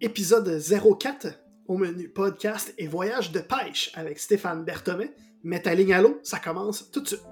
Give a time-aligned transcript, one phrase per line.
[0.00, 1.26] Épisode 04
[1.66, 5.10] au menu podcast et voyage de pêche avec Stéphane Berthomet.
[5.42, 7.24] Mets ta ligne à l'eau, ça commence tout de suite.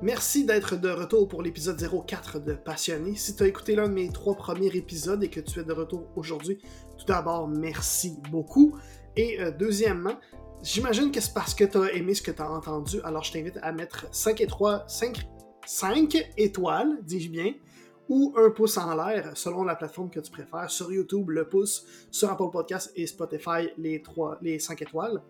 [0.00, 3.16] Merci d'être de retour pour l'épisode 04 de Passionné.
[3.16, 5.74] Si tu as écouté l'un de mes trois premiers épisodes et que tu es de
[5.74, 6.56] retour aujourd'hui,
[6.96, 8.78] tout d'abord, merci beaucoup.
[9.14, 10.18] Et euh, deuxièmement,
[10.62, 13.32] j'imagine que c'est parce que tu as aimé ce que tu as entendu, alors je
[13.32, 15.28] t'invite à mettre 5 étoiles, 5,
[15.66, 17.52] 5 étoiles, dis-je bien,
[18.08, 20.70] ou un pouce en l'air selon la plateforme que tu préfères.
[20.70, 25.22] Sur YouTube, le pouce, sur Apple Podcast et Spotify, les, 3, les 5 étoiles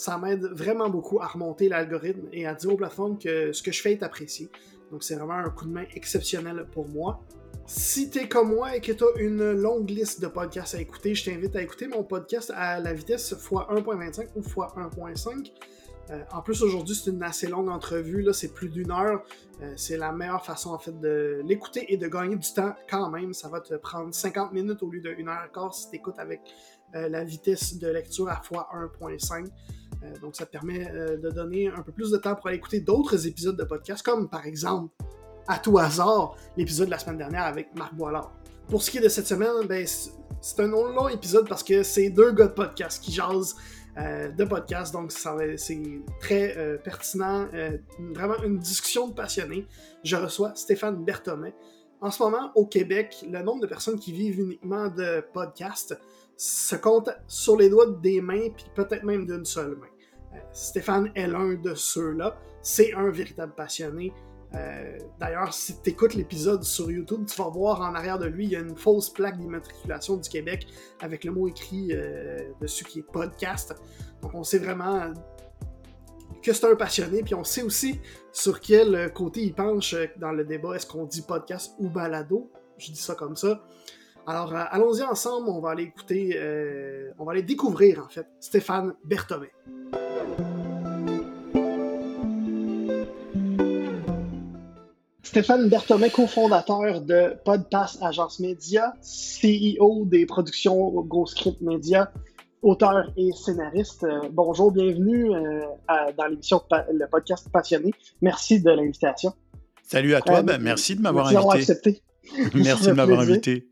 [0.00, 3.70] ça m'aide vraiment beaucoup à remonter l'algorithme et à dire aux plateformes que ce que
[3.70, 4.48] je fais est apprécié.
[4.90, 7.20] Donc c'est vraiment un coup de main exceptionnel pour moi.
[7.66, 11.14] Si t'es comme moi et que tu as une longue liste de podcasts à écouter,
[11.14, 15.52] je t'invite à écouter mon podcast à la vitesse x1.25 ou x1.5.
[16.10, 19.22] Euh, en plus, aujourd'hui, c'est une assez longue entrevue, là, c'est plus d'une heure.
[19.62, 23.10] Euh, c'est la meilleure façon, en fait, de l'écouter et de gagner du temps quand
[23.10, 23.32] même.
[23.32, 26.18] Ça va te prendre 50 minutes au lieu 1 heure et quart si tu écoutes
[26.18, 26.40] avec
[26.94, 29.46] euh, la vitesse de lecture à x1.5.
[30.02, 32.80] Euh, donc, ça te permet de donner un peu plus de temps pour aller écouter
[32.80, 34.92] d'autres épisodes de podcast, comme par exemple,
[35.46, 38.32] à tout hasard, l'épisode de la semaine dernière avec Marc Boilard.
[38.68, 39.86] Pour ce qui est de cette semaine, ben,
[40.40, 43.56] c'est un long épisode parce que c'est deux gars de podcast qui jasent
[43.98, 45.80] euh, de podcast, donc c'est
[46.20, 47.48] très pertinent,
[48.14, 49.66] vraiment une discussion de passionnés.
[50.04, 51.54] Je reçois Stéphane Berthomet.
[52.00, 55.98] En ce moment, au Québec, le nombre de personnes qui vivent uniquement de podcasts
[56.36, 59.86] se compte sur les doigts des mains, puis peut-être même d'une seule main.
[60.32, 62.38] Euh, Stéphane est l'un de ceux-là.
[62.62, 64.14] C'est un véritable passionné.
[64.54, 68.46] Euh, d'ailleurs, si tu écoutes l'épisode sur YouTube, tu vas voir en arrière de lui,
[68.46, 70.66] il y a une fausse plaque d'immatriculation du Québec
[71.00, 73.74] avec le mot écrit euh, dessus qui est podcast.
[74.22, 75.12] Donc on sait vraiment
[76.42, 78.00] que c'est un passionné, puis on sait aussi
[78.32, 80.74] sur quel côté il penche dans le débat.
[80.74, 82.50] Est-ce qu'on dit podcast ou balado?
[82.78, 83.62] Je dis ça comme ça.
[84.26, 88.26] Alors, euh, allons-y ensemble, on va aller écouter, euh, on va aller découvrir en fait
[88.38, 89.50] Stéphane Berthomet.
[95.30, 102.10] Stéphane Berthomet, cofondateur de Podpass Agence Média, CEO des productions GoScript Media,
[102.62, 104.02] auteur et scénariste.
[104.02, 105.30] Euh, bonjour, bienvenue
[106.18, 106.60] dans l'émission
[106.92, 107.92] Le podcast Passionné.
[108.20, 109.32] Merci de l'invitation.
[109.84, 111.58] Salut à toi, ben, merci de m'avoir invité.
[111.58, 112.02] accepté.
[112.56, 113.69] merci de m'avoir invité.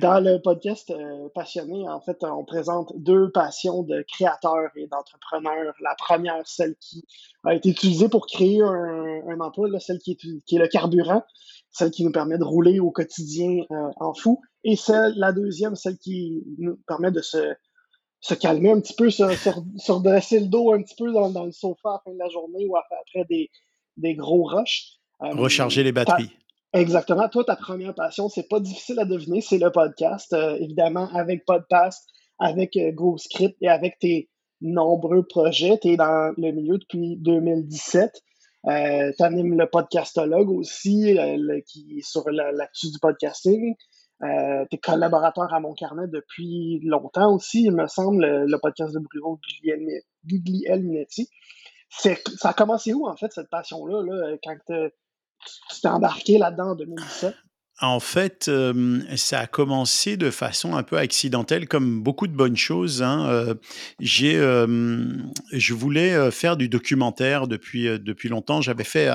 [0.00, 5.74] Dans le podcast euh, Passionné, en fait, on présente deux passions de créateurs et d'entrepreneurs.
[5.82, 7.04] La première, celle qui
[7.44, 11.22] a été utilisée pour créer un, emploi, celle qui est, le carburant,
[11.70, 14.40] celle qui nous permet de rouler au quotidien euh, en fou.
[14.64, 17.54] Et celle, la deuxième, celle qui nous permet de se,
[18.40, 21.90] calmer un petit peu, se, se, redresser le dos un petit peu dans, le sofa
[21.90, 23.50] à la fin de la journée ou après des,
[23.98, 24.98] des gros rushs.
[25.22, 26.30] Euh, Recharger les batteries.
[26.72, 27.28] Exactement.
[27.28, 30.32] Toi, ta première passion, c'est pas difficile à deviner, c'est le podcast.
[30.32, 32.08] Euh, évidemment, avec Podcast,
[32.38, 35.78] avec euh, GoScript et avec tes nombreux projets.
[35.80, 38.22] Tu es dans le milieu depuis 2017.
[38.66, 43.74] Euh, tu animes le podcastologue aussi, euh, qui est sur l'actu du podcasting.
[44.22, 48.92] Euh, tu es collaborateur à Mon Carnet depuis longtemps aussi, il me semble, le, podcast
[48.92, 49.40] de Bruno
[50.26, 51.28] Guglielminetti.
[51.88, 52.14] Ça
[52.44, 54.56] a commencé où, en fait, cette passion-là, là, quand
[55.44, 57.34] tu t'es embarqué là-dedans en 2017?
[57.82, 58.50] En fait,
[59.16, 63.02] ça a commencé de façon un peu accidentelle, comme beaucoup de bonnes choses.
[63.02, 63.56] Hein.
[64.00, 68.60] j'ai, je voulais faire du documentaire depuis depuis longtemps.
[68.60, 69.10] J'avais fait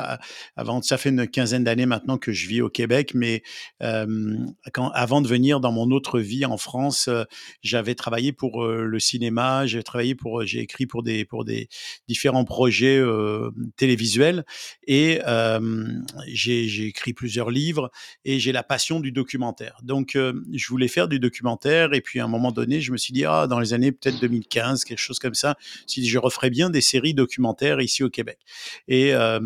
[0.55, 3.43] avant, ça fait une quinzaine d'années maintenant que je vis au Québec, mais
[3.79, 7.07] avant de venir dans mon autre vie en France,
[7.61, 9.67] j'avais travaillé pour le cinéma.
[9.67, 11.69] J'ai travaillé pour, j'ai écrit pour des pour des
[12.07, 12.99] différents projets
[13.77, 14.43] télévisuels
[14.87, 15.21] et
[16.27, 17.91] j'ai écrit plusieurs livres
[18.23, 19.77] et j'ai la passion du documentaire.
[19.83, 21.93] Donc, euh, je voulais faire du documentaire.
[21.93, 24.19] Et puis, à un moment donné, je me suis dit, ah, dans les années peut-être
[24.21, 25.55] 2015, quelque chose comme ça,
[25.85, 28.39] si je referais bien des séries documentaires ici au Québec.
[28.87, 29.41] Et euh,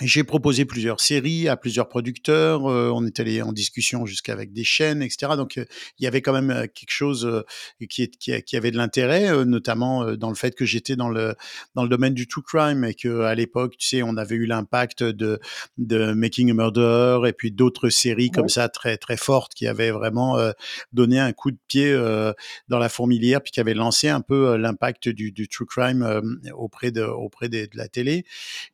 [0.00, 2.66] j'ai proposé plusieurs séries à plusieurs producteurs.
[2.66, 5.32] Euh, on est allé en discussion jusqu'avec des chaînes, etc.
[5.36, 5.66] Donc, euh,
[5.98, 7.44] il y avait quand même euh, quelque chose
[7.90, 11.34] qui, qui, qui, avait de l'intérêt, notamment dans le fait que j'étais dans le
[11.74, 14.46] dans le domaine du true crime et que à l'époque, tu sais, on avait eu
[14.46, 15.38] l'impact de
[15.76, 19.90] de Making a Murder et puis d'autres séries comme ça très très fortes qui avaient
[19.90, 20.38] vraiment
[20.92, 21.94] donné un coup de pied
[22.68, 26.90] dans la fourmilière puis qui avaient lancé un peu l'impact du, du, true crime auprès
[26.90, 28.24] de auprès de la télé.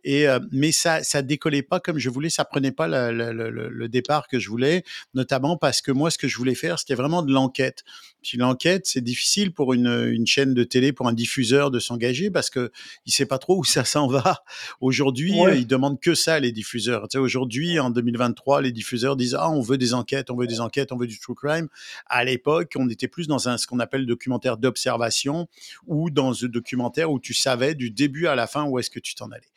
[0.05, 4.39] Et mais ça ça décollait pas comme je voulais, ça prenait pas le, départ que
[4.39, 4.85] je voulais,
[5.15, 7.85] notamment parce que moi, ce que je voulais faire, c'était vraiment de l'enquête.
[8.23, 12.31] Puis l'enquête, c'est difficile pour une, une, chaîne de télé, pour un diffuseur de s'engager
[12.31, 12.71] parce que
[13.07, 14.43] il sait pas trop où ça s'en va.
[14.81, 17.09] Aujourd'hui, ils demandent que ça, les diffuseurs.
[17.09, 20.47] Tu sais, aujourd'hui, en 2023, les diffuseurs disent ah, on veut des enquêtes, on veut
[20.47, 21.69] des enquêtes, on veut du true crime.
[22.07, 25.49] À l'époque, on était plus dans un ce qu'on appelle documentaire d'observation
[25.87, 29.01] ou dans un documentaire où tu savais du début à la fin où est-ce que
[29.01, 29.49] tu t'en allais.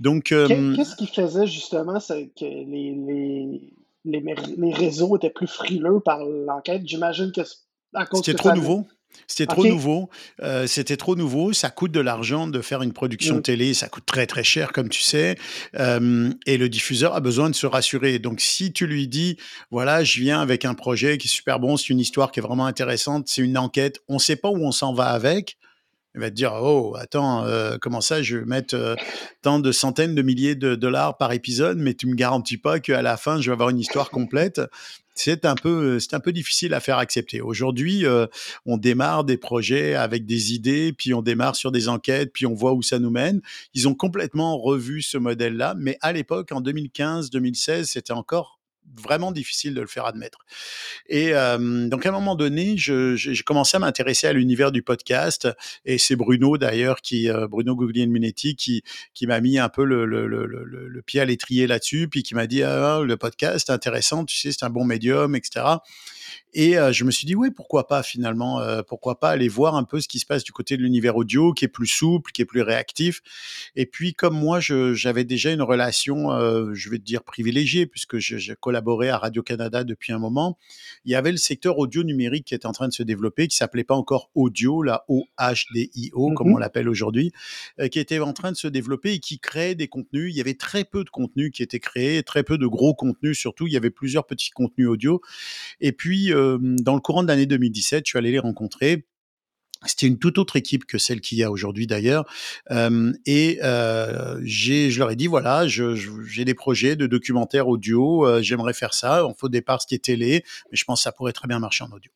[0.00, 3.72] Donc, euh, qu'est-ce qui faisait justement que les, les,
[4.04, 7.42] les, les, réseaux étaient plus frileux par l'enquête J'imagine que
[7.94, 8.86] à cause c'était trop nouveau.
[9.26, 10.10] C'était trop nouveau.
[10.42, 11.52] Euh, c'était trop nouveau.
[11.52, 13.42] Ça coûte de l'argent de faire une production mm.
[13.42, 13.74] télé.
[13.74, 15.36] Ça coûte très très cher, comme tu sais.
[15.78, 18.18] Euh, et le diffuseur a besoin de se rassurer.
[18.18, 19.36] Donc, si tu lui dis,
[19.70, 22.42] voilà, je viens avec un projet qui est super bon, c'est une histoire qui est
[22.42, 25.58] vraiment intéressante, c'est une enquête, on ne sait pas où on s'en va avec.
[26.14, 28.96] Il va te dire, oh, attends, euh, comment ça, je vais mettre
[29.42, 33.02] tant de centaines de milliers de dollars par épisode, mais tu me garantis pas qu'à
[33.02, 34.60] la fin, je vais avoir une histoire complète
[35.14, 37.40] c'est un peu c'est un peu difficile à faire accepter.
[37.40, 38.26] Aujourd'hui, euh,
[38.66, 42.54] on démarre des projets avec des idées, puis on démarre sur des enquêtes, puis on
[42.54, 43.40] voit où ça nous mène.
[43.74, 48.58] Ils ont complètement revu ce modèle-là, mais à l'époque, en 2015-2016, c'était encore
[49.00, 50.38] vraiment difficile de le faire admettre.
[51.08, 55.48] Et donc à un moment donné, j'ai commencé à m'intéresser à l'univers du podcast,
[55.84, 58.82] et c'est Bruno d'ailleurs qui Bruno Guglielminetti qui
[59.14, 63.00] qui m'a mis un peu le, pied à l'étrier là-dessus, puis qui m'a dit ah,
[63.04, 65.64] le podcast intéressant, tu sais, c'est un bon médium, etc.
[66.56, 70.00] Et je me suis dit, oui, pourquoi pas finalement, pourquoi pas aller voir un peu
[70.00, 72.46] ce qui se passe du côté de l'univers audio, qui est plus souple, qui est
[72.46, 73.22] plus réactif.
[73.74, 76.30] Et puis, comme moi, j'avais déjà une relation,
[76.72, 80.56] je vais te dire privilégiée, puisque j'ai collaboré à Radio-Canada depuis un moment,
[81.04, 83.56] il y avait le secteur audio numérique qui était en train de se développer, qui
[83.56, 87.32] s'appelait pas encore audio, la O-H-D-I-O, mmh comme on l'appelle aujourd'hui,
[87.90, 90.32] qui était en train de se développer et qui créait des contenus.
[90.32, 93.38] Il y avait très peu de contenus qui étaient créés, très peu de gros contenus
[93.38, 93.66] surtout.
[93.66, 95.20] Il y avait plusieurs petits contenus audio.
[95.80, 99.06] Et puis, dans le courant de l'année 2017, je suis allé les rencontrer.
[99.86, 102.24] C'était une toute autre équipe que celle qu'il y a aujourd'hui d'ailleurs.
[102.70, 108.94] et euh, je leur ai dit, voilà, j'ai des projets de documentaires audio, j'aimerais faire
[108.94, 109.26] ça.
[109.26, 112.10] Au départ, c'était télé, mais je pense que ça pourrait très bien marcher en audio.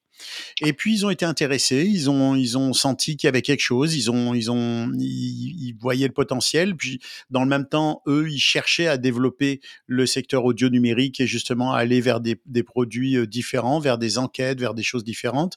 [0.60, 3.60] Et puis ils ont été intéressés, ils ont ils ont senti qu'il y avait quelque
[3.60, 6.76] chose, ils ont ils ont ils, voyaient le potentiel.
[6.76, 7.00] Puis
[7.30, 11.72] dans le même temps, eux, ils cherchaient à développer le secteur audio numérique et justement
[11.72, 15.56] à aller vers des, des produits euh, différents, vers des enquêtes, vers des choses différentes.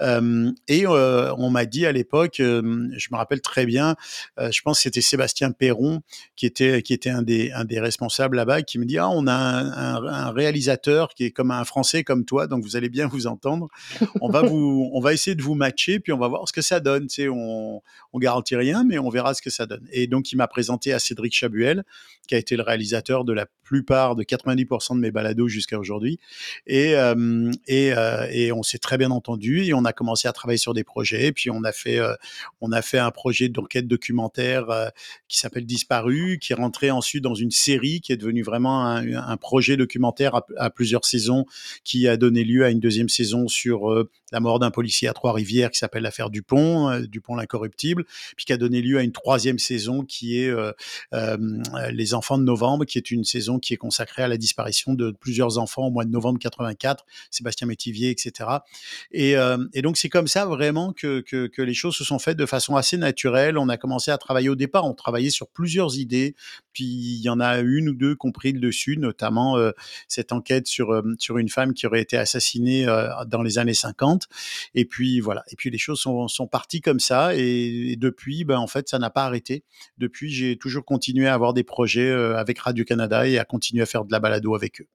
[0.00, 3.96] Euh, et euh, on m'a dit à l'époque, je me rappelle très bien,
[4.38, 6.00] je pense que c'était Sébastien Perron
[6.36, 9.26] qui était qui était un des un des responsables là-bas, qui me dit ah on
[9.26, 13.26] a un réalisateur qui est comme un Français comme toi, donc vous allez bien vous
[13.26, 13.68] entendre
[14.20, 16.62] on va vous, on va essayer de vous matcher, puis on va voir ce que
[16.62, 17.06] ça donne.
[17.06, 19.86] Tu sais, on, on garantit rien, mais on verra ce que ça donne.
[19.92, 21.84] Et donc, il m'a présenté à Cédric Chabuel,
[22.26, 26.18] qui a été le réalisateur de la plupart, de 90% de mes balados jusqu'à aujourd'hui.
[26.66, 30.32] Et, euh, et, euh, et, on s'est très bien entendu et on a commencé à
[30.32, 31.32] travailler sur des projets.
[31.32, 32.14] Puis on a fait, euh,
[32.60, 34.90] on a fait un projet d'enquête documentaire
[35.28, 39.36] qui s'appelle Disparu, qui est rentré ensuite dans une série qui est devenue vraiment un,
[39.36, 41.44] projet documentaire à, à, plusieurs saisons,
[41.84, 43.87] qui a donné lieu à une deuxième saison sur
[44.32, 48.04] la mort d'un policier à Trois-Rivières qui s'appelle l'affaire Dupont, Dupont l'incorruptible,
[48.36, 50.52] puis qui a donné lieu à une troisième saison qui est
[51.90, 55.10] Les Enfants de novembre, qui est une saison qui est consacrée à la disparition de
[55.12, 58.50] plusieurs enfants au mois de novembre 84, Sébastien Métivier, etc.
[59.12, 59.36] Et,
[59.82, 61.24] donc c'est comme ça vraiment que,
[61.58, 63.58] les choses se sont faites de façon assez naturelle.
[63.58, 66.34] On a commencé à travailler au départ, on travaillait sur plusieurs idées,
[66.72, 69.56] puis il y en a une ou deux compris le dessus, notamment
[70.06, 72.86] cette enquête sur, sur une femme qui aurait été assassinée
[73.26, 74.26] dans les années 50.
[74.74, 78.58] Et puis voilà, et puis les choses sont, sont parties comme ça, et, depuis, ben,
[78.58, 79.64] en fait, ça n'a pas arrêté.
[79.98, 84.04] Depuis, j'ai toujours continué à avoir des projets avec Radio-Canada et à continuer à faire
[84.04, 84.88] de la balado avec eux.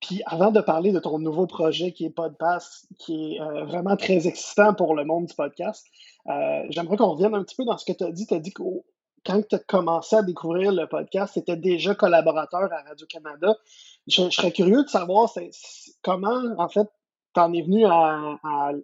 [0.00, 3.96] Puis avant de parler de ton nouveau projet qui est Podpass, qui est euh, vraiment
[3.96, 5.86] très excitant pour le monde du podcast,
[6.28, 8.26] euh, j'aimerais qu'on revienne un petit peu dans ce que tu as dit.
[8.26, 8.62] Tu as dit que
[9.26, 13.56] quand tu as commencé à découvrir le podcast, tu étais déjà collaborateur à Radio-Canada.
[14.06, 15.28] Je, serais curieux de savoir
[16.02, 16.88] comment, en fait,
[17.38, 18.38] tu en es venu à,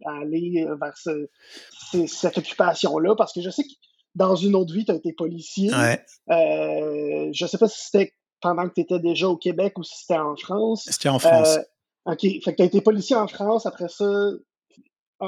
[0.06, 0.94] aller vers
[2.06, 3.72] cette occupation-là, parce que je sais que
[4.14, 5.72] dans une autre vie, tu as été policier.
[5.74, 6.00] Ouais.
[6.30, 9.98] Euh, je sais pas si c'était pendant que tu étais déjà au Québec ou si
[9.98, 10.86] c'était en France.
[10.88, 11.56] C'était en France.
[11.56, 12.20] Euh, OK.
[12.20, 13.66] Fait que tu as été policier en France.
[13.66, 14.04] Après ça,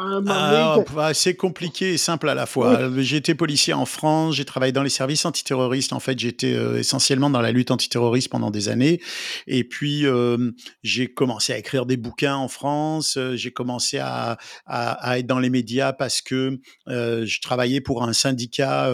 [0.00, 2.80] Ah, bah, c'est compliqué et simple à la fois.
[2.80, 5.92] Euh, j'ai été policier en France, j'ai travaillé dans les services antiterroristes.
[5.92, 9.00] En fait, j'étais euh, essentiellement dans la lutte antiterroriste pendant des années.
[9.46, 10.50] Et puis, euh,
[10.82, 13.18] j'ai commencé à écrire des bouquins en France.
[13.34, 18.12] J'ai commencé à, à, à, être dans les médias parce que je travaillais pour un
[18.12, 18.90] syndicat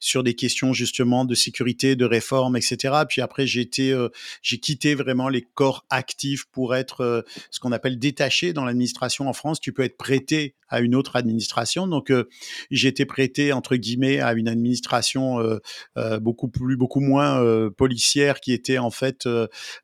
[0.00, 2.94] sur des questions justement de sécurité, de réforme, etc.
[3.08, 3.96] Puis après, j'ai été,
[4.42, 9.32] j'ai quitté vraiment les corps actifs pour être ce qu'on appelle détaché dans l'administration en
[9.32, 9.60] France.
[9.60, 10.31] Tu peux être prêté
[10.72, 11.86] à une autre administration.
[11.86, 12.24] Donc, euh,
[12.70, 15.58] j'ai prêté entre guillemets à une administration euh,
[15.98, 17.42] euh, beaucoup plus, beaucoup moins
[17.76, 19.28] policière, qui était en fait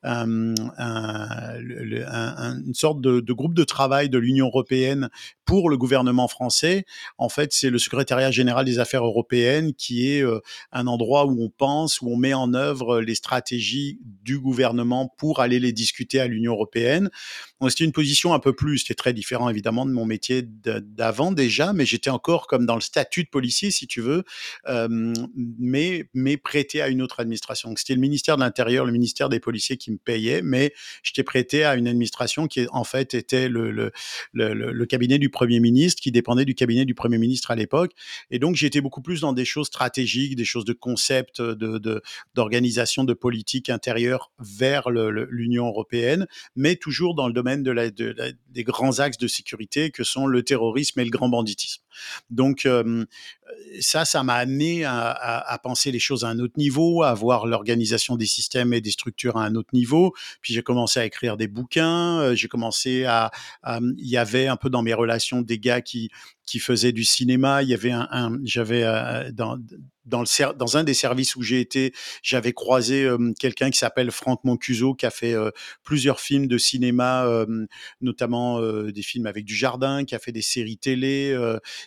[0.02, 5.10] un, une sorte de, groupe de travail de l'Union européenne
[5.48, 6.84] pour le gouvernement français.
[7.16, 10.22] En fait, c'est le secrétariat général des affaires européennes qui est
[10.72, 15.40] un endroit où on pense, où on met en œuvre les stratégies du gouvernement pour
[15.40, 17.08] aller les discuter à l'Union européenne.
[17.66, 21.72] C'était une position un peu plus, c'était très différent évidemment de mon métier d'avant déjà,
[21.72, 24.24] mais j'étais encore comme dans le statut de policier, si tu veux,
[24.68, 25.14] euh,
[25.58, 27.74] mais, mais prêté à une autre administration.
[27.76, 31.64] C'était le ministère de l'Intérieur, le ministère des policiers qui me payait, mais j'étais prêté
[31.64, 33.92] à une administration qui en fait était le, le,
[34.34, 37.92] le, le, cabinet du Premier ministre, qui dépendait du cabinet du Premier ministre à l'époque.
[38.32, 42.02] Et donc j'étais beaucoup plus dans des choses stratégiques, des choses de concept, de
[42.34, 46.26] d'organisation de, politique intérieure vers l'Union européenne,
[46.56, 51.04] mais toujours dans le domaine des grands axes de sécurité que sont le terrorisme et
[51.04, 51.82] le grand banditisme.
[52.30, 52.66] Donc
[53.80, 57.46] ça, ça m'a amené à, à, penser les choses à un autre niveau, à voir
[57.46, 60.14] l'organisation des systèmes et des structures à un autre niveau.
[60.40, 62.34] Puis j'ai commencé à écrire des bouquins.
[62.34, 63.30] J'ai commencé à,
[63.96, 66.10] il y avait un peu dans mes relations des gars qui
[66.48, 67.62] qui faisaient du cinéma.
[67.62, 69.58] Il y avait un, j'avais euh, dans
[70.06, 70.24] dans,
[70.78, 73.06] un des services où j'ai été, j'avais croisé
[73.38, 75.34] quelqu'un qui s'appelle Franck Moncuso, qui a fait
[75.82, 77.26] plusieurs films de cinéma,
[78.00, 81.36] notamment des films avec du jardin, qui a fait des séries télé,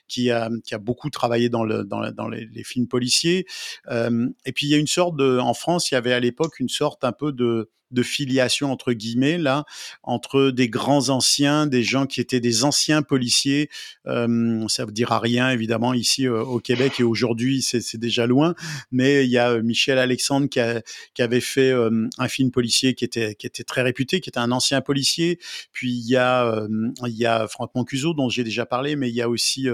[0.08, 3.48] qui, a, qui a beaucoup travaillé dans, le, dans, les, films policiers.
[3.90, 6.60] et puis il y a une sorte de, en France, il y avait à l'époque
[6.60, 9.66] une sorte un peu de de filiation entre guillemets là
[10.04, 13.70] entre des grands anciens, des gens qui étaient des anciens policiers.
[14.08, 18.56] Euh, ça vous dira rien évidemment ici euh, au Québec et aujourd'hui c'est déjà loin,
[18.92, 20.82] mais il y a euh, Michel Alexandre qui, a,
[21.14, 24.40] qui avait fait euh, un film policier qui était qui était très réputé, qui était
[24.40, 25.40] un ancien policier.
[25.72, 26.68] Puis il y a
[27.06, 29.68] il y a Franck Mancuso dont j'ai déjà parlé, mais il y a aussi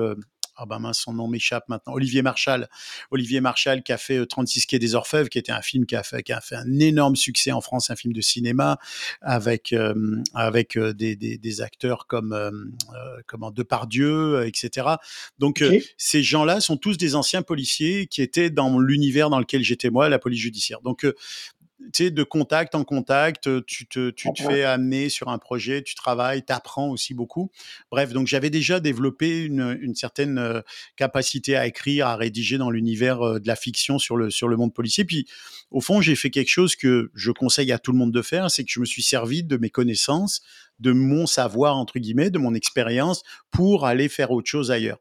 [0.57, 2.67] ah ben mince, son nom m'échappe maintenant, Olivier Marchal.
[3.11, 6.03] Olivier Marchal qui a fait 36 Quai des Orfèvres, qui était un film qui a
[6.03, 8.79] fait, qui a fait un énorme succès en France, un film de cinéma
[9.21, 9.93] avec, euh,
[10.33, 12.51] avec euh, des, des, des, acteurs comme, euh,
[13.27, 14.87] comment, Depardieu, etc.
[15.39, 15.83] Donc okay.
[15.97, 20.09] ces gens-là sont tous des anciens policiers qui étaient dans l'univers dans lequel j'étais moi,
[20.09, 20.81] la police judiciaire.
[20.81, 21.05] Donc
[21.93, 25.83] tu sais, de contact en contact, tu te, tu te fais amener sur un projet,
[25.83, 27.51] tu travailles, tu apprends aussi beaucoup.
[27.91, 30.63] Bref, donc j'avais déjà développé une, une, certaine
[30.95, 34.73] capacité à écrire, à rédiger dans l'univers de la fiction sur le, sur le monde
[34.73, 35.05] policier.
[35.05, 35.27] Puis,
[35.71, 38.49] au fond, j'ai fait quelque chose que je conseille à tout le monde de faire,
[38.49, 40.41] c'est que je me suis servi de mes connaissances,
[40.79, 44.99] de mon savoir, entre guillemets, de mon expérience, pour aller faire autre chose ailleurs.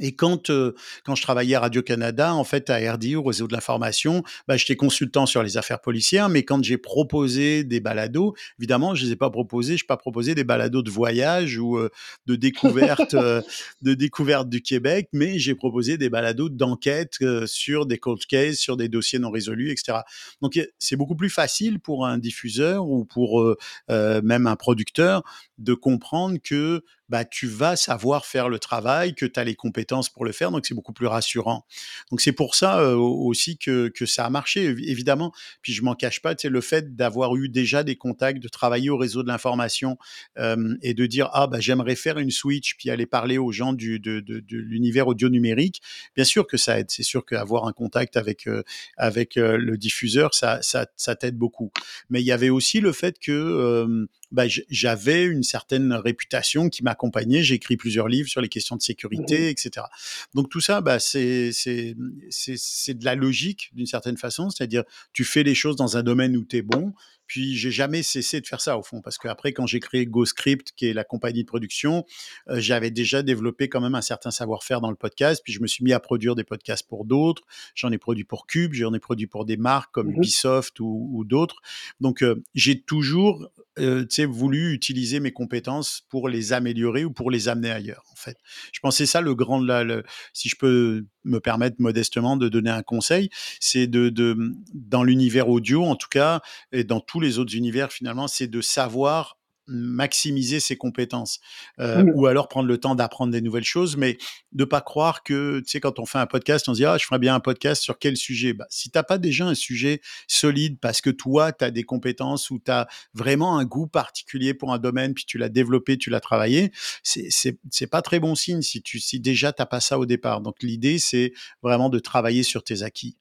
[0.00, 3.52] Et quand, euh, quand je travaillais à Radio-Canada, en fait, à RDI, au réseau de
[3.52, 8.94] l'information, bah, j'étais consultant sur les affaires policières, mais quand j'ai proposé des balados, évidemment,
[8.94, 11.90] je les ai pas proposés, je n'ai pas proposé des balados de voyage ou euh,
[12.26, 13.42] de découverte, euh,
[13.82, 18.76] de découverte du Québec, mais j'ai proposé des balados d'enquête sur des cold cases, sur
[18.76, 19.98] des dossiers non résolus, etc.
[20.40, 23.44] Donc, c'est beaucoup plus facile pour un diffuseur ou pour
[23.88, 25.22] même un producteur
[25.58, 30.08] de comprendre que bah, tu vas savoir faire le travail, que tu as les compétences
[30.08, 31.66] pour le faire, donc c'est beaucoup plus rassurant.
[32.10, 35.32] Donc c'est pour ça euh, aussi que, que ça a marché, évidemment.
[35.60, 38.96] Puis je m'en cache pas, le fait d'avoir eu déjà des contacts, de travailler au
[38.96, 39.98] réseau de l'information
[40.38, 43.72] euh, et de dire ah bah j'aimerais faire une switch, puis aller parler aux gens
[43.72, 45.82] du, de, de, de l'univers audio numérique.
[46.14, 46.90] Bien sûr que ça aide.
[46.90, 48.62] C'est sûr qu'avoir un contact avec euh,
[48.96, 51.72] avec le diffuseur, ça ça, ça t'aide beaucoup.
[52.08, 57.42] Mais il y avait aussi le fait que bah, j'avais une certaine réputation qui m'accompagnait.
[57.42, 59.50] J'ai écrit plusieurs livres sur les questions de sécurité, mmh.
[59.50, 59.86] etc.
[60.34, 61.50] Donc tout ça, bah, c'est
[61.94, 66.44] de la logique d'une certaine façon, c'est-à-dire tu fais les choses dans un domaine où
[66.44, 66.92] tu es bon,
[67.30, 70.72] puis j'ai jamais cessé de faire ça au fond, parce qu'après, quand j'ai créé GoScript,
[70.74, 72.04] qui est la compagnie de production,
[72.48, 75.40] euh, j'avais déjà développé quand même un certain savoir-faire dans le podcast.
[75.44, 77.44] Puis je me suis mis à produire des podcasts pour d'autres.
[77.76, 81.08] J'en ai produit pour Cube, j'en ai produit pour des marques comme mmh Ubisoft ou,
[81.12, 81.60] ou d'autres.
[82.00, 87.48] Donc euh, j'ai toujours euh, voulu utiliser mes compétences pour les améliorer ou pour les
[87.48, 88.04] amener ailleurs.
[88.12, 88.36] En fait,
[88.72, 92.70] je pensais ça le grand, la, le, si je peux me permettre modestement de donner
[92.70, 94.36] un conseil, c'est de, de
[94.74, 96.40] dans l'univers audio en tout cas
[96.72, 99.36] et dans tous les autres univers finalement, c'est de savoir
[99.66, 101.38] maximiser ses compétences
[101.78, 104.16] euh, ou alors prendre le temps d'apprendre des nouvelles choses, mais
[104.52, 106.96] de pas croire que, tu sais, quand on fait un podcast, on se dit, ah,
[106.98, 108.54] je ferais bien un podcast sur quel sujet?
[108.54, 112.50] Bah, Si t'as pas déjà un sujet solide parce que toi, tu as des compétences
[112.50, 116.08] ou tu as vraiment un goût particulier pour un domaine, puis tu l'as développé, tu
[116.08, 116.72] l'as travaillé,
[117.02, 120.40] c'est pas très bon signe si, tu, si déjà tu pas ça au départ.
[120.40, 123.19] Donc l'idée, c'est vraiment de travailler sur tes acquis.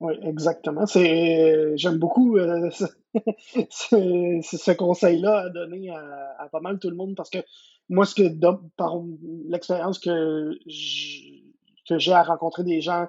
[0.00, 0.84] Oui, exactement.
[0.86, 2.70] J'aime beaucoup euh,
[3.70, 7.38] ce, conseil-là à donner à, pas mal tout le monde parce que
[7.88, 8.28] moi, ce que
[8.76, 9.00] par
[9.48, 13.08] l'expérience que j'ai à rencontrer des gens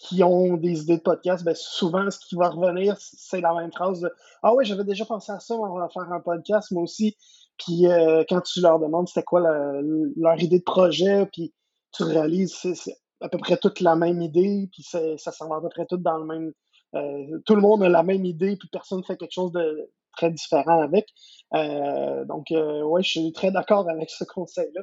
[0.00, 3.70] qui ont des idées de podcast, ben souvent, ce qui va revenir, c'est la même
[3.70, 4.10] phrase de
[4.42, 7.16] Ah oui, j'avais déjà pensé à ça, on va faire un podcast, moi aussi.
[7.58, 11.52] Puis euh, quand tu leur demandes c'était quoi leur idée de projet, puis
[11.92, 15.60] tu réalises c'est à peu près toute la même idée, puis ça s'en va à
[15.60, 16.52] peu près tout dans le même.
[16.94, 19.90] Euh, tout le monde a la même idée, puis personne ne fait quelque chose de
[20.16, 21.06] très différent avec.
[21.54, 24.82] Euh, donc, euh, ouais, je suis très d'accord avec ce conseil-là.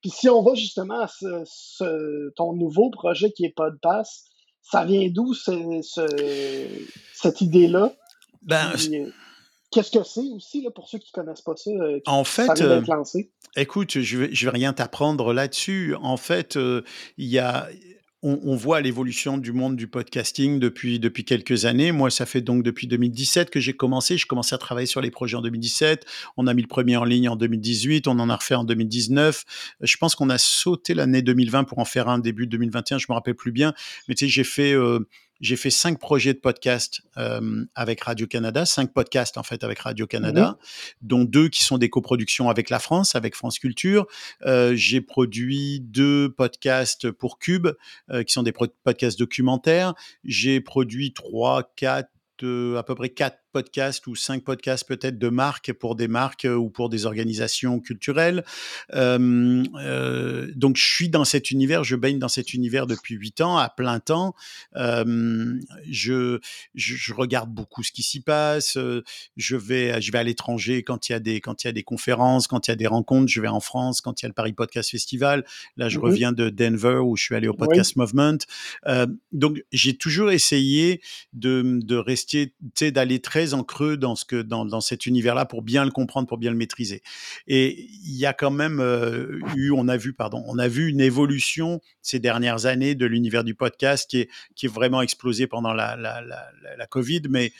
[0.00, 4.24] puis si on va justement à ce, ton nouveau projet qui est Podpass,
[4.60, 5.80] ça vient d'où ce,
[7.14, 7.92] cette idée-là?
[8.42, 8.72] Ben,
[9.70, 11.70] Qu'est-ce que c'est aussi, là, pour ceux qui ne connaissent pas ça?
[12.06, 12.48] en fait,
[13.56, 15.94] écoute, je ne vais, je vais rien t'apprendre là-dessus.
[16.00, 16.58] En fait,
[17.16, 17.68] il y a
[18.22, 21.92] on, voit l'évolution du monde du podcasting depuis, depuis quelques années.
[21.92, 24.18] Moi, ça fait donc depuis 2017 que j'ai commencé.
[24.18, 26.04] Je commençais à travailler sur les projets en 2017.
[26.36, 28.08] On a mis le premier en ligne en 2018.
[28.08, 29.44] On en a refait en 2019.
[29.82, 32.98] Je pense qu'on a sauté l'année 2020 pour en faire un début 2021.
[32.98, 33.72] Je me rappelle plus bien.
[34.08, 34.74] Mais tu sais, j'ai fait...
[35.38, 39.78] Euh, j'ai fait cinq projets de podcast euh, avec Radio-Canada, cinq podcasts en fait avec
[39.80, 40.56] Radio-Canada, mmh
[41.02, 44.06] dont deux qui sont des coproductions avec la France, avec France Culture.
[44.44, 47.68] Euh, j'ai produit deux podcasts pour Cube,
[48.10, 49.94] euh, qui sont des podcasts documentaires.
[50.24, 52.10] J'ai produit trois, quatre,
[52.42, 56.54] à peu près quatre podcasts ou cinq podcasts peut-être de marques pour des marques euh,
[56.54, 58.44] ou pour des organisations culturelles.
[58.94, 63.56] Euh, donc je suis dans cet univers, je baigne dans cet univers depuis huit ans
[63.56, 64.34] à plein temps.
[64.74, 66.38] je,
[66.74, 68.76] je, regarde beaucoup ce qui s'y passe.
[68.76, 69.02] Euh,
[69.36, 71.72] je vais, je vais à l'étranger quand il y a des quand il y a
[71.72, 73.28] des conférences, quand il y a des rencontres.
[73.28, 75.44] Je vais en France quand il y a le Paris Podcast Festival.
[75.76, 78.38] Là, je mmh reviens de Denver où je suis allé au Podcast Movement.
[79.32, 81.00] donc j'ai toujours essayé
[81.32, 85.62] de, de rester, d'aller très en creux dans, ce que, dans, dans cet univers-là pour
[85.62, 87.02] bien le comprendre, pour bien le maîtriser.
[87.46, 90.88] Et il y a quand même euh, eu, on a vu, pardon, on a vu
[90.88, 95.46] une évolution ces dernières années de l'univers du podcast qui est, qui est vraiment explosé
[95.46, 97.52] pendant la, la, la Covid, mais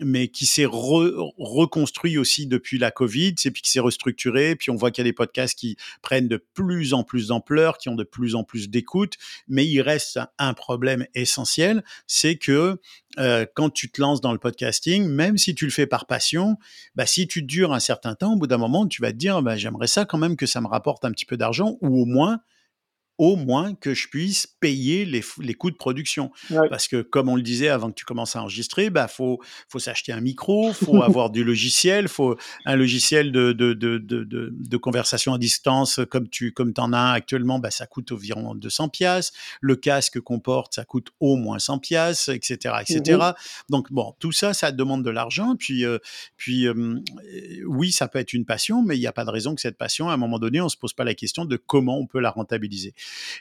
[0.00, 4.76] mais qui s'est reconstruit aussi depuis la Covid, c'est puis qui s'est restructuré, puis on
[4.76, 7.94] voit qu'il y a des podcasts qui prennent de plus en plus d'ampleur, qui ont
[7.94, 9.14] de plus en plus d'écoute,
[9.48, 12.80] mais il reste un problème essentiel, c'est que
[13.18, 16.56] euh, quand tu te lances dans le podcasting, même si tu le fais par passion,
[16.94, 19.42] bah, si tu dures un certain temps, au bout d'un moment, tu vas te dire,
[19.42, 22.06] bah, j'aimerais ça quand même que ça me rapporte un petit peu d'argent, ou au
[22.06, 22.40] moins
[23.18, 26.30] au moins que je puisse payer les, les coûts de production.
[26.70, 29.40] Parce que, comme on le disait avant que tu commences à enregistrer, il bah, faut,
[29.68, 34.24] faut s'acheter un micro, faut avoir du logiciel, faut un logiciel de, de, de, de,
[34.24, 38.88] de conversation à distance comme tu comme en as actuellement, bah, ça coûte environ 200
[38.88, 39.36] piastres.
[39.60, 42.76] Le casque qu'on porte, ça coûte au moins 100 piastres, etc.
[42.80, 43.18] etc.
[43.20, 43.32] Mmh
[43.68, 45.56] Donc, bon, tout ça, ça demande de l'argent.
[45.56, 45.98] Puis, euh,
[46.36, 47.00] puis euh,
[47.66, 49.78] oui, ça peut être une passion, mais il n'y a pas de raison que cette
[49.78, 52.06] passion, à un moment donné, on ne se pose pas la question de comment on
[52.06, 52.94] peut la rentabiliser.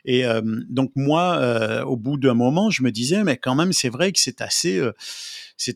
[0.05, 3.73] Et euh, donc moi, euh, au bout d'un moment, je me disais, mais quand même,
[3.73, 4.93] c'est vrai que c'est assez euh,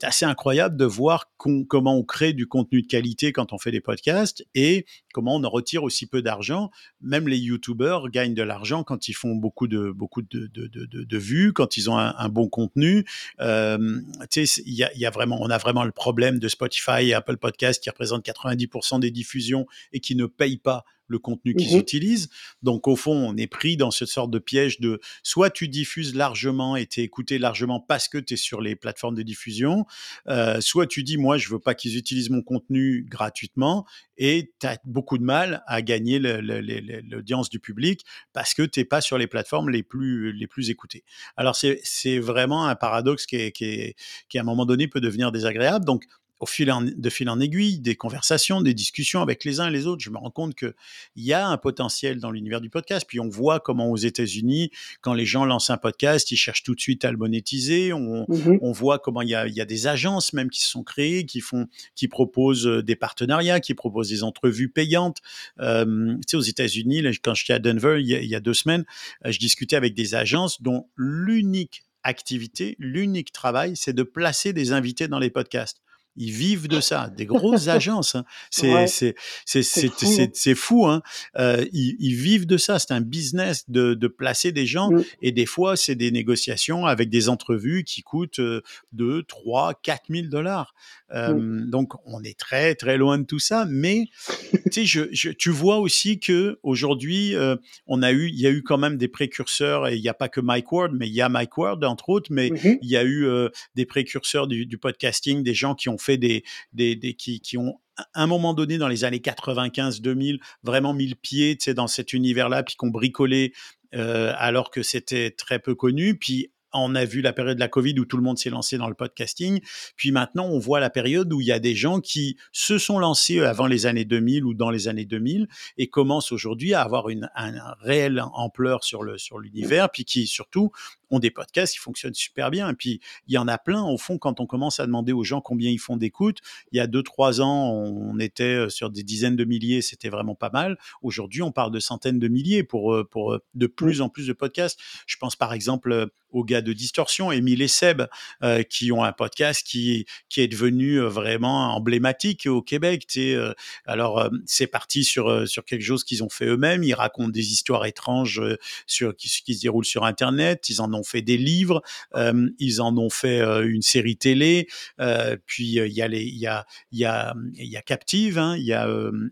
[0.02, 3.82] assez incroyable de voir comment on crée du contenu de qualité quand on fait des
[3.82, 6.72] podcasts et comment on en retire aussi peu d'argent.
[7.02, 11.18] Même les YouTubers gagnent de l'argent quand ils font beaucoup de, beaucoup de, de, de,
[11.18, 13.06] vues, quand ils ont un, bon contenu.
[13.40, 18.26] Y a, vraiment, on a vraiment le problème de Spotify et Apple Podcasts qui représentent
[18.26, 22.30] 90% des diffusions et qui ne payent pas le contenu qu'ils mmh utilisent.
[22.64, 26.16] Donc, au fond, on est pris dans cette sorte de piège de soit tu diffuses
[26.16, 29.86] largement et tu es écouté largement parce que tu es sur les plateformes de diffusion,
[30.28, 33.86] euh, soit tu dis, moi, je veux pas qu'ils utilisent mon contenu gratuitement,
[34.18, 38.86] et tu as beaucoup de mal à gagner l'audience du public parce que tu n'es
[38.86, 41.04] pas sur les plateformes les plus, les plus écoutées.
[41.36, 43.94] Alors, c'est vraiment un paradoxe qui, qui,
[44.30, 45.86] qui, à un moment donné, peut devenir désagréable.
[45.86, 46.06] Donc,
[46.46, 49.88] au fil de fil en aiguille, des conversations, des discussions avec les uns et les
[49.88, 50.74] autres, je me rends compte qu'il
[51.16, 53.04] y a un potentiel dans l'univers du podcast.
[53.08, 54.70] Puis on voit comment aux États-Unis,
[55.02, 57.94] quand les gens lancent un podcast, ils cherchent tout de suite à le monétiser.
[57.94, 61.40] On, mmh voit comment il y, a, des agences même qui se sont créées, qui
[61.40, 65.22] font, qui proposent euh, des partenariats, qui proposent des entrevues payantes.
[65.62, 68.84] Euh, tu sais, aux États-Unis, quand j'étais à Denver il y, a, deux semaines,
[69.26, 74.74] euh, je discutais avec des agences dont l'unique activité, l'unique travail, c'est de placer des
[74.74, 75.82] invités dans les podcasts.
[76.18, 78.16] Ils vivent de ça, des grosses agences.
[78.16, 78.26] Hein.
[78.50, 81.02] C'est Ouais, c'est fou, hein.
[81.38, 82.80] Euh, ils, ils vivent de ça.
[82.80, 84.92] C'est un business de, de placer des gens.
[84.92, 88.62] Mm, Et des fois, c'est des négociations avec des entrevues qui coûtent euh,
[88.94, 90.74] 2, 3, 4 000 dollars.
[91.14, 93.66] Euh, mm, donc, on est très très loin de tout ça.
[93.70, 94.06] Mais
[94.52, 97.56] tu sais, je, je, tu vois aussi que aujourd'hui, euh,
[97.88, 99.88] on a eu, il y a eu quand même des précurseurs.
[99.88, 102.10] Et il n'y a pas que Mike Ward, mais il y a Mike Ward entre
[102.10, 102.32] autres.
[102.32, 105.90] Mais mhm, il y a eu euh, des précurseurs du, du, podcasting, des gens qui
[105.90, 107.80] ont fait des, des, des qui, qui ont
[108.14, 112.76] un moment donné dans les années 95-2000 vraiment mis le pied dans cet univers-là, puis
[112.76, 113.54] qu'on bricolé
[113.94, 116.18] euh, alors que c'était très peu connu.
[116.18, 118.78] Puis on a vu la période de la Covid où tout le monde s'est lancé
[118.78, 119.62] dans le podcasting.
[119.96, 123.00] Puis maintenant, on voit la période où il y a des gens qui se sont
[123.00, 127.10] lancés avant les années 2000 ou dans les années 2000 et commencent aujourd'hui à avoir
[127.10, 130.72] une un, un réelle ampleur sur l'univers, puis qui surtout
[131.12, 132.70] ont des podcasts qui fonctionnent super bien.
[132.70, 135.24] Et puis, il y en a plein, au fond, quand on commence à demander aux
[135.24, 136.40] gens combien ils font d'écoute.
[136.72, 140.36] Il y a deux, trois ans, on était sur des dizaines de milliers, c'était vraiment
[140.36, 140.78] pas mal.
[141.02, 144.80] Aujourd'hui, on parle de centaines de milliers pour, pour de plus en plus de podcasts.
[145.08, 148.04] Je pense par exemple aux gars de Distorsion, Émile et Seb,
[148.44, 153.06] euh, qui ont un podcast qui, qui est devenu vraiment emblématique au Québec.
[153.08, 153.38] Sais.
[153.86, 156.84] Alors, euh, c'est parti sur, sur quelque chose qu'ils ont fait eux-mêmes.
[156.84, 158.42] Ils racontent des histoires étranges
[158.88, 160.68] sur, qui, qui se déroulent sur Internet.
[160.70, 161.82] Ils en ont fait des livres,
[162.16, 164.68] euh, ils en ont fait euh, une série télé.
[165.00, 167.82] Euh, puis il y a les, il y a, il y a, il y a
[167.82, 168.88] Captive, hein, il y a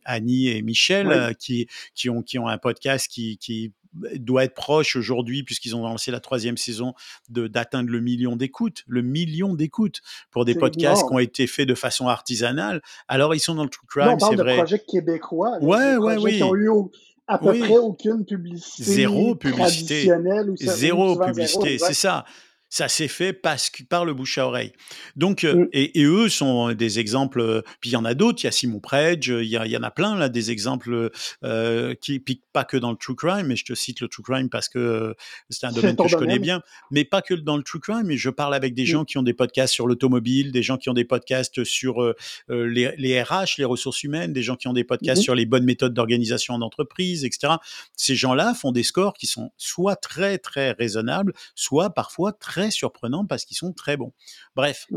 [0.06, 1.36] Annie et Michel oui.
[1.40, 3.72] qui qui ont qui ont un podcast qui qui
[4.16, 6.94] doit être proche aujourd'hui puisqu'ils ont lancé la troisième saison
[7.30, 10.02] de d'atteindre le million d'écoutes, le million d'écoutes
[10.32, 11.10] pour des podcasts énorme.
[11.10, 12.82] qui ont été faits de façon artisanale.
[13.08, 14.58] Alors ils sont dans le true crime, c'est vrai.
[14.58, 16.38] Projets québécois, ouais, ouais, oui.
[16.38, 16.70] qui ont eu
[17.28, 17.60] à peu oui.
[17.60, 18.84] près aucune publicité.
[18.84, 20.12] Zéro publicité.
[20.12, 22.26] Ou ça, zéro ou publicité, c'est ça.
[22.74, 24.72] Ça s'est fait parce que, par le bouche à oreille.
[25.16, 25.68] Donc, mm.
[25.74, 27.62] et, et, eux sont des exemples.
[27.82, 28.42] Puis il y en a d'autres.
[28.42, 29.28] Il y a Simon Predge.
[29.28, 31.12] Il y, en a plein là des exemples
[31.44, 33.46] euh, qui piquent pas que dans le true crime.
[33.46, 35.14] Mais je te cite le true crime parce que
[35.52, 36.64] c'est un domaine que je connais bien.
[36.90, 38.08] Mais pas que dans le true crime.
[38.08, 38.88] Mais je parle avec des mm.
[38.88, 42.16] gens qui ont des podcasts sur l'automobile, des gens qui ont des podcasts sur euh,
[42.50, 45.26] les, les, RH, les ressources humaines, des gens qui ont des podcasts mm.
[45.26, 47.54] sur les bonnes méthodes d'organisation en entreprise, etc.
[47.96, 53.26] Ces gens-là font des scores qui sont soit très très raisonnables, soit parfois très surprenants
[53.26, 54.14] parce qu'ils sont très bons.
[54.56, 54.88] Bref.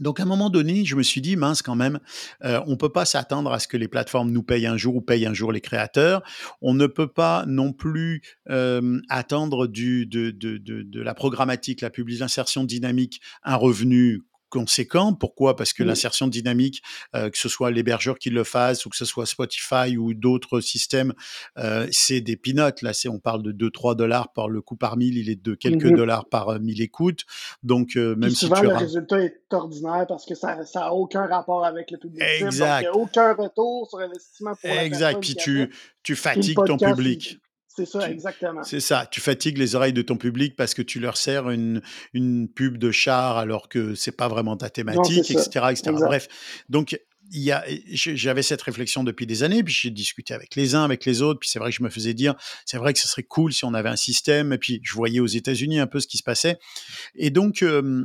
[0.00, 2.00] Donc à un moment donné, je me suis dit mince quand même,
[2.44, 5.02] euh, on peut pas s'attendre à ce que les plateformes nous payent un jour ou
[5.02, 6.22] payent un jour les créateurs.
[6.62, 11.82] On ne peut pas non plus euh, attendre du de, de, de, de, la programmatique,
[11.82, 15.14] la publicité, l'insertion dynamique, un revenu conséquent.
[15.14, 15.56] Pourquoi?
[15.56, 15.88] Parce que oui.
[15.88, 16.82] l'insertion dynamique,
[17.16, 20.60] euh, que ce soit l'hébergeur qui le fasse ou que ce soit Spotify ou d'autres
[20.60, 21.14] systèmes,
[21.58, 22.82] euh, c'est des peanuts.
[22.82, 25.84] Là, on parle de 2-3 dollars par le coût par mille, il est de quelques
[25.84, 25.96] mm -hmm.
[25.96, 27.22] dollars par euh, mille écoutes.
[27.62, 28.78] Donc, euh, même Puis si souvent, tu le as...
[28.78, 32.22] résultat est ordinaire parce que ça n'a aucun rapport avec le public.
[32.40, 32.84] Exact.
[32.84, 35.20] Donc, aucun retour sur investissement pour la Exact.
[35.20, 37.38] Puis tu, tu fatigues ton public.
[37.74, 38.62] C'est ça, exactement.
[38.64, 39.06] C'est ça.
[39.10, 41.80] Tu fatigues les oreilles de ton public parce que tu leur sers une,
[42.12, 45.92] une pub de char alors que c'est pas vraiment ta thématique, non, etc., etc.
[45.92, 46.28] Bref.
[46.68, 46.98] Donc,
[47.30, 50.84] il y a, j'avais cette réflexion depuis des années, puis j'ai discuté avec les uns,
[50.84, 52.34] avec les autres, puis c'est vrai que je me faisais dire,
[52.66, 55.20] c'est vrai que ce serait cool si on avait un système, et puis je voyais
[55.20, 56.58] aux États-Unis un peu ce qui se passait.
[57.14, 58.04] Et donc, euh,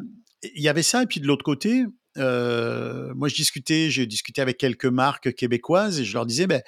[0.56, 1.84] il y avait ça, et puis de l'autre côté,
[2.18, 6.62] euh, moi je discutais, j'ai discuté avec quelques marques québécoises, et je leur disais, ben,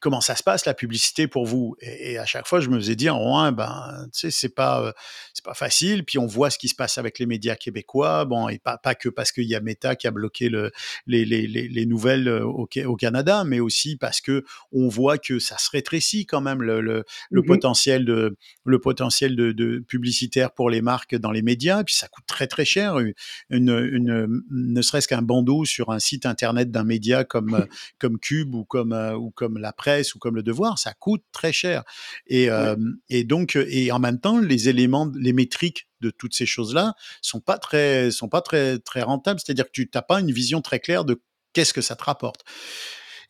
[0.00, 1.76] comment ça se passe la publicité pour vous?
[1.80, 4.82] Et, et, à chaque fois je me faisais dire ouais, ben tu sais c'est pas
[4.82, 4.92] euh,
[5.34, 6.04] c'est pas facile.
[6.04, 8.24] Puis on voit ce qui se passe avec les médias québécois.
[8.24, 10.72] Bon et pas, pas que parce qu'il y a Meta qui a bloqué le,
[11.06, 15.38] les, les, les, les nouvelles au, au, Canada mais aussi parce que on voit que
[15.38, 17.46] ça se rétrécit quand même le, le, le mm -hmm.
[17.46, 21.84] potentiel de le potentiel de, de, publicitaire pour les marques dans les médias.
[21.84, 23.14] Puis ça coûte très très cher une,
[23.50, 27.66] une, une ne serait-ce qu'un bandeau sur un site internet d'un média comme
[28.00, 31.52] comme Cube ou comme ou comme la presse ou comme le devoir, ça coûte très
[31.52, 31.82] cher.
[32.26, 32.76] Et, euh,
[33.08, 37.40] et donc, et en même temps, les éléments, les métriques de toutes ces choses-là sont
[37.40, 39.40] pas très, sont pas très, très rentables.
[39.44, 41.22] C'est-à-dire que tu n'as pas une vision très claire de
[41.52, 42.44] qu'est-ce que ça te rapporte.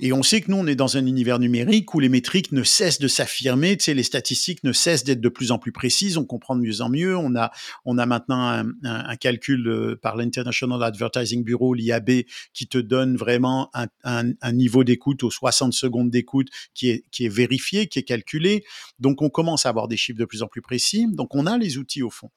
[0.02, 2.62] Et on sait que nous, on est dans un univers numérique où les métriques ne
[2.62, 6.16] cessent de s'affirmer, tu sais, les statistiques ne cessent d'être de plus en plus précises,
[6.16, 7.16] on comprend de mieux en mieux.
[7.16, 7.50] On a,
[7.84, 12.22] on a maintenant un, un, un calcul euh, par l'International Advertising Bureau, l'IAB,
[12.54, 13.88] qui te donne vraiment un,
[14.40, 18.64] un niveau d'écoute aux 60 secondes d'écoute qui est, qui est vérifié, qui est calculé.
[19.00, 21.06] Donc, on commence à avoir des chiffres de plus en plus précis.
[21.10, 22.30] Donc, on a les outils au fond.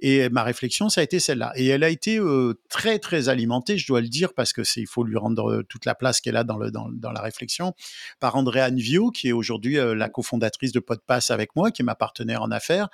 [0.00, 1.52] Et ma réflexion, ça a été celle-là.
[1.56, 4.80] Et elle a été euh, très, très alimentée, je dois le dire, parce que c'est,
[4.82, 7.74] il faut lui rendre toute la place qu'elle a dans le, dans la réflexion,
[8.20, 11.94] par Andréane Vio, qui est aujourd'hui la cofondatrice de Podpass avec moi, qui est ma
[11.94, 12.88] partenaire en affaires.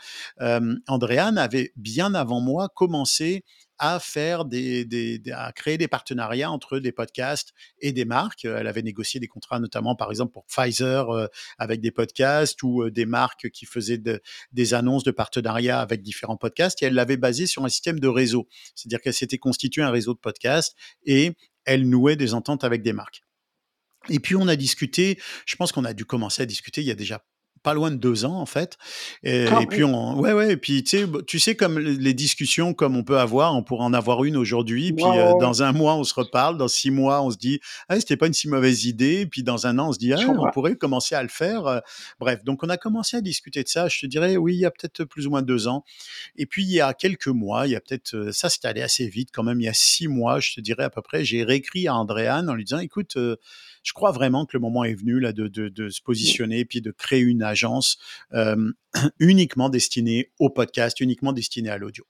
[0.86, 3.44] Andréane avait bien avant moi commencé
[3.84, 3.98] à
[5.54, 8.44] créer des partenariats entre des podcasts et des marques.
[8.44, 11.26] Elle avait négocié des contrats, notamment par exemple pour Pfizer euh,
[11.58, 14.00] avec des podcasts ou euh, des marques qui faisaient
[14.52, 16.80] des annonces de partenariat avec différents podcasts.
[16.82, 18.46] Et elle l'avait basé sur un système de réseau,
[18.76, 21.32] c'est-à-dire qu'elle s'était constituée un réseau de podcasts et
[21.64, 23.22] elle nouait des ententes avec des marques.
[24.08, 26.90] Et puis on a discuté, je pense qu'on a dû commencer à discuter il y
[26.90, 27.24] a déjà
[27.62, 28.76] pas loin de deux ans en fait.
[29.22, 32.74] Et, ah puis on, ouais ouais, et puis tu sais, tu sais comme les discussions
[32.74, 35.94] comme on peut avoir, on pourrait en avoir une aujourd'hui, puis euh, dans un mois
[35.94, 38.84] on se reparle, dans six mois on se dit ah c'était pas une si mauvaise
[38.84, 41.66] idée, puis dans un an on se dit ah on pourrait commencer à le faire.
[41.66, 41.78] Euh.
[42.18, 43.88] Bref, donc on a commencé à discuter de ça.
[43.88, 45.84] Je te dirais oui il y a peut-être plus ou moins deux ans.
[46.36, 48.82] Et puis il y a quelques mois, il y a peut-être euh, ça c'est allé
[48.82, 49.60] assez vite quand même.
[49.60, 52.48] Il y a six mois, je te dirais à peu près, j'ai réécrit à Andréane
[52.48, 53.16] en lui disant écoute
[53.82, 56.80] je crois vraiment que le moment est venu là de, de, de se positionner puis
[56.80, 57.98] de créer une agence
[58.34, 58.72] euh,
[59.18, 62.04] uniquement destinée au podcast, uniquement destinée à l'audio.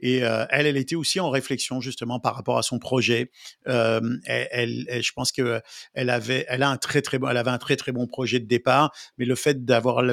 [0.00, 3.30] Et euh, elle, elle était aussi en réflexion justement par rapport à son projet.
[3.68, 5.60] Euh, elle, je pense que
[5.94, 8.38] elle avait, elle a un très très bon, elle avait un très très bon projet
[8.40, 10.04] de départ, mais le fait d'avoir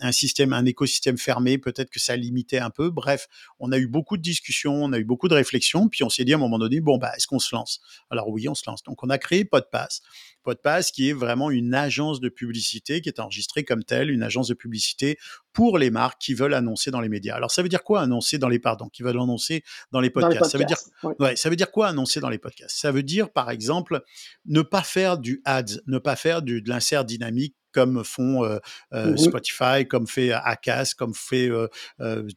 [0.00, 2.90] un système, un écosystème fermé, peut-être que ça limitait un peu.
[2.90, 3.26] Bref,
[3.58, 6.24] on a eu beaucoup de discussions, on a eu beaucoup de réflexions, puis on s'est
[6.24, 7.80] dit à un moment donné, bon bah, est-ce qu'on se lance?
[8.10, 8.82] Alors oui, on se lance.
[8.84, 10.02] Donc on a créé Podpass.
[10.42, 14.48] Podpass, qui est vraiment une agence de publicité qui est enregistrée comme telle, une agence
[14.48, 15.18] de publicité
[15.58, 17.34] pour les marques qui veulent annoncer dans les médias.
[17.34, 20.52] Alors ça veut dire quoi annoncer dans les pardon, qui veulent annoncer dans les podcasts?
[20.52, 20.76] ça veut dire
[21.18, 21.34] ouais.
[21.34, 22.78] ça veut dire quoi annoncer dans les podcasts?
[22.78, 24.04] Ça veut dire par exemple
[24.46, 28.58] ne pas faire du ads, ne pas faire du, de l'insert dynamique comme font euh,
[28.92, 31.68] euh, mmh Spotify, comme fait Acast, comme fait euh,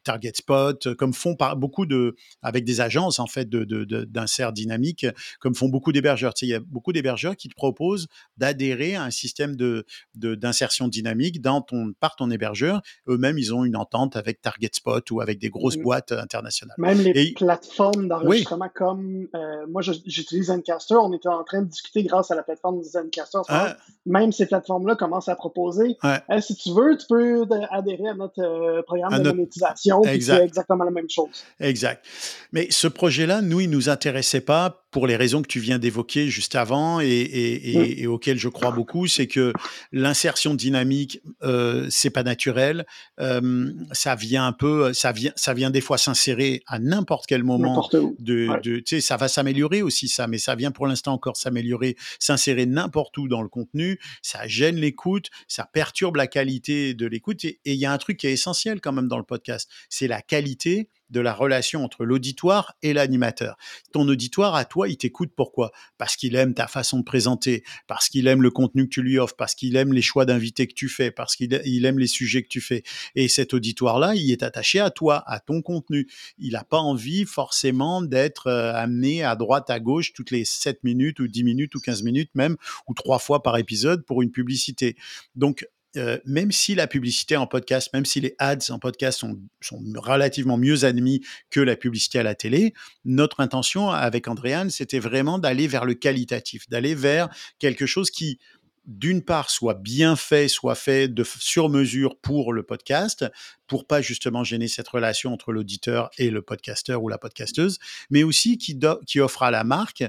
[0.04, 5.04] Target Spot, comme font par, beaucoup de, avec des agences en fait d'insert de, dynamique,
[5.40, 6.32] comme font beaucoup d'hébergeurs.
[6.34, 9.84] Tu sais, il y a beaucoup d'hébergeurs qui te proposent d'adhérer à un système de
[10.14, 12.80] d'insertion dynamique dans ton, par ton hébergeur.
[13.08, 15.82] Eux-mêmes, ils ont une entente avec Target Spot ou avec des grosses mmh.
[15.82, 16.76] boîtes internationales.
[16.78, 19.26] Même les plateformes d'enregistrement comme
[19.68, 20.94] moi, j'utilise Zencaster.
[20.94, 23.40] On était en train de discuter grâce à la plateforme Zencaster.
[23.48, 23.76] Ah.
[24.06, 25.96] Même ces plateformes-là commencent à proposer.
[26.40, 30.90] si tu veux, tu peux adhérer à notre euh, programme de monétisation, c'est exactement la
[30.90, 31.44] même chose.
[31.60, 32.04] Exact.
[32.52, 36.28] Mais ce projet-là, nous, il nous intéressait pas pour les raisons que tu viens d'évoquer
[36.28, 39.52] juste avant et, et, et, auxquelles je crois beaucoup, c'est que
[39.90, 42.84] l'insertion dynamique, euh, c'est pas naturel.
[43.18, 47.42] Euh, ça vient un peu, ça vient, ça vient des fois s'insérer à n'importe quel
[47.42, 47.88] moment.
[48.18, 51.38] De, de tu sais, ça va s'améliorer aussi ça, mais ça vient pour l'instant encore
[51.38, 53.98] s'améliorer, s'insérer n'importe où dans le contenu.
[54.20, 57.46] Ça gêne l'écoute, ça perturbe la qualité de l'écoute.
[57.46, 60.06] Et il y a un truc qui est essentiel quand même dans le podcast, c'est
[60.06, 63.56] la qualité de la relation entre l'auditoire et l'animateur.
[63.92, 65.70] Ton auditoire, à toi, il t'écoute pourquoi?
[65.98, 69.18] Parce qu'il aime ta façon de présenter, parce qu'il aime le contenu que tu lui
[69.18, 72.42] offres, parce qu'il aime les choix d'invités que tu fais, parce qu'il aime les sujets
[72.42, 72.82] que tu fais.
[73.14, 76.08] Et cet auditoire-là, il est attaché à toi, à ton contenu.
[76.38, 80.82] Il n'a pas envie forcément d'être euh, amené à droite, à gauche toutes les 7
[80.82, 82.56] minutes ou 10 minutes ou 15 minutes même,
[82.88, 84.96] ou trois fois par épisode pour une publicité.
[85.36, 89.38] Donc, euh, même si la publicité en podcast, même si les ads en podcast sont,
[89.60, 92.72] sont, relativement mieux admis que la publicité à la télé,
[93.04, 97.28] notre intention avec Andréane, c'était vraiment d'aller vers le qualitatif, d'aller vers
[97.58, 98.38] quelque chose qui,
[98.86, 103.26] d'une part, soit bien fait, soit fait de sur mesure pour le podcast,
[103.66, 107.78] pour pas justement gêner cette relation entre l'auditeur et le podcasteur ou la podcasteuse,
[108.10, 110.04] mais aussi qui, qui offre à la marque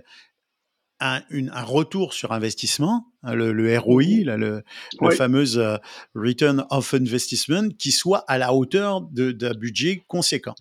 [1.03, 4.63] un, un, retour sur investissement, hein, le, le ROI, mmh là, le,
[5.01, 5.77] le fameux euh,
[6.15, 10.55] Return of Investment, qui soit à la hauteur d'un budget conséquent.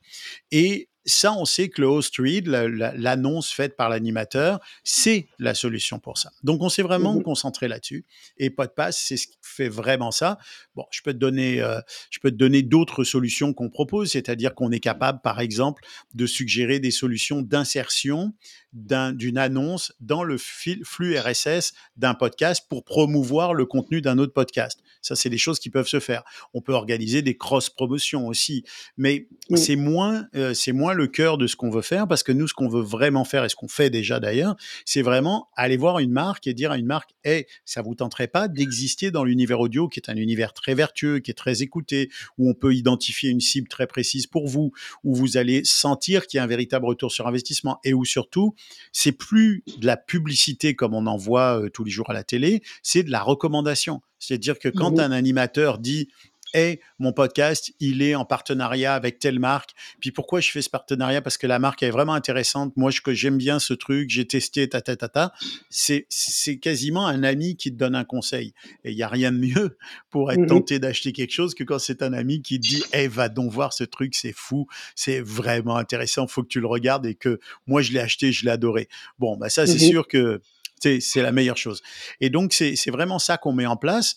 [0.50, 5.98] Et ça, on sait que le host read, l'annonce faite par l'animateur, c'est la solution
[5.98, 6.30] pour ça.
[6.42, 8.04] Donc, on s'est vraiment mmh concentré là-dessus.
[8.36, 10.38] Et Podpass, c'est ce qui fait vraiment ça.
[10.74, 14.54] Bon, je peux te donner, euh, je peux te donner d'autres solutions qu'on propose, c'est-à-dire
[14.54, 15.84] qu'on est capable, par exemple,
[16.14, 18.32] de suggérer des solutions d'insertion
[18.72, 24.80] d'une annonce dans le flux RSS d'un podcast pour promouvoir le contenu d'un autre podcast.
[25.02, 26.22] Ça, c'est des choses qui peuvent se faire.
[26.54, 28.64] On peut organiser des cross-promotions aussi,
[28.96, 32.32] mais c'est moins, euh, c'est moins le cœur de ce qu'on veut faire parce que
[32.32, 35.76] nous, ce qu'on veut vraiment faire et ce qu'on fait déjà d'ailleurs, c'est vraiment aller
[35.76, 39.24] voir une marque et dire à une marque, hey, ça vous tenterait pas d'exister dans
[39.24, 42.74] l'univers audio qui est un univers très vertueux, qui est très écouté, où on peut
[42.74, 44.72] identifier une cible très précise pour vous,
[45.04, 48.54] où vous allez sentir qu'il y a un véritable retour sur investissement et où surtout,
[48.92, 52.24] c'est plus de la publicité comme on en voit euh, tous les jours à la
[52.24, 54.00] télé, c'est de la recommandation.
[54.18, 56.08] C'est-à-dire que quand mmh un animateur dit
[56.54, 59.70] hey, mon podcast, il est en partenariat avec telle marque.
[60.00, 61.22] Puis pourquoi je fais ce partenariat?
[61.22, 62.76] Parce que la marque est vraiment intéressante.
[62.76, 65.32] Moi, j'aime bien ce truc, j'ai testé, ta, ta, ta, ta.
[65.70, 68.54] C'est, c'est quasiment un ami qui te donne un conseil.
[68.84, 69.76] Et il n'y a rien de mieux
[70.10, 70.46] pour être Mhm.
[70.48, 73.50] tenté d'acheter quelque chose que quand c'est un ami qui te dit, hey, va donc
[73.50, 77.40] voir ce truc, c'est fou, c'est vraiment intéressant, faut que tu le regardes et que
[77.66, 78.88] moi, je l'ai acheté, je l'ai adoré.
[79.18, 79.90] Bon, bah ça, c'est Mhm.
[79.90, 80.40] sûr que
[80.80, 81.80] c'est, c'est la meilleure chose.
[82.20, 84.16] Et donc, c'est, c'est vraiment ça qu'on met en place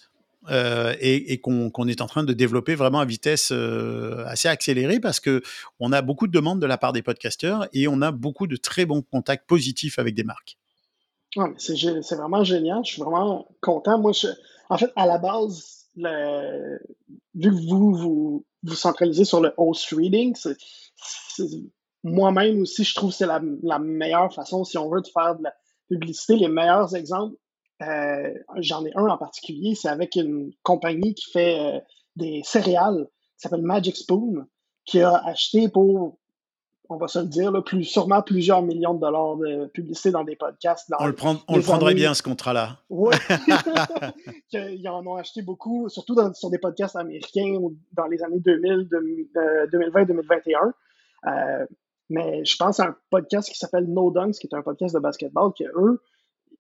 [0.50, 5.20] euh, et, qu'on est en train de développer vraiment à vitesse euh, assez accélérée parce
[5.20, 5.42] que
[5.80, 8.56] on a beaucoup de demandes de la part des podcasteurs et on a beaucoup de
[8.56, 10.58] très bons contacts positifs avec des marques.
[11.58, 12.80] C'est vraiment génial.
[12.86, 14.00] Je suis vraiment content.
[14.00, 14.12] Moi,
[14.70, 20.36] en fait, à la base, vu que vous, vous centralisez sur le host reading,
[22.04, 25.36] moi-même aussi, je trouve que c'est la, la meilleure façon, si on veut, de faire
[25.36, 25.54] de la
[25.90, 26.36] publicité.
[26.36, 27.36] Les meilleurs exemples,
[27.82, 31.80] euh, j'en ai un en particulier, c'est avec une compagnie qui fait euh,
[32.16, 34.46] des céréales, qui s'appelle Magic Spoon,
[34.86, 36.18] qui a acheté pour
[36.88, 40.24] on va se le dire, là, plus, sûrement plusieurs millions de dollars de publicité dans
[40.24, 40.88] des podcasts.
[40.92, 42.78] Dans On le, prend, on les le prendrait années- bien ce contrat-là.
[42.92, 43.16] Ouais.
[44.54, 47.58] Ils en ont acheté beaucoup, surtout dans- sur des podcasts américains
[47.94, 48.88] dans les années 2000,
[49.36, 50.72] euh, 2020-2021.
[51.28, 51.66] Euh,
[52.12, 55.00] mais je pense à un podcast qui s'appelle No Dunks, qui est un podcast de
[55.00, 56.02] basketball, que eux,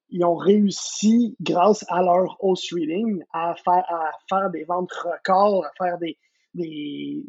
[0.09, 5.65] ils ont réussi, grâce à leur host reading, à faire, à faire des ventes records,
[5.65, 6.17] à faire des,
[6.53, 7.23] des.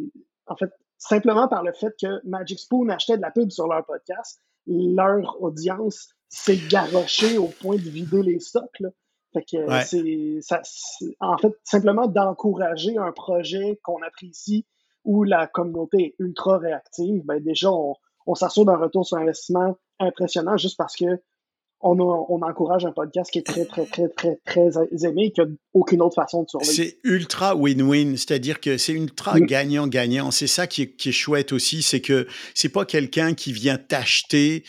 [0.46, 3.84] En fait, simplement par le fait que Magic Spoon achetait de la pub sur leur
[3.84, 8.78] podcast, leur audience s'est garochée au point de vider les stocks.
[8.80, 8.90] Là.
[9.32, 9.82] Fait que Ouais.
[9.84, 14.66] c'est, ça, c'est- en fait, simplement d'encourager un projet qu'on apprécie
[15.04, 17.94] où la communauté est ultra réactive, ben déjà, on,
[18.26, 21.22] on s'assure d'un retour sur investissement impressionnant juste parce que
[21.86, 24.70] on, a- on encourage un podcast qui est très, très, très, très, très
[25.04, 26.72] aimé et qui n'a aucune autre façon de survivre.
[26.72, 29.46] C'est ultra win-win, c'est-à-dire que c'est ultra Mm.
[29.46, 30.30] gagnant-gagnant.
[30.30, 33.78] C'est ça qui est, qui est chouette aussi, c'est que c'est pas quelqu'un qui vient
[33.78, 34.64] t'acheter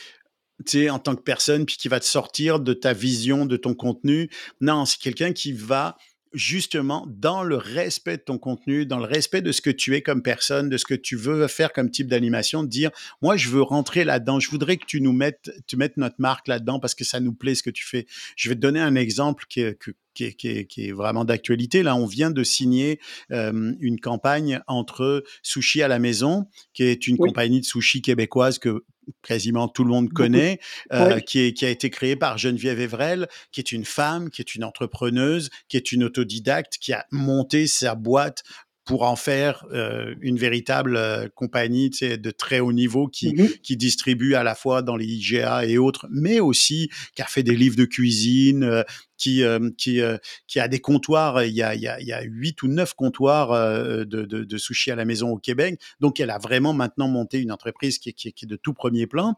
[0.89, 4.29] en tant que personne, puis qui va te sortir de ta vision, de ton contenu.
[4.59, 5.95] Non, c'est quelqu'un qui va
[6.37, 10.01] justement dans le respect de ton contenu, dans le respect de ce que tu es
[10.01, 13.61] comme personne, de ce que tu veux faire comme type d'animation, dire, moi, je veux
[13.61, 17.03] rentrer là-dedans, je voudrais que tu nous mettes, tu mettes notre marque là-dedans parce que
[17.03, 18.05] ça nous plaît ce que tu fais.
[18.35, 21.25] Je vais te donner un exemple qui que- qui est, qui est- qui est vraiment
[21.25, 21.83] d'actualité.
[21.83, 22.99] Là, on vient de signer
[23.31, 27.27] euh, une campagne entre Sushi à la maison, qui est une Oui.
[27.29, 28.83] compagnie de sushi québécoise que
[29.21, 30.59] quasiment tout le monde connaît,
[30.91, 31.21] euh, Oui.
[31.23, 34.53] qui, est, qui a été créée par Geneviève Evrel, qui est une femme, qui est
[34.55, 38.43] une entrepreneuse, qui est une autodidacte, qui a monté sa boîte
[38.87, 43.49] pour en faire euh, une véritable euh, compagnie de très haut niveau qui, Mhm.
[43.61, 47.43] qui distribue à la fois dans les IGA et autres, mais aussi qui a fait
[47.43, 48.83] des livres de cuisine, euh,
[49.17, 51.43] qui, euh, qui, euh, qui a des comptoirs.
[51.43, 54.23] Il y a, il y a, il y a huit ou neuf comptoirs euh, de,
[54.23, 55.79] de, de sushi à la maison au Québec.
[55.99, 58.55] Donc, elle a vraiment maintenant monté une entreprise qui, est- qui, est- qui est de
[58.55, 59.35] tout premier plan.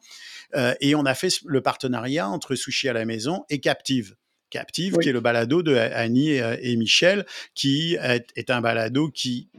[0.82, 4.16] Et on a fait le partenariat entre Sushi à la maison et Captive.
[4.50, 5.04] Captive, Oui.
[5.04, 9.50] qui est le balado de Annie et, et Michel, qui est, est un balado qui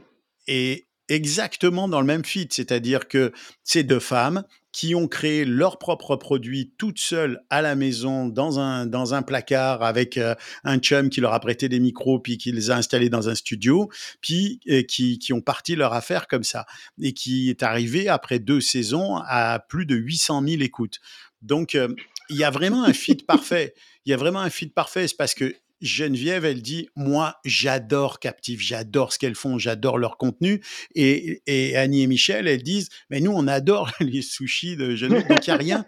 [0.47, 5.77] est exactement dans le même fit, c'est-à-dire que c'est deux femmes qui ont créé leurs
[5.77, 10.77] propres produits toutes seules à la maison dans un, dans un placard avec euh, un
[10.77, 13.89] chum qui leur a prêté des micros puis qui les a installés dans un studio
[14.21, 16.65] puis euh, qui, qui ont parti leur affaire comme ça
[17.01, 20.99] et qui est arrivé après deux saisons à plus de 800 000 écoutes.
[21.41, 21.93] Donc euh,
[22.31, 23.73] il y a vraiment un fit parfait.
[24.05, 28.19] Il y a vraiment un fit parfait, c'est parce que Geneviève, elle dit, moi, j'adore
[28.19, 30.63] Captive, j'adore ce qu'elles font, j'adore leur contenu.
[30.93, 35.27] Et, et, Annie et Michel, elles disent, mais nous, on adore les sushis de Geneviève.
[35.27, 35.85] Donc, il n'y a rien,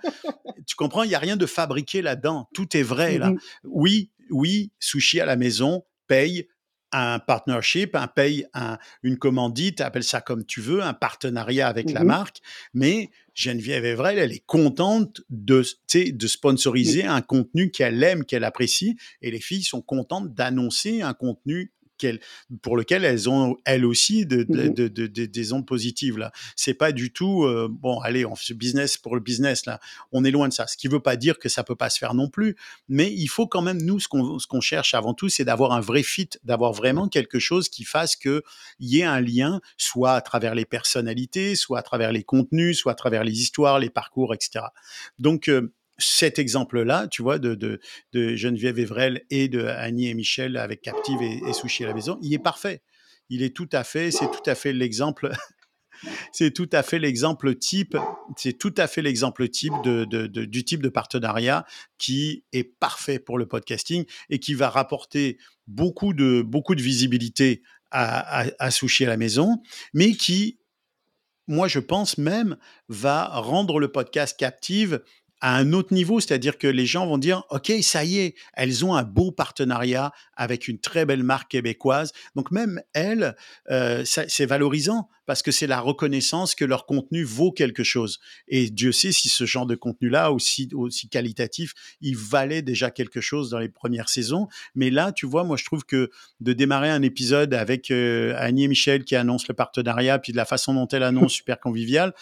[0.66, 2.50] tu comprends, il n'y a rien de fabriqué là-dedans.
[2.54, 3.30] Tout est vrai, là.
[3.30, 3.40] Mhm.
[3.66, 6.48] Oui, oui, sushi à la maison paye
[6.92, 11.92] un partnership, un paye un, une commandite, appelle ça comme tu veux, un partenariat avec
[11.92, 12.38] la marque,
[12.74, 15.64] mais Geneviève Evrel, elle est contente de,
[15.96, 21.14] de sponsoriser un contenu qu'elle aime, qu'elle apprécie, et les filles sont contentes d'annoncer un
[21.14, 21.72] contenu
[22.62, 26.32] pour lequel elles ont elles aussi de, de, de, de, de- des ondes positives là.
[26.56, 28.00] C'est pas du tout euh, bon.
[28.00, 29.80] Allez, on fait ce business pour le business là.
[30.12, 30.68] On est loin de ça.
[30.68, 32.56] Ce qui veut pas dire que ça peut pas se faire non plus.
[32.90, 35.72] Mais il faut quand même nous ce qu'on ce qu'on cherche avant tout, c'est d'avoir
[35.72, 38.44] un vrai fit, d'avoir vraiment quelque chose qui fasse que
[38.80, 42.92] y ait un lien, soit à travers les personnalités, soit à travers les contenus, soit
[42.92, 44.66] à travers les histoires, les parcours, etc.
[45.20, 47.80] Donc euh, cet exemple-là, tu vois, de, de,
[48.14, 51.94] de Geneviève Evrel et de Annie et Michel avec Captive et, et Sushi à la
[51.94, 52.82] maison, il est parfait.
[53.30, 55.32] Il est tout à fait, c'est tout à fait l'exemple,
[56.34, 57.98] c'est tout à fait l'exemple type,
[58.38, 61.66] c'est tout à fait l'exemple type de, de, du type de partenariat
[61.98, 67.64] qui est parfait pour le podcasting et qui va rapporter beaucoup de, beaucoup de visibilité
[67.92, 69.62] à, à, à sushi à la maison,
[69.94, 70.60] mais qui,
[71.48, 72.58] moi je pense même,
[72.90, 75.02] va rendre le podcast captive
[75.44, 78.86] à un autre niveau, c'est-à-dire que les gens vont dire, OK, ça y est, elles
[78.86, 82.14] ont un beau partenariat avec une très belle marque québécoise.
[82.34, 83.36] Donc même elles,
[83.70, 88.22] euh, c'est valorisant parce que c'est la reconnaissance que leur contenu vaut quelque chose.
[88.48, 93.20] Et Dieu sait si ce genre de contenu-là, aussi, aussi qualitatif, il valait déjà quelque
[93.20, 94.48] chose dans les premières saisons.
[94.76, 98.64] Mais là, tu vois, moi, je trouve que de démarrer un épisode avec euh, Annie
[98.64, 102.14] et Michel qui annoncent le partenariat, puis de la façon dont elle annonce, super convivial,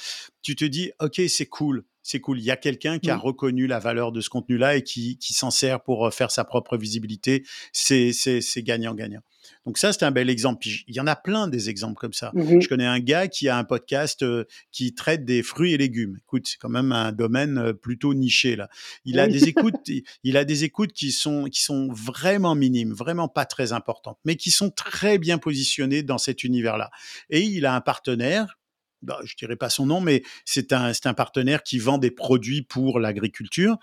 [0.41, 2.39] tu te dis, OK, c'est cool c'est cool.
[2.39, 5.33] Il y a quelqu'un qui a reconnu la valeur de ce contenu-là et qui, qui
[5.33, 7.43] s'en sert pour euh, faire sa propre visibilité.
[7.71, 8.11] C'est
[8.57, 9.21] gagnant-gagnant.
[9.65, 10.59] Donc ça, c'est un bel exemple.
[10.61, 12.31] Puis il y en a plein des exemples comme ça.
[12.33, 15.77] Mmh Je connais un gars qui a un podcast euh, qui traite des fruits et
[15.77, 16.17] légumes.
[16.21, 18.69] Écoute, c'est quand même un domaine euh, plutôt niché là.
[19.05, 19.75] Il a des écoutes,
[20.23, 24.35] il a des écoutes qui sont qui sont vraiment minimes, vraiment pas très importantes, mais
[24.35, 26.91] qui sont très bien positionnées dans cet univers-là.
[27.29, 28.57] Et il a un partenaire
[29.01, 32.61] bah, je dirais pas son nom, mais c'est un, un partenaire qui vend des produits
[32.61, 33.77] pour l'agriculture.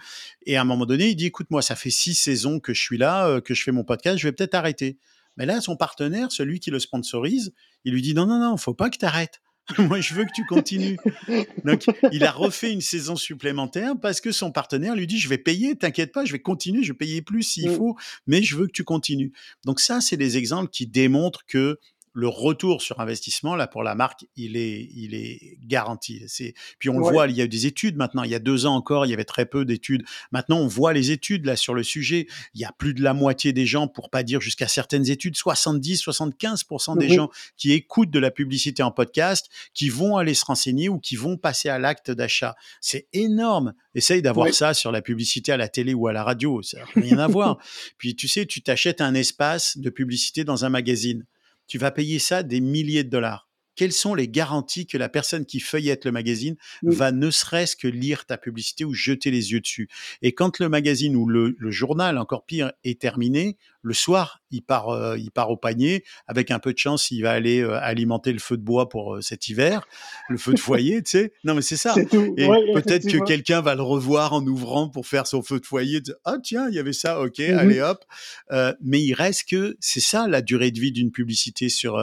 [0.46, 2.80] Et à un moment donné, il dit, écoute, moi, ça fait six saisons que je
[2.80, 4.98] suis là, euh, que je fais mon podcast, je vais peut-être arrêter.
[5.36, 7.52] Mais là, son partenaire, celui qui le sponsorise,
[7.84, 9.40] il lui dit, non, non, non, faut pas que tu arrêtes.
[9.78, 10.96] moi, je veux que tu continues.
[11.64, 15.38] Donc, il a refait une saison supplémentaire parce que son partenaire lui dit, je vais
[15.38, 17.76] payer, t'inquiète pas, je vais continuer, je vais payer plus s'il mmh.
[17.76, 17.96] faut,
[18.26, 19.32] mais je veux que tu continues.
[19.64, 21.78] Donc ça, c'est des exemples qui démontrent que
[22.18, 26.20] le retour sur investissement, là, pour la marque, il est, il est garanti.
[26.26, 28.24] C'est, puis on le voit, il y a eu des études maintenant.
[28.24, 30.02] Il y a deux ans encore, il y avait très peu d'études.
[30.32, 32.26] Maintenant, on voit les études, là, sur le sujet.
[32.54, 35.36] Il y a plus de la moitié des gens, pour pas dire jusqu'à certaines études,
[35.36, 40.44] 70, 75% des gens qui écoutent de la publicité en podcast, qui vont aller se
[40.44, 42.56] renseigner ou qui vont passer à l'acte d'achat.
[42.80, 43.74] C'est énorme.
[43.94, 46.62] Essaye d'avoir ça sur la publicité à la télé ou à la radio.
[46.62, 47.58] Ça n'a rien à voir.
[47.98, 51.24] Puis, tu sais, tu t'achètes un espace de publicité dans un magazine
[51.68, 53.48] tu vas payer ça des milliers de dollars.
[53.78, 57.86] Quelles sont les garanties que la personne qui feuillette le magazine va ne serait-ce que
[57.86, 59.88] lire ta publicité ou jeter les yeux dessus?
[60.20, 63.56] Et quand le magazine ou le, journal, encore pire, est terminé,
[63.88, 66.04] le soir, il part, euh, il part au panier.
[66.26, 69.16] Avec un peu de chance, il va aller euh, alimenter le feu de bois pour
[69.16, 69.86] euh, cet hiver,
[70.28, 71.32] le feu de foyer, tu sais.
[71.44, 71.94] Non, mais c'est ça.
[71.96, 76.02] Et peut-être que quelqu'un va le revoir en ouvrant pour faire son feu de foyer.
[76.24, 78.04] Ah tiens, il y avait ça, ok, mmh allez hop.
[78.80, 81.98] mais il reste que c'est ça la durée de vie d'une publicité sur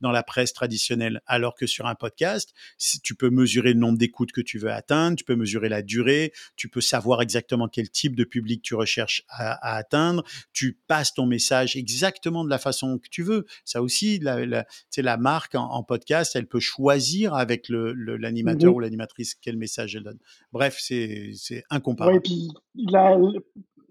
[0.00, 2.54] dans la presse traditionnelle alors que sur un podcast,
[3.02, 6.32] tu peux mesurer le nombre d'écoutes que tu veux atteindre, tu peux mesurer la durée,
[6.56, 11.25] tu peux savoir exactement quel type de public tu recherches à, atteindre, tu passes ton
[11.26, 13.46] message exactement de la façon que tu veux.
[13.64, 14.66] Ça aussi, la, la,
[14.96, 20.04] la marque en, podcast, elle peut choisir avec l'animateur mmh ou l'animatrice quel message elle
[20.04, 20.18] donne.
[20.52, 22.16] Bref, c'est incomparable.
[22.16, 22.48] Oui, puis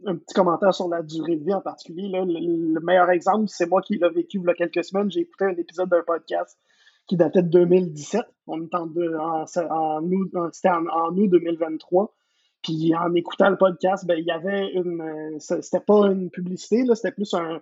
[0.07, 2.09] un petit commentaire sur la durée de vie en particulier.
[2.09, 5.09] le, meilleur exemple, c'est moi qui l'ai vécu il y a quelques semaines.
[5.11, 6.57] J'ai écouté un épisode d'un podcast
[7.07, 8.21] qui datait de 2017.
[8.47, 8.88] On est en,
[9.19, 12.15] en, c'était en, août 2023.
[12.66, 15.01] Puis en écoutant le podcast, ben, il y avait une.
[15.01, 17.61] Euh, c'était pas une publicité, là, c'était plus un,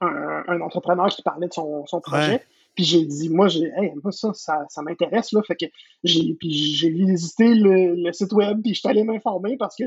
[0.00, 2.44] un, entrepreneur qui parlait de son, son projet.
[2.74, 5.40] Puis j'ai dit, moi, j'ai, hey, moi, ça, ça, ça m'intéresse, là.
[5.42, 5.64] Fait que
[6.04, 9.84] j'ai, puis j'ai visité le, le, site web, puis j'étais allé m'informer parce que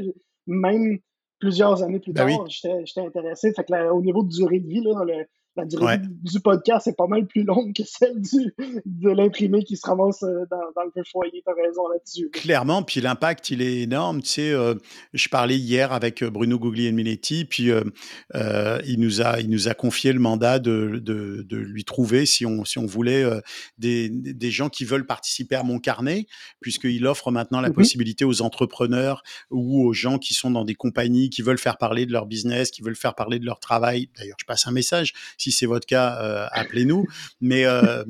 [0.47, 0.97] même
[1.39, 3.53] plusieurs années plus ben tard, j'étais intéressé.
[3.53, 6.87] Fait que là, au niveau de durée de vie, là, le, la durée du podcast
[6.87, 8.53] est pas mal plus longue que celle du,
[8.85, 11.43] de l'imprimé qui se ramasse euh, dans, dans le foyer.
[11.45, 12.29] T'as raison là-dessus.
[12.31, 14.21] Clairement, puis l'impact, il est énorme.
[14.21, 14.75] Tu sais, euh,
[15.13, 17.69] je parlais hier avec euh, Bruno Guglielminetti, puis
[18.33, 22.45] il, nous a, il nous a confié le mandat de, de, de lui trouver, si
[22.45, 23.25] on, si on voulait,
[23.77, 26.27] des, des, gens qui veulent participer à mon carnet,
[26.59, 30.75] puisqu'il offre maintenant la mmh possibilité aux entrepreneurs ou aux gens qui sont dans des
[30.75, 34.09] compagnies, qui veulent faire parler de leur business, qui veulent faire parler de leur travail.
[34.17, 37.07] D'ailleurs, je passe un message si c'est votre cas, euh, appelez-nous.
[37.39, 38.03] Mais euh,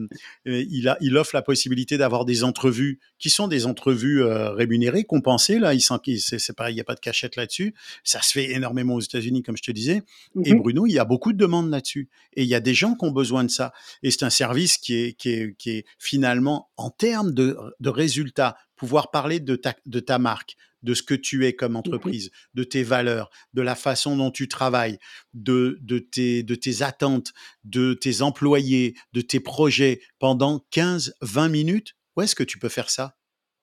[0.45, 5.05] il, a, il offre la possibilité d'avoir des entrevues qui sont des entrevues euh, rémunérées,
[5.05, 5.59] compensées.
[5.59, 7.73] Là, il c'est pareil, il n'y a pas de cachette là-dessus.
[8.03, 10.01] Ça se fait énormément aux États-Unis, comme je te disais.
[10.43, 12.09] Et mmh Bruno, il y a beaucoup de demandes là-dessus.
[12.33, 13.71] Et il y a des gens qui ont besoin de ça.
[14.03, 17.89] Et c'est un service qui est, qui est, qui est finalement, en termes de, de
[17.89, 21.77] résultats, pouvoir parler de ta, de ta marque, de ce que tu es comme mmh
[21.77, 24.97] entreprise, de tes valeurs, de la façon dont tu travailles,
[25.33, 31.49] de, de, tes, de tes attentes, de tes employés, de tes projets pendant 15, 20
[31.49, 33.17] minutes, où est-ce que tu peux faire ça?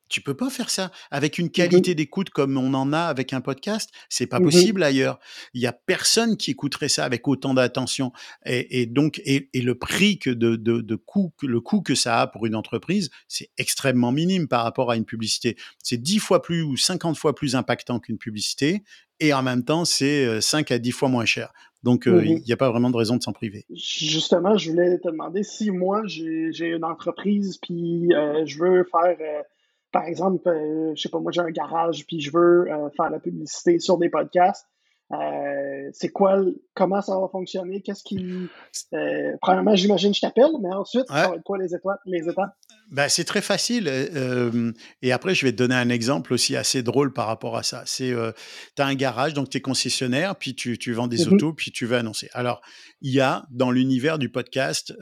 [0.09, 3.33] Tu peux pas faire ça avec une mmh qualité d'écoute comme on en a avec
[3.33, 3.91] un podcast.
[4.09, 5.19] C'est pas mmh possible ailleurs.
[5.55, 8.13] Il y a personne qui écouterait ça avec autant d'attention.
[8.47, 12.47] Et, donc, et, le prix que de, de, coût, le coût que ça a pour
[12.47, 15.57] une entreprise, c'est extrêmement minime par rapport à une publicité.
[15.83, 18.83] C'est 10 fois plus ou 50 fois plus impactant qu'une publicité
[19.21, 21.53] et en même temps, c'est 5 à 10 fois moins cher.
[21.83, 22.53] Donc, il n'y mhm.
[22.53, 23.65] a pas vraiment de raison de s'en priver.
[23.73, 28.09] Justement, je voulais te demander si moi, j'ai une entreprise, puis
[28.45, 29.17] je veux faire
[29.93, 32.67] par exemple, je je sais pas, moi j'ai un garage puis je veux
[32.97, 34.67] faire la publicité sur des podcasts.
[35.11, 36.39] Euh, c'est quoi,
[36.75, 38.19] comment ça va fonctionner, qu'est-ce qui.
[38.93, 42.01] Euh, premièrement, j'imagine que je t'appelle, mais ensuite, ça va être quoi les étapes?
[42.05, 42.55] Les étapes?
[42.91, 43.89] Ben, c'est très facile.
[43.89, 44.71] Euh,
[45.01, 47.83] et après, je vais te donner un exemple aussi assez drôle par rapport à ça.
[47.87, 48.13] C'est,
[48.77, 51.35] tu as un garage, donc tu es concessionnaire, puis tu, tu vends des mm-hmm.
[51.35, 52.29] autos, puis tu veux annoncer.
[52.35, 52.61] Alors,
[53.01, 54.93] il y a dans l'univers du podcast,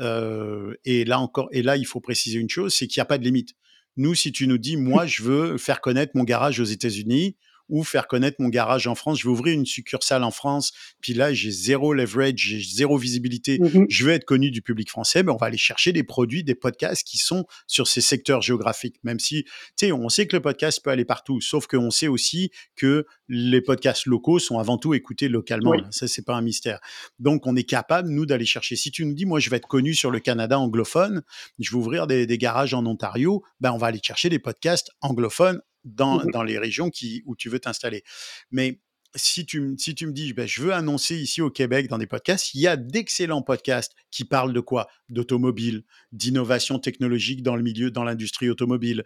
[0.84, 3.18] et là encore, et là, il faut préciser une chose, c'est qu'il n'y a pas
[3.18, 3.55] de limite.
[3.97, 7.36] Nous, si tu nous dis, moi, je veux faire connaître mon garage aux États-Unis,
[7.69, 9.19] ou faire connaître mon garage en France.
[9.21, 13.59] Je vais ouvrir une succursale en France, puis là, j'ai zéro leverage, j'ai zéro visibilité.
[13.59, 16.43] Mmh je veux être connu du public français, mais on va aller chercher des produits,
[16.43, 20.37] des podcasts qui sont sur ces secteurs géographiques, même si, tu sais, on sait que
[20.37, 24.79] le podcast peut aller partout, sauf qu'on sait aussi que les podcasts locaux sont avant
[24.79, 25.75] tout écoutés localement.
[25.91, 26.81] Ça, c'est pas un mystère.
[27.19, 28.77] Donc, on est capable, nous, d'aller chercher.
[28.77, 31.23] Si tu nous dis, moi, je vais être connu sur le Canada anglophone,
[31.59, 34.91] je vais ouvrir des, des garages en Ontario, ben, on va aller chercher des podcasts
[35.01, 38.03] anglophones dans, mmh dans les régions qui, où tu veux t'installer.
[38.51, 38.80] Mais
[39.17, 42.07] si tu, si tu me dis, ben, je veux annoncer ici au Québec dans des
[42.07, 44.89] podcasts, il y a d'excellents podcasts qui parlent de quoi?
[45.09, 49.05] D'automobile, d'innovation technologique dans le milieu, dans l'industrie automobile,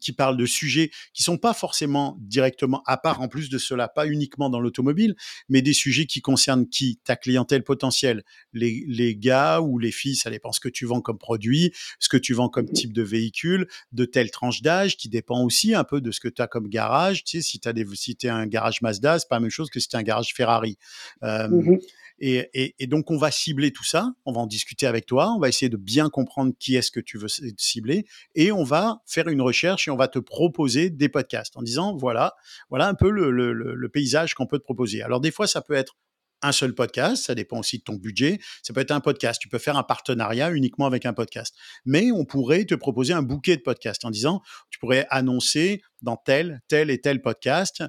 [0.00, 3.88] qui parlent de sujets qui sont pas forcément directement, à part en plus de cela,
[3.88, 5.14] pas uniquement dans l'automobile,
[5.48, 7.00] mais des sujets qui concernent qui?
[7.04, 8.22] Ta clientèle potentielle,
[8.52, 12.08] les, les gars ou les filles, ça dépend ce que tu vends comme produit, ce
[12.08, 15.84] que tu vends comme type de véhicule, de telle tranche d'âge, qui dépend aussi un
[15.84, 17.24] peu de ce que tu as comme garage.
[17.24, 19.80] Tu sais, si tu si es un garage Mazda, c'est pas la même chose que
[19.80, 20.78] si c'était un garage Ferrari.
[21.22, 21.76] Mmh
[22.20, 25.48] et, donc, on va cibler tout ça, on va en discuter avec toi, on va
[25.48, 27.26] essayer de bien comprendre qui est-ce que tu veux
[27.58, 31.62] cibler, et on va faire une recherche et on va te proposer des podcasts en
[31.62, 32.34] disant, voilà,
[32.70, 35.02] voilà un peu le paysage qu'on peut te proposer.
[35.02, 35.96] Alors, des fois, ça peut être
[36.44, 38.38] un seul podcast, ça dépend aussi de ton budget.
[38.62, 41.56] Ça peut être un podcast, tu peux faire un partenariat uniquement avec un podcast.
[41.86, 46.16] Mais on pourrait te proposer un bouquet de podcasts en disant, tu pourrais annoncer dans
[46.16, 47.82] tel, tel et tel podcast.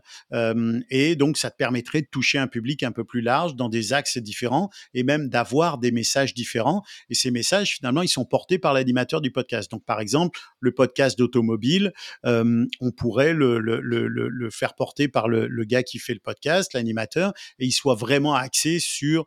[0.89, 3.93] et donc, ça te permettrait de toucher un public un peu plus large dans des
[3.93, 6.83] axes différents et même d'avoir des messages différents.
[7.09, 9.69] Et ces messages, finalement, ils sont portés par l'animateur du podcast.
[9.69, 11.93] Donc, par exemple, le podcast d'automobile,
[12.23, 16.73] on pourrait le, le, le, le, faire porter par le, gars qui fait le podcast,
[16.73, 19.25] l'animateur, et il soit vraiment axé sur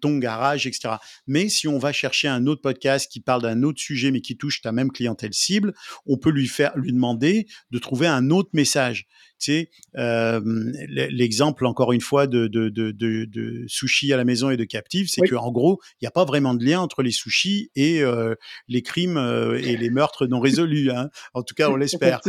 [0.00, 0.94] ton, garage, etc.
[1.26, 4.36] Mais si on va chercher un autre podcast qui parle d'un autre sujet, mais qui
[4.36, 5.74] touche ta même clientèle cible,
[6.06, 9.06] on peut lui faire, lui demander de trouver un autre message.
[9.44, 10.40] Tu sais, euh,
[10.88, 15.08] l'exemple encore une fois de, de, de, de, sushi à la maison et de captive,
[15.10, 18.02] c'est que en gros, il n'y a pas vraiment de lien entre les sushis et
[18.02, 18.34] euh,
[18.68, 20.90] les crimes euh, et les meurtres non résolus.
[20.90, 21.10] Hein.
[21.34, 22.20] En tout cas, on l'espère.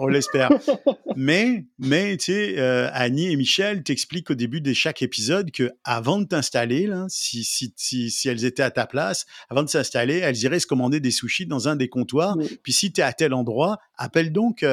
[0.00, 0.50] on l'espère.
[1.14, 6.18] mais, mais tu sais, Annie et Michel t'expliquent au début de chaque épisode que avant
[6.18, 10.18] de t'installer, là, si, si, si, si, elles étaient à ta place, avant de s'installer,
[10.18, 12.36] elles iraient se commander des sushis dans un des comptoirs.
[12.64, 14.64] Puis si tu es à tel endroit, appelle donc,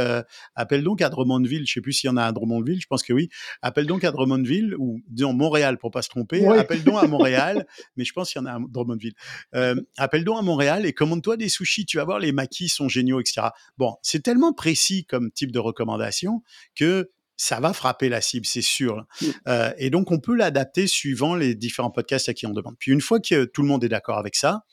[0.55, 3.03] appelle donc à Drummondville je sais plus s'il y en a à Drummondville, je pense
[3.03, 3.29] que oui.
[3.61, 6.45] Appelle donc à Drummondville ou disons Montréal pour pas se tromper.
[6.47, 9.13] Appelle donc à Montréal, mais je pense qu'il y en a à Drummondville.
[9.55, 11.85] Euh, appelle donc à Montréal et commande-toi des sushis.
[11.85, 13.47] Tu vas voir, les maquis sont géniaux, etc.
[13.77, 16.41] Bon, c'est tellement précis comme type de recommandation
[16.75, 19.05] que ça va frapper la cible, c'est sûr.
[19.47, 22.75] Euh, et donc, on peut l'adapter suivant les différents podcasts à qui on demande.
[22.79, 24.63] Puis, une fois que tout le monde est d'accord avec ça,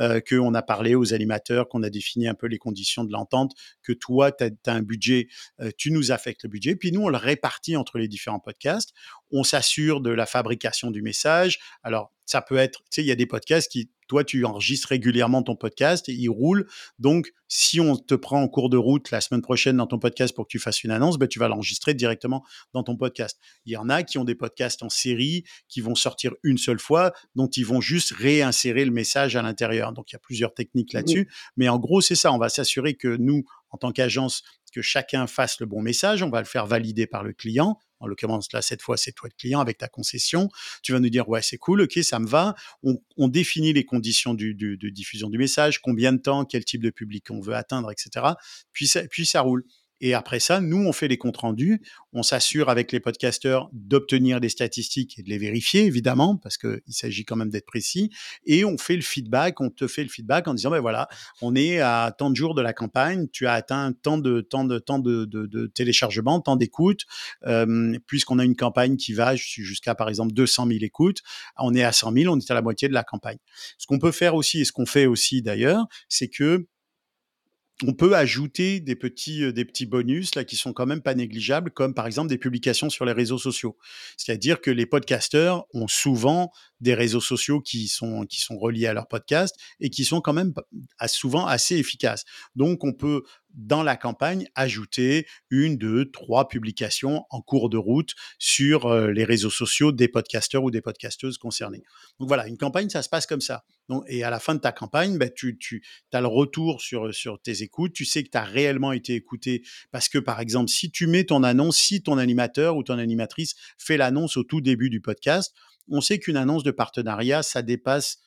[0.00, 3.52] euh, qu'on a parlé aux animateurs, qu'on a défini un peu les conditions de l'entente,
[3.82, 5.26] que toi, tu as, un budget,
[5.60, 8.92] euh, tu nous affectes le budget, puis nous, on le répartit entre les différents podcasts.
[9.32, 11.58] On s'assure de la fabrication du message.
[11.82, 14.88] Alors, ça peut être, tu sais, il y a des podcasts qui toi, tu enregistres
[14.88, 16.68] régulièrement ton podcast et il roule.
[16.98, 20.34] Donc, si on te prend en cours de route la semaine prochaine dans ton podcast
[20.34, 23.38] pour que tu fasses une annonce, ben, tu vas l'enregistrer directement dans ton podcast.
[23.64, 26.78] Il y en a qui ont des podcasts en série qui vont sortir une seule
[26.78, 29.94] fois, dont ils vont juste réinsérer le message à l'intérieur.
[29.94, 31.30] Donc, il y a plusieurs techniques là-dessus.
[31.56, 32.32] Mais en gros, c'est ça.
[32.32, 34.42] On va s'assurer que nous, en tant qu'agence,
[34.74, 36.22] que chacun fasse le bon message.
[36.22, 37.78] On va le faire valider par le client.
[38.02, 40.50] En l'occurrence, là, cette fois, c'est toi le client avec ta concession.
[40.82, 42.54] Tu vas nous dire, ouais, c'est cool, ok, ça me va.
[42.82, 47.24] On, définit les conditions de diffusion du message, combien de temps, quel type de public
[47.30, 48.26] on veut atteindre, etc.
[48.72, 49.64] Puis puis ça roule.
[50.02, 51.80] Et après ça, nous, on fait les comptes rendus.
[52.12, 56.82] On s'assure avec les podcasteurs d'obtenir des statistiques et de les vérifier, évidemment, parce qu'il
[56.88, 58.10] s'agit quand même d'être précis.
[58.44, 61.08] Et on fait le feedback, on te fait le feedback en disant, ben voilà,
[61.40, 64.64] on est à tant de jours de la campagne, tu as atteint tant de, tant
[64.64, 67.04] de, tant de, téléchargements, tant d'écoutes,
[68.08, 71.22] puisqu'on a une campagne qui va jusqu'à, par exemple, 200 000 écoutes.
[71.56, 73.38] On est à 100 000, on est à la moitié de la campagne.
[73.78, 76.66] Ce qu'on peut faire aussi, et ce qu'on fait aussi d'ailleurs, c'est que
[77.86, 81.14] on peut ajouter des petits, euh, des petits bonus là qui sont quand même pas
[81.14, 83.76] négligeables, comme par exemple des publications sur les réseaux sociaux.
[84.16, 86.52] C'est-à-dire que les podcasteurs ont souvent
[86.82, 90.32] des réseaux sociaux qui sont, qui sont reliés à leur podcast et qui sont quand
[90.32, 90.52] même
[91.06, 92.24] souvent assez efficaces.
[92.56, 93.22] Donc, on peut,
[93.54, 99.24] dans la campagne, ajouter une, deux, trois publications en cours de route sur euh, les
[99.24, 101.82] réseaux sociaux des podcasteurs ou des podcasteuses concernés.
[102.18, 103.64] Donc voilà, une campagne, ça se passe comme ça.
[104.06, 107.40] Et à la fin de ta campagne, ben, tu, tu as le retour sur, sur
[107.40, 110.90] tes écoutes, tu sais que tu as réellement été écouté parce que, par exemple, si
[110.90, 114.88] tu mets ton annonce, si ton animateur ou ton animatrice fait l'annonce au tout début
[114.88, 115.54] du podcast,
[115.88, 118.18] on sait qu'une annonce de partenariat, ça dépasse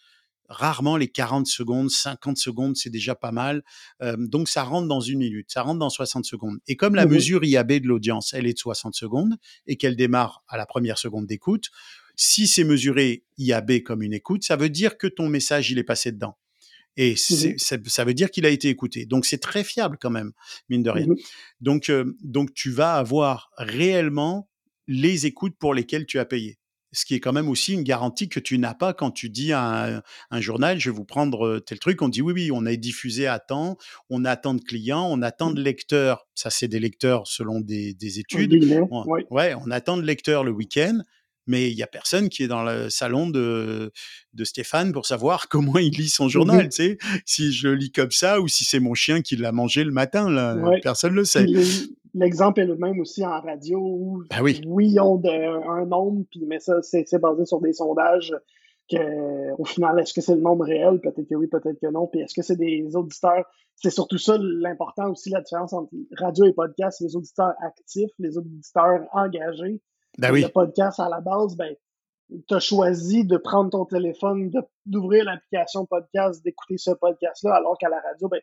[0.50, 3.64] rarement les 40 secondes, 50 secondes, c'est déjà pas mal.
[4.02, 6.58] Euh, donc ça rentre dans une minute, ça rentre dans 60 secondes.
[6.68, 9.36] Et comme la mmh mesure IAB de l'audience, elle est de 60 secondes
[9.68, 11.70] et qu'elle démarre à la première seconde d'écoute,
[12.16, 15.84] si c'est mesuré IAB comme une écoute, ça veut dire que ton message, il est
[15.84, 16.38] passé dedans.
[16.98, 19.06] Et mmh ça, veut dire qu'il a été écouté.
[19.06, 20.32] Donc c'est très fiable quand même,
[20.70, 21.08] mine de rien.
[21.08, 21.16] Mmh
[21.60, 24.50] donc, euh, donc tu vas avoir réellement
[24.88, 26.58] les écoutes pour lesquelles tu as payé
[26.96, 29.52] ce qui est quand même aussi une garantie que tu n'as pas quand tu dis
[29.52, 32.02] à un, journal, je vais vous prendre tel truc.
[32.02, 33.78] On dit oui, oui, on a diffusé à temps,
[34.10, 35.64] on a tant de clients, on a tant de mmh.
[35.64, 36.28] lecteurs.
[36.36, 38.54] Ça, c'est des lecteurs selon des, études.
[38.92, 41.00] On, ouais, on a tant de lecteurs le week-end.
[41.48, 43.92] Mais il y a personne qui est dans le salon de,
[44.34, 46.98] de Stéphane pour savoir comment il lit son mmh journal, tu sais.
[47.26, 50.30] Si je lis comme ça ou si c'est mon chien qui l'a mangé le matin,
[50.30, 51.46] là, personne ne le sait
[52.16, 54.62] l'exemple est le même aussi en radio où ben oui.
[54.66, 58.34] ils ont un nombre, puis mais ça, c'est basé sur des sondages
[58.90, 61.00] que au final, est-ce que c'est le nombre réel?
[61.02, 62.08] Peut-être que oui, peut-être que non.
[62.08, 63.46] Puis est-ce que c'est des auditeurs?
[63.76, 68.38] C'est surtout ça l'important aussi, la différence entre radio et podcast, les auditeurs actifs, les
[68.38, 69.82] auditeurs engagés.
[70.18, 70.44] Ben oui.
[70.44, 71.76] Le podcast, à la base, ben,
[72.48, 74.50] tu as choisi de prendre ton téléphone,
[74.86, 78.40] d'ouvrir l'application podcast, d'écouter ce podcast-là, alors qu'à la radio, ben,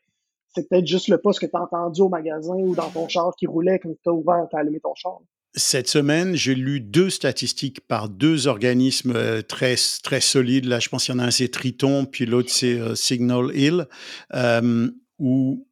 [0.55, 3.35] c'est peut-être juste le poste que tu as entendu au magasin ou dans ton char
[3.37, 5.21] qui roulait quand tu as ouvert, tu as allumé ton char.
[5.55, 10.65] Cette semaine, j'ai lu deux statistiques par deux organismes euh, très, très solides.
[10.65, 13.55] Là, je pense qu'il y en a un, c'est Triton, puis l'autre, c'est euh, Signal
[13.55, 13.87] Hill,
[14.35, 15.67] euh, où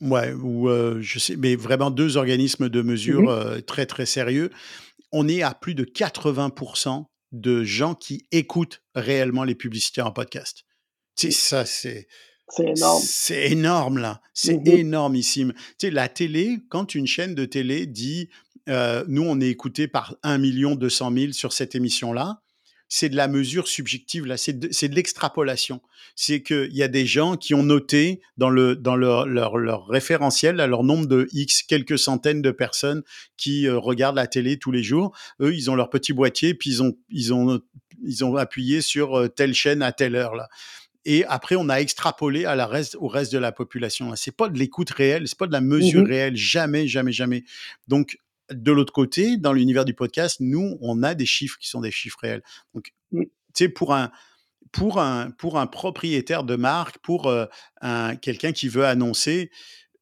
[0.00, 0.68] Ouais, ou
[1.00, 3.62] je sais, mais vraiment deux organismes de mesure mm-hmm.
[3.62, 4.50] très très sérieux.
[5.10, 10.62] On est à plus de 80% de gens qui écoutent réellement les publicités en podcast.
[11.16, 12.06] C'est ça, c'est
[12.48, 13.02] c'est énorme.
[13.04, 14.20] C'est énorme, là.
[14.32, 15.52] C'est mmh énormissime.
[15.78, 18.28] Tu sais, la télé, quand une chaîne de télé dit
[18.68, 22.40] euh, Nous, on est écouté par 1 million 200 000 sur cette émission-là,
[22.88, 24.38] c'est de la mesure subjective, là.
[24.38, 25.82] C'est de, de l'extrapolation.
[26.16, 29.86] C'est qu'il y a des gens qui ont noté dans, le, dans leur, leur, leur
[29.86, 33.02] référentiel, leur nombre de X, quelques centaines de personnes
[33.36, 35.14] qui euh, regardent la télé tous les jours.
[35.40, 37.60] Eux, ils ont leur petit boîtier, puis ils ont, ils ont,
[38.02, 40.48] ils ont appuyé sur euh, telle chaîne à telle heure, là
[41.08, 44.14] et après on a extrapolé à la reste, au reste de la population.
[44.14, 47.44] C'est pas de l'écoute réelle, c'est pas de la mesure mmh réelle, jamais, jamais, jamais.
[47.88, 48.18] Donc
[48.50, 51.90] de l'autre côté, dans l'univers du podcast, nous on a des chiffres qui sont des
[51.90, 52.42] chiffres réels.
[52.74, 53.22] Donc mmh.
[53.22, 54.12] tu sais pour un
[54.70, 57.46] pour un pour un propriétaire de marque, pour euh,
[57.80, 59.50] un quelqu'un qui veut annoncer,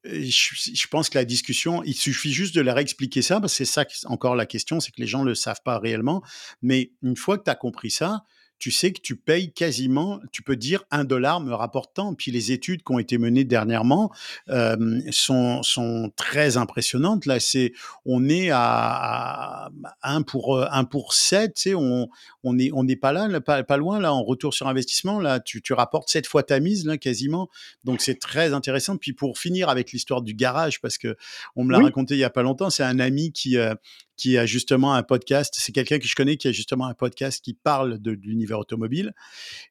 [0.07, 3.53] euh, je, je, pense que la discussion, il suffit juste de leur expliquer ça, parce
[3.53, 6.21] que c'est ça encore la question, c'est que les gens ne le savent pas réellement.
[6.61, 8.23] Mais une fois que tu as compris ça,
[8.59, 12.13] tu sais que tu payes quasiment, tu peux dire un dollar me rapporte tant.
[12.13, 14.11] Puis les études qui ont été menées dernièrement
[14.49, 17.25] euh, sont, sont très impressionnantes.
[17.25, 17.73] Là, c'est,
[18.05, 19.69] on est à,
[20.01, 22.07] 1 pour 1 pour 7, tu sais, on
[22.43, 25.19] on n'est on est pas là, pas, pas, loin là en retour sur investissement.
[25.19, 27.49] Là, tu, tu rapportes 7 fois ta mise là quasiment.
[27.83, 28.97] Donc c'est très intéressant.
[28.97, 31.15] Puis pour finir avec l'histoire du garage, parce que
[31.55, 33.75] on me l'a raconté il y a pas longtemps, c'est un ami qui euh,
[34.17, 35.53] qui a justement un podcast.
[35.57, 39.13] C'est quelqu'un que je connais qui a justement un podcast qui parle de, l'univers automobile.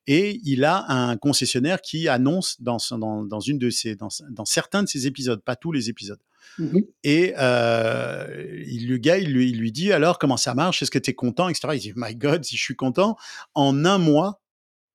[0.06, 4.44] Et il a un concessionnaire qui annonce dans, dans, dans une de ses, dans, dans,
[4.44, 6.20] certains de ses épisodes, pas tous les épisodes.
[6.58, 10.80] Mmh Et euh, il, le gars, il lui, il lui dit alors comment ça marche?
[10.80, 11.68] Est-ce que tu es content etc.
[11.74, 13.16] Il dit My God, si je suis content,
[13.54, 14.40] en un mois,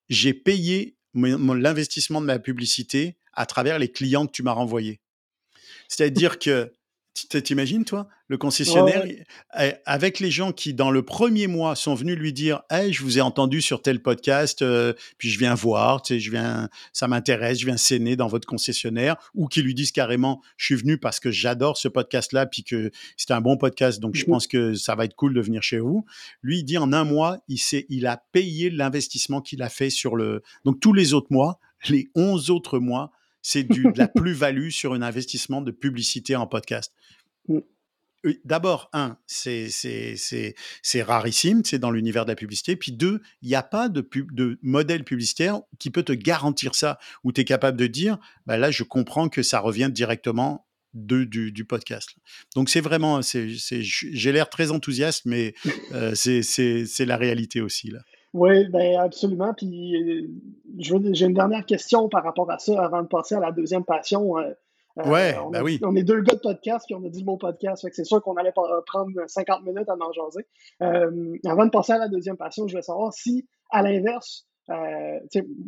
[0.10, 5.02] j'ai payé l'investissement de ma publicité à travers les clients que tu m'as renvoyés.
[5.90, 6.72] C'est-à-dire que
[7.14, 9.06] T'imagines, toi, le concessionnaire,
[9.60, 13.04] eh, avec les gens qui, dans le premier mois, sont venus lui dire hey, Je
[13.04, 16.70] vous ai entendu sur tel podcast, euh, puis je viens voir, tu sais, je viens,
[16.94, 20.76] ça m'intéresse, je viens saigner dans votre concessionnaire, ou qui lui disent carrément Je suis
[20.76, 24.28] venu parce que j'adore ce podcast-là, puis que c'est un bon podcast, donc je mmh
[24.28, 26.06] pense que ça va être cool de venir chez vous.
[26.42, 27.60] Lui, il dit En un mois, il,
[27.90, 30.42] il a payé l'investissement qu'il a fait sur le.
[30.64, 31.60] Donc, tous les autres mois,
[31.90, 36.94] les 11 autres mois, c'est de la plus-value sur un investissement de publicité en podcast.
[37.48, 37.60] Mm.
[38.46, 39.68] D'abord, un, c'est
[41.02, 42.76] rarissime, c'est dans l'univers de la publicité.
[42.76, 46.76] Puis deux, il n'y a pas de, pub, de modèle publicitaire qui peut te garantir
[46.76, 50.68] ça, où tu es capable de dire, bah là, je comprends que ça revient directement
[50.94, 52.10] de, du, du, podcast.
[52.56, 55.56] Donc c'est vraiment, j'ai l'air très enthousiaste, mais
[55.94, 57.90] euh, c'est la réalité aussi.
[57.90, 58.02] là.
[58.34, 59.54] Oui, ben absolument.
[59.54, 60.28] Puis euh,
[60.78, 64.38] j'ai une dernière question par rapport à ça avant de passer à la deuxième passion.
[64.38, 64.52] Euh,
[64.98, 65.80] ouais, on, ben oui.
[65.84, 67.88] On est deux gars de podcast, puis on a dit le mot podcast.
[67.92, 70.46] c'est sûr qu'on allait prendre 50 minutes à en jaser.
[71.46, 75.20] avant de passer à la deuxième passion, je voulais savoir si, à l'inverse, euh,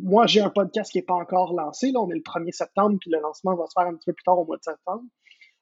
[0.02, 1.90] moi, j'ai un podcast qui n'est pas encore lancé.
[1.90, 4.12] Là, on est le 1er septembre, puis le lancement va se faire un petit peu
[4.12, 5.02] plus tard au mois de septembre.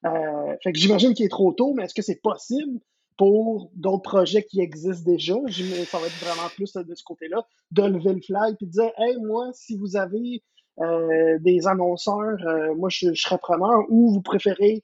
[0.04, 2.80] Euh, fait que j'imagine qu'il est trop tôt, mais est-ce que c'est possible
[3.16, 5.34] pour d'autres projets qui existent déjà?
[5.86, 8.90] Ça va être vraiment plus de ce côté-là, de lever le flag et de dire
[8.98, 10.42] Hey, moi, si vous avez
[10.80, 12.36] euh, des annonceurs,
[12.76, 14.82] moi, je, je, serais preneur, ou vous préférez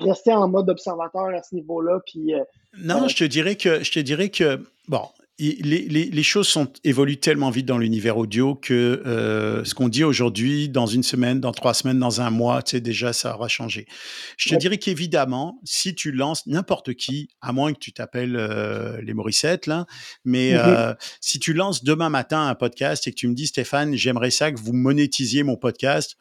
[0.00, 2.00] rester en mode observateur à ce niveau-là.
[2.06, 2.32] Puis,
[2.78, 5.02] non, je te dirais que je te dirais que bon,
[5.38, 10.68] les, choses sont, évoluent tellement vite dans l'univers audio que euh, ce qu'on dit aujourd'hui,
[10.68, 13.86] dans une semaine, dans trois semaines, dans un mois, tu sais, déjà, ça aura changé.
[14.36, 19.00] Je te dirais qu'évidemment, si tu lances n'importe qui, à moins que tu t'appelles euh,
[19.02, 19.86] les Morissettes, là,
[20.24, 20.58] mais mm-hmm.
[20.66, 24.30] euh, si tu lances demain matin un podcast et que tu me dis, Stéphane, j'aimerais
[24.30, 26.16] ça que vous monétisiez mon podcast,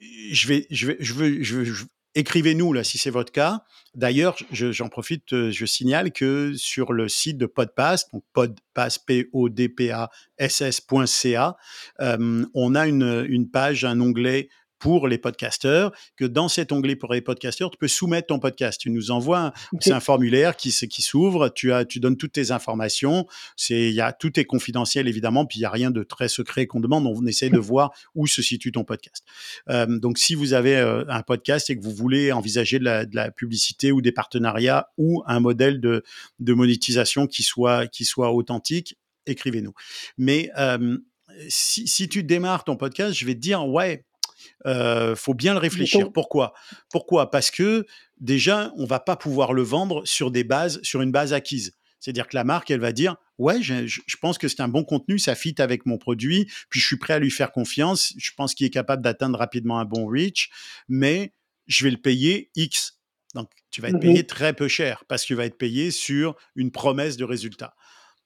[0.00, 3.62] je vais, je vais, je veux, je veux, écrivez-nous là si c'est votre cas.
[3.94, 9.28] D'ailleurs, j'en profite, euh, je signale que sur le site de Podpass, donc podpass, p
[12.00, 14.48] euh, on a une page, un onglet
[14.78, 18.80] pour les podcasteurs, que dans cet onglet pour les podcasteurs, tu peux soumettre ton podcast.
[18.80, 22.50] Tu nous envoies, c'est un formulaire qui, qui s'ouvre, tu, as, tu donnes toutes tes
[22.50, 23.26] informations,
[23.56, 26.66] c'est, y a, tout est confidentiel évidemment, puis il n'y a rien de très secret
[26.66, 29.24] qu'on demande, on essaie de voir où se situe ton podcast.
[29.68, 33.06] Euh, donc si vous avez euh, un podcast et que vous voulez envisager de la,
[33.06, 36.02] de la, publicité ou des partenariats ou un modèle de,
[36.40, 39.72] de monétisation qui soit, qui soit authentique, écrivez-nous.
[40.16, 40.98] Mais euh,
[41.48, 44.04] si, si, tu démarres ton podcast, je vais te dire, ouais,
[44.66, 46.12] euh, faut bien le réfléchir.
[46.12, 46.54] Pourquoi?
[46.90, 47.30] Pourquoi?
[47.30, 47.86] Parce que
[48.20, 51.74] déjà, on va pas pouvoir le vendre sur des bases, sur une base acquise.
[52.00, 54.84] C'est-à-dire que la marque, elle va dire, ouais, je, je pense que c'est un bon
[54.84, 58.14] contenu, ça fit avec mon produit, puis je suis prêt à lui faire confiance.
[58.18, 60.50] Je pense qu'il est capable d'atteindre rapidement un bon reach,
[60.88, 61.32] mais
[61.66, 62.98] je vais le payer X.
[63.34, 65.90] Donc, tu vas être payé mmh très peu cher parce que tu vas être payé
[65.90, 67.74] sur une promesse de résultat.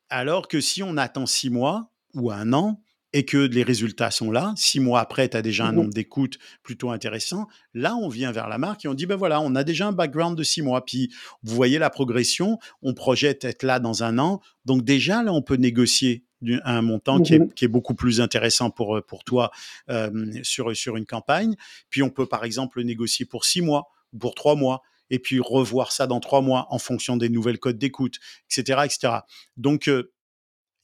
[0.08, 2.80] Alors que si on attend six mois ou un an,
[3.12, 5.92] et que les résultats sont là, six mois après, tu as déjà un mmh nombre
[5.92, 9.54] d'écoutes plutôt intéressant, là, on vient vers la marque et on dit, ben voilà, on
[9.54, 13.62] a déjà un background de six mois, puis vous voyez la progression, on projette être
[13.62, 16.24] là dans un an, donc déjà, là, on peut négocier
[16.64, 19.52] un montant qui, est, mmh qui, est, beaucoup plus intéressant pour, euh, pour toi
[19.90, 20.10] euh,
[20.42, 21.54] sur, sur une campagne,
[21.88, 25.92] puis on peut par exemple négocier pour six mois, pour trois mois, et puis revoir
[25.92, 28.18] ça dans trois mois en fonction des nouvelles codes d'écoute,
[28.50, 29.14] etc., etc.
[29.56, 30.12] Donc, euh,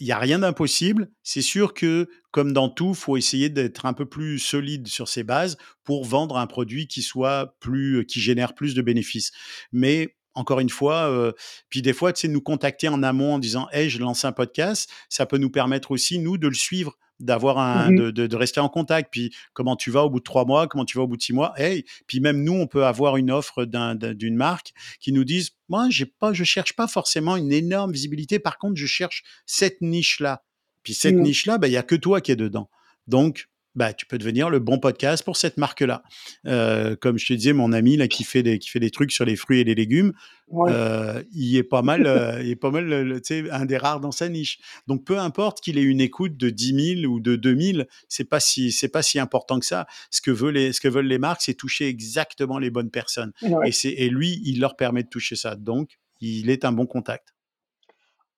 [0.01, 1.11] il n'y a rien d'impossible.
[1.23, 5.25] C'est sûr que, comme dans tout, faut essayer d'être un peu plus solide sur ses
[5.25, 9.33] bases pour vendre un produit qui soit plus, qui génère plus de bénéfices.
[9.73, 11.33] Mais encore une fois, euh,
[11.69, 14.33] puis des fois, tu sais, nous contacter en amont en disant, hey, je lance un
[14.33, 18.37] podcast, ça peut nous permettre aussi, nous, de le suivre d'avoir un, mmh de, de,
[18.37, 19.11] rester en contact.
[19.11, 21.23] Puis comment tu vas au bout de trois mois, comment tu vas au bout de
[21.23, 21.53] six mois.
[21.57, 25.89] Hey, puis même nous, on peut avoir une offre d'une marque qui nous dise, moi,
[25.91, 28.39] j'ai pas, je cherche pas forcément une énorme visibilité.
[28.39, 30.45] Par contre, je cherche cette niche là.
[30.85, 31.23] Puis cette mmh.
[31.23, 32.71] niche là, ben, il y a que toi qui es dedans.
[33.09, 33.49] Donc
[33.79, 36.03] bah, tu peux devenir le bon podcast pour cette marque-là.
[36.47, 39.13] Euh, comme je te disais, mon ami là, qui, fait des, qui fait des trucs
[39.13, 40.13] sur les fruits et les légumes,
[40.53, 43.21] euh, il est pas mal, euh, il est pas mal
[43.53, 44.59] un des rares dans sa niche.
[44.89, 48.29] Donc peu importe qu'il ait une écoute de 10 000 ou de 2 000, c'est
[48.29, 49.87] pas si, c'est pas si important que ça.
[50.11, 53.33] Ce que, veut les, ce que veulent les marques, c'est toucher exactement les bonnes personnes.
[53.65, 55.55] Et, et lui, il leur permet de toucher ça.
[55.55, 57.33] Donc, il est un bon contact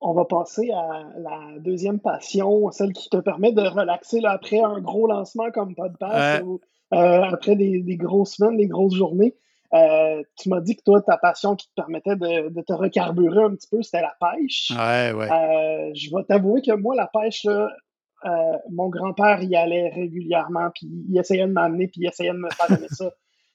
[0.01, 4.80] on va passer à la deuxième passion, celle qui te permet de relaxer après un
[4.80, 6.61] gros lancement comme Podcast ou
[6.94, 9.36] euh, après des, grosses semaines, des grosses journées.
[9.72, 13.55] Euh, tu m'as dit que toi, ta passion qui te permettait de, te recarburer un
[13.55, 14.70] petit peu, c'était la pêche.
[14.70, 15.30] Ouais, ouais.
[15.30, 17.46] Euh, je vais t'avouer que moi, la pêche,
[18.70, 22.51] mon grand-père y allait régulièrement, puis il essayait de m'amener, puis il essayait de me
[22.51, 23.11] faire aimer ça.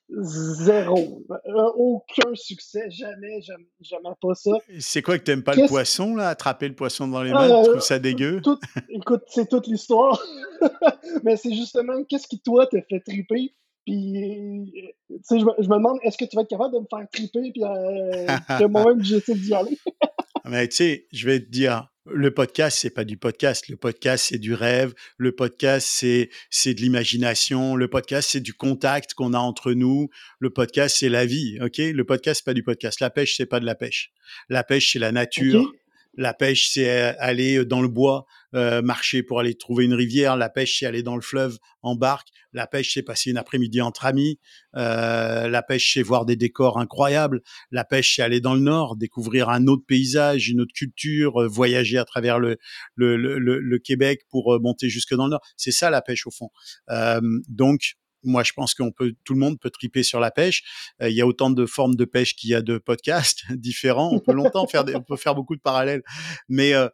[0.09, 1.23] Zéro.
[1.31, 2.89] Euh, aucun succès.
[2.91, 3.41] Jamais,
[3.81, 4.51] jamais pas ça.
[4.79, 6.29] C'est quoi que t'aimes pas le poisson, là?
[6.29, 8.41] Attraper le poisson dans les mains, tu trouves ça dégueu?
[8.89, 10.21] écoute, c'est toute l'histoire.
[11.23, 13.53] Mais c'est justement, qu'est-ce qui, toi, te fait triper?
[13.85, 14.73] Puis,
[15.09, 17.51] tu sais, je, me demande, est-ce que tu vas être capable de me faire triper,
[17.51, 18.25] puis euh,
[18.59, 19.77] que moi-même, j'essaie d'y aller?
[20.45, 23.67] Mais tu sais, je vais te dire, le podcast, c'est pas du podcast.
[23.67, 24.93] Le podcast, c'est du rêve.
[25.17, 27.75] Le podcast, c'est c'est de l'imagination.
[27.75, 30.09] Le podcast, c'est du contact qu'on a entre nous.
[30.39, 31.57] Le podcast, c'est la vie.
[31.61, 31.77] Ok?
[31.77, 32.99] Le podcast, c'est pas du podcast.
[32.99, 34.11] La pêche, c'est pas de la pêche.
[34.49, 35.71] La pêche, c'est la nature.
[36.17, 40.37] La pêche, c'est aller dans le bois, euh, marcher pour aller trouver une rivière.
[40.37, 42.27] La pêche, c'est aller dans le fleuve en barque.
[42.53, 44.39] La pêche, c'est passer une après-midi entre amis.
[44.75, 47.41] Euh, la pêche, c'est voir des décors incroyables.
[47.71, 51.47] La pêche, c'est aller dans le nord, découvrir un autre paysage, une autre culture, euh,
[51.47, 52.57] voyager à travers le,
[52.95, 55.41] le, le, le Québec pour euh, monter jusque dans le nord.
[55.57, 56.49] C'est ça la pêche au fond.
[56.89, 57.95] Euh, donc,
[58.25, 60.63] moi, je pense qu'on peut, tout le monde peut triper sur la pêche.
[61.01, 64.11] Euh, il y a autant de formes de pêche qu'il y a de podcasts différents.
[64.11, 66.01] On peut longtemps faire, on peut faire beaucoup de parallèles,
[66.49, 66.87] mais euh,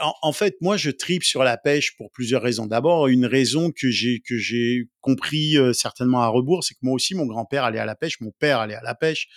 [0.00, 2.66] en, en, fait, moi, je tripe sur la pêche pour plusieurs raisons.
[2.66, 6.94] D'abord, une raison que j'ai que j'ai compris euh, certainement à rebours, c'est que moi
[6.94, 9.28] aussi, mon grand-père allait à la pêche, mon père allait à la pêche.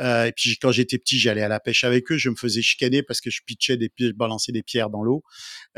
[0.00, 2.16] Euh, et puis quand j'étais petit, j'allais à la pêche avec eux.
[2.16, 5.02] Je me faisais chicaner parce que je pitchais des pieds, je balançais des pierres dans
[5.02, 5.22] l'eau.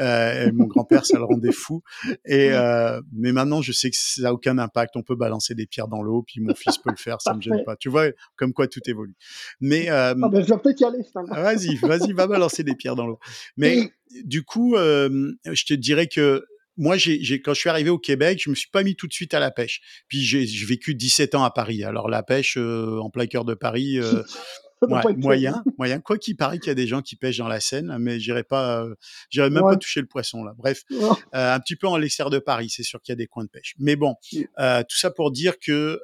[0.00, 1.82] Euh, mon grand-père, ça le rendait fou.
[2.24, 4.96] Et euh, mais maintenant, je sais que ça n'a aucun impact.
[4.96, 7.40] On peut balancer des pierres dans l'eau, puis mon fils peut le faire, ça me
[7.40, 7.76] gêne pas.
[7.76, 8.06] Tu vois,
[8.36, 9.16] comme quoi tout évolue.
[9.60, 11.04] Mais ah ben, je peut-être y aller.
[11.14, 13.18] Vas-y, vas-y, va balancer des pierres dans l'eau.
[13.56, 13.92] Mais
[14.24, 16.44] du coup, je te dirais que
[16.83, 19.35] moi, quand je suis arrivé au Québec, je me suis pas mis tout de suite
[19.35, 19.80] à la pêche.
[20.09, 21.85] Puis j'ai, vécu 17 ans à Paris.
[21.85, 24.22] Alors la pêche euh, en plein cœur de Paris, euh,
[24.89, 26.01] ouais, moyen, moyen.
[26.01, 28.45] Quoi qu'il paraît qu'il y a des gens qui pêchent dans la Seine, mais j'irai
[28.45, 28.95] pas, euh,
[29.30, 29.72] j'irai même ouais.
[29.72, 30.55] pas toucher le poisson là.
[30.57, 33.26] Bref, euh, un petit peu en l'extérieur de Paris, c'est sûr qu'il y a des
[33.26, 33.74] coins de pêche.
[33.78, 34.14] Mais bon,
[34.59, 36.01] euh, tout ça pour dire que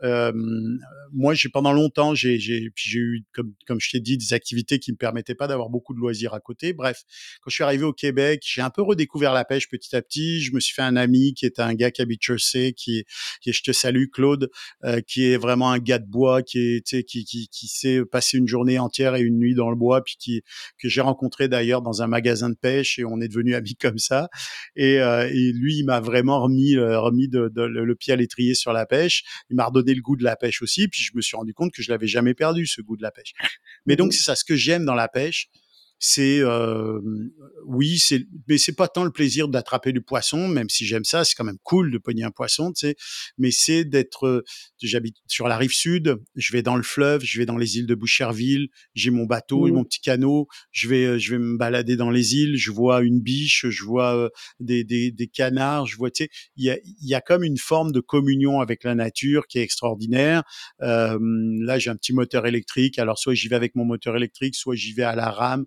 [1.12, 4.78] moi, j'ai pendant longtemps, j'ai, j'ai, j'ai eu, comme, comme je t'ai dit, des activités
[4.78, 6.72] qui me permettaient pas d'avoir beaucoup de loisirs à côté.
[6.72, 7.04] Bref,
[7.40, 10.40] quand je suis arrivé au Québec, j'ai un peu redécouvert la pêche petit à petit.
[10.40, 13.04] Je me suis fait un ami qui est un gars qui habite Jersey, qui
[13.40, 14.50] qui je te salue, Claude,
[14.84, 18.38] euh, qui est vraiment un gars de bois, qui est, qui, qui, qui sait passer
[18.38, 20.42] une journée entière et une nuit dans le bois, puis qui
[20.78, 23.98] que j'ai rencontré d'ailleurs dans un magasin de pêche et on est devenus amis comme
[23.98, 24.28] ça.
[24.76, 28.16] Et, euh, et lui, il m'a vraiment remis euh, remis de, de, le pied à
[28.16, 29.22] l'étrier sur la pêche.
[29.48, 30.88] Il m'a redonné le goût de la pêche aussi.
[30.88, 33.12] Puis je me suis rendu compte que je l'avais jamais perdu ce goût de la
[33.12, 33.32] pêche.
[33.86, 35.48] Mais donc c'est ça, ce que j'aime dans la pêche,
[35.98, 37.00] c'est euh,
[37.66, 41.24] oui, c'est mais c'est pas tant le plaisir d'attraper du poisson, même si j'aime ça,
[41.24, 42.96] c'est quand même cool de pogner un poisson, tu sais.
[43.36, 44.44] Mais c'est d'être,
[44.80, 47.86] j'habite sur la rive sud, je vais dans le fleuve, je vais dans les îles
[47.86, 51.96] de Boucherville, j'ai mon bateau et mon petit canot, je vais je vais me balader
[51.96, 54.30] dans les îles, je vois une biche, je vois
[54.60, 57.42] des, des, des canards, je vois, tu sais, il y a il y a comme
[57.44, 60.42] une forme de communion avec la nature qui est extraordinaire.
[60.82, 61.18] Euh,
[61.60, 64.76] là, j'ai un petit moteur électrique, alors soit j'y vais avec mon moteur électrique, soit
[64.76, 65.66] j'y vais à la rame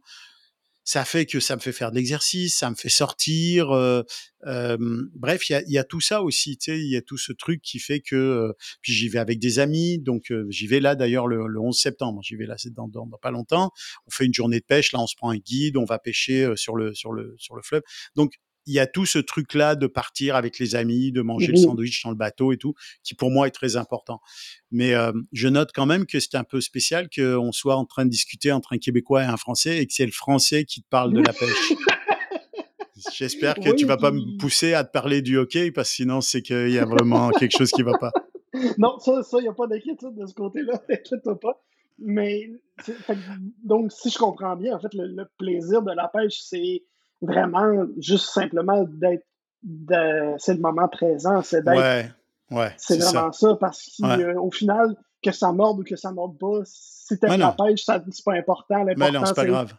[0.83, 3.71] ça fait que ça me fait faire de l'exercice, ça me fait sortir.
[3.71, 4.03] Euh,
[4.47, 4.77] euh,
[5.13, 7.17] bref, il y a, y a, tout ça aussi, tu sais, il y a tout
[7.17, 8.15] ce truc qui fait que.
[8.15, 11.77] Euh, puis j'y vais avec des amis, donc j'y vais là d'ailleurs le, le, 11
[11.77, 12.21] septembre.
[12.23, 13.71] J'y vais là, c'est dans, dans, dans, pas longtemps.
[14.07, 16.51] On fait une journée de pêche, là on se prend un guide, on va pêcher
[16.55, 17.83] sur le sur le sur le fleuve.
[18.15, 18.33] Donc
[18.65, 21.51] il y a tout ce truc-là de partir avec les amis, de manger mmh.
[21.51, 24.21] le sandwich dans le bateau et tout, qui pour moi est très important.
[24.71, 28.05] Mais euh, je note quand même que c'est un peu spécial qu'on soit en train
[28.05, 30.87] de discuter entre un Québécois et un Français et que c'est le Français qui te
[30.89, 31.73] parle de la pêche.
[33.13, 35.95] J'espère que oui, tu vas pas me pousser à te parler du hockey parce que
[35.95, 38.11] sinon c'est qu'il y a vraiment quelque chose qui va pas.
[38.77, 41.63] Non, ça, il n'y a pas d'inquiétude de ce côté-là, t'inquiète pas.
[41.99, 42.49] Mais
[43.63, 46.83] donc, si je comprends bien, en fait, le, le plaisir de la pêche, c'est
[47.21, 49.25] vraiment juste simplement d'être
[50.39, 52.11] c'est le moment présent c'est d'être ouais,
[52.49, 54.51] ouais, c'est vraiment ça, ça parce qu'au ouais.
[54.51, 58.83] final que ça morde ou que ça morde pas si pêche ça c'est pas important
[58.83, 59.73] l'important c'est pas grave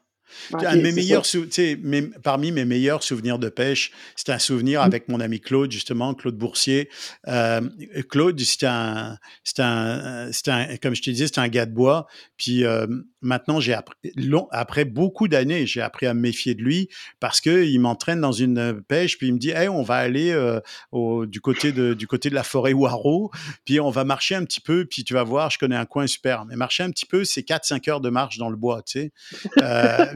[0.53, 1.47] Okay, un de mes meilleurs sou...
[1.83, 2.03] mes...
[2.23, 4.85] parmi mes meilleurs souvenirs de pêche, c'est un souvenir mmh.
[4.85, 6.89] avec mon ami Claude, justement, Claude Boursier.
[7.29, 7.61] Euh,
[8.09, 9.19] Claude, c'est un,
[9.59, 12.07] un, un, comme je te disais, c'est un gars de bois.
[12.37, 12.87] Puis euh,
[13.21, 16.89] maintenant, j'ai appris, long, après beaucoup d'années, j'ai appris à me méfier de lui
[17.21, 20.31] parce que il m'entraîne dans une pêche, puis il me dit, hey, on va aller
[20.33, 20.61] euh,
[20.91, 23.31] au, du côté de, du côté de la forêt Waro,
[23.65, 26.07] puis on va marcher un petit peu, puis tu vas voir, je connais un coin
[26.07, 26.45] super.
[26.47, 29.13] Mais marcher un petit peu, c'est 4-5 heures de marche dans le bois, tu sais.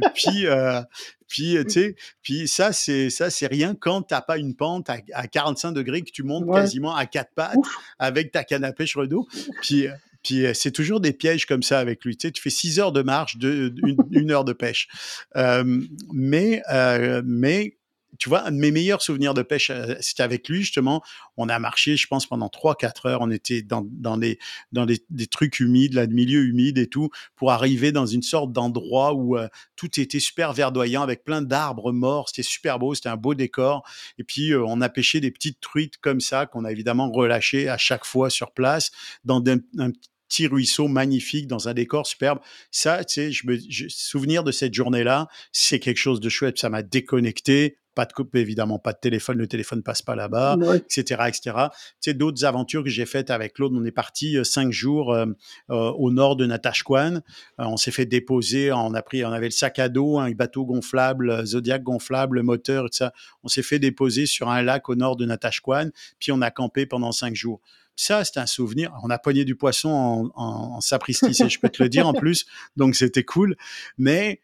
[0.02, 0.80] Euh, puis euh,
[1.28, 4.98] puis tu sais puis ça c'est ça c'est rien quand t'as pas une pente à,
[5.12, 6.60] à, 45 degrés que tu montes ouais.
[6.60, 7.76] quasiment à quatre pattes Ouf.
[7.98, 9.26] avec ta canne à pêche redos
[9.62, 9.88] puis
[10.26, 12.16] puis c'est toujours des pièges comme ça avec lui.
[12.16, 14.88] Tu sais, tu fais six heures de marche, de, une, une heure de pêche.
[15.36, 15.80] Euh,
[16.12, 17.76] mais, euh, mais
[18.18, 21.02] tu vois, un de mes meilleurs souvenirs de pêche, c'était avec lui, justement.
[21.36, 23.20] On a marché, je pense, pendant 3-4 heures.
[23.20, 24.38] On était dans, dans, des,
[24.72, 28.22] dans des, des trucs humides, là, de milieux humides et tout, pour arriver dans une
[28.22, 32.28] sorte d'endroit où euh, tout était super verdoyant, avec plein d'arbres morts.
[32.28, 33.86] C'était super beau, c'était un beau décor.
[34.18, 37.68] Et puis, euh, on a pêché des petites truites comme ça, qu'on a évidemment relâchées
[37.68, 38.90] à chaque fois sur place,
[39.24, 39.90] dans des, un,
[40.28, 42.38] petit ruisseau magnifique dans un décor superbe.
[42.70, 43.58] Ça, tu sais, je me
[43.88, 46.58] souvenir de cette journée-là, c'est quelque chose de chouette.
[46.58, 47.78] Ça m'a déconnecté.
[47.94, 49.38] Pas de coupe, évidemment, pas de téléphone.
[49.38, 51.40] Le téléphone passe pas là-bas, etc., etc.
[51.42, 53.74] Tu sais, d'autres aventures que j'ai faites avec l'autre.
[53.74, 55.24] On est parti euh, cinq jours euh,
[55.70, 57.22] euh, au nord de Natashquan.
[57.56, 58.70] on s'est fait déposer.
[58.70, 62.84] On a pris, on avait le sac à dos, un bateau gonflable, Zodiac gonflable, moteur,
[62.84, 63.14] tout ça.
[63.42, 65.88] On s'est fait déposer sur un lac au nord de Natashquan.
[66.18, 67.62] Puis on a campé pendant cinq jours.
[67.96, 68.92] Ça, c'est un souvenir.
[69.02, 70.44] On a pogné du poisson en,
[70.76, 72.46] en, sapristi, je peux te le dire en plus.
[72.76, 73.56] Donc, c'était cool.
[73.98, 74.40] Mais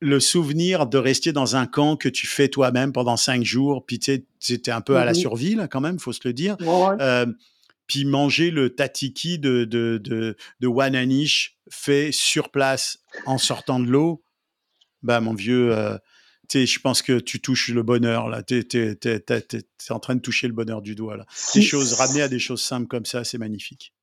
[0.00, 3.98] le souvenir de rester dans un camp que tu fais toi-même pendant cinq jours, puis
[3.98, 6.56] tu étais un peu à la survie, là, quand même, faut se le dire.
[6.60, 7.26] Euh,
[7.86, 13.86] puis manger le tatiki de, de, de, de Wananish fait sur place en sortant de
[13.86, 14.22] l'eau,
[15.02, 15.96] bah, mon vieux, euh,
[16.52, 18.42] je pense que tu touches le bonheur, là.
[18.42, 21.26] Tu es, en train de toucher le bonheur du doigt, là.
[21.54, 23.94] des choses, ramener à des choses simples comme ça, c'est magnifique.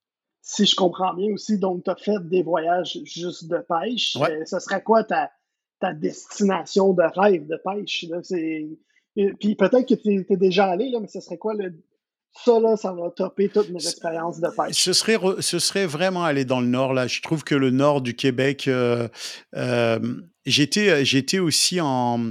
[0.42, 4.16] Si je comprends bien aussi, donc, tu as fait des voyages juste de pêche.
[4.16, 5.30] Euh, ce serait quoi ta,
[5.80, 8.04] ta destination de rêve de pêche?
[8.08, 8.20] Là?
[9.40, 11.74] Puis peut-être que tu es, déjà allé, là, mais ce serait quoi le,
[12.44, 14.82] ça, là, ça va topper toutes mes expériences de pêche?
[14.82, 16.92] Ce serait, ce serait vraiment aller dans le nord.
[16.92, 17.06] Là.
[17.06, 19.08] Je trouve que le nord du Québec, euh,
[19.56, 19.98] euh,
[20.46, 22.30] j'étais, j'étais aussi en,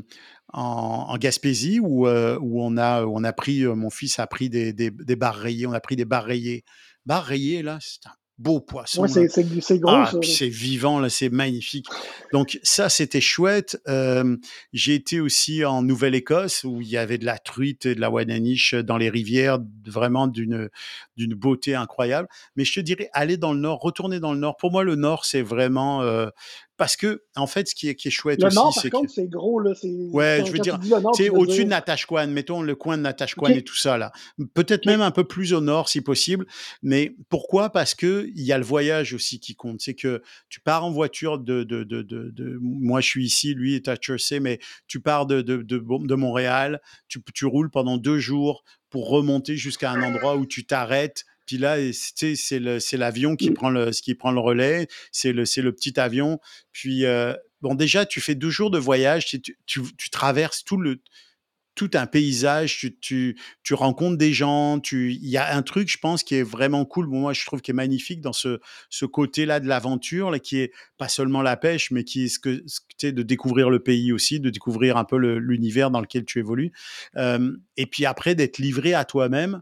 [0.54, 4.74] en, Gaspésie où, euh, où, on a, on a pris, mon fils a pris des,
[4.74, 5.68] des, des barres rayées.
[5.68, 6.64] On a pris des barres rayées.
[7.06, 9.04] Barres rayées, là, c'est un beau poisson.
[9.04, 9.92] Ouais, c'est gros.
[9.92, 11.88] Ah, c'est vivant, là, c'est magnifique.
[12.34, 13.80] Donc ça, c'était chouette.
[13.88, 14.36] Euh,
[14.74, 18.10] j'ai été aussi en Nouvelle-Écosse où il y avait de la truite et de la
[18.10, 20.70] wananiche dans les rivières, vraiment d'une
[21.16, 22.28] d'une beauté incroyable.
[22.56, 24.58] Mais je te dirais, aller dans le nord, retourner dans le nord.
[24.58, 26.28] Pour moi, le nord, c'est vraiment euh,
[26.78, 29.12] parce que, en fait, ce qui est, qui est chouette le aussi, nord, par contre,
[29.12, 29.72] c'est gros, là.
[30.12, 30.80] Ouais, je veux dire,
[31.14, 34.12] c'est au-dessus de Natashquan, mettons le coin de Natashquan et tout ça, là.
[34.54, 36.46] Peut-être même un peu plus au nord, si possible.
[36.84, 37.70] Mais pourquoi?
[37.70, 39.82] Parce que il y a le voyage aussi qui compte.
[39.82, 43.76] C'est que tu pars en voiture de, de, de, de, moi, je suis ici, lui
[43.76, 47.98] est à Chersey, mais tu pars de, de, de, de Montréal, tu, tu roules pendant
[47.98, 53.50] deux jours pour remonter jusqu'à un endroit où tu t'arrêtes puis là, c'est l'avion qui,
[53.50, 53.54] mmh.
[53.54, 56.40] prend le, qui prend le relais, c'est le, le petit avion.
[56.72, 60.78] Puis, euh, bon, déjà, tu fais deux jours de voyage, tu, tu, tu traverses tout
[60.78, 61.02] le,
[61.76, 65.90] tout un paysage, tu, tu, tu rencontres des gens, tu, il y a un truc,
[65.92, 67.08] je pense, qui est vraiment cool.
[67.08, 70.72] moi, je trouve qui est magnifique dans ce, ce côté-là de l'aventure, là, qui est
[70.98, 72.64] pas seulement la pêche, mais qui est ce que,
[72.98, 76.72] tu de découvrir le pays aussi, de découvrir un peu l'univers dans lequel tu évolues.
[77.18, 79.62] Euh, et puis après, d'être livré à toi-même.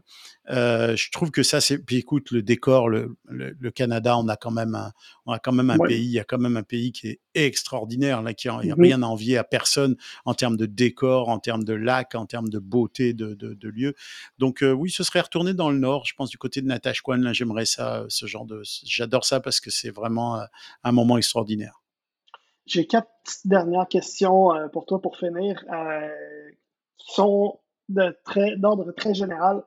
[0.50, 1.78] Euh, je trouve que ça, c'est.
[1.78, 4.92] Puis écoute, le décor, le, le, Canada, on a quand même un,
[5.24, 7.20] on a quand même un pays, il y a quand même un pays qui est
[7.34, 11.64] extraordinaire, là, qui n'a rien à envier à personne en termes de décor, en termes
[11.64, 13.94] de lac, en termes de beauté de, de, de lieu.
[14.38, 17.16] Donc euh, oui, ce serait retourné dans le nord, je pense du côté de Natashquan,
[17.16, 18.62] là, j'aimerais ça, ce genre de.
[18.84, 20.42] J'adore ça parce que c'est vraiment
[20.82, 21.83] un moment extraordinaire.
[22.66, 25.64] J'ai quatre petites dernières questions pour toi pour finir,
[26.98, 29.62] qui sont d'ordre très général.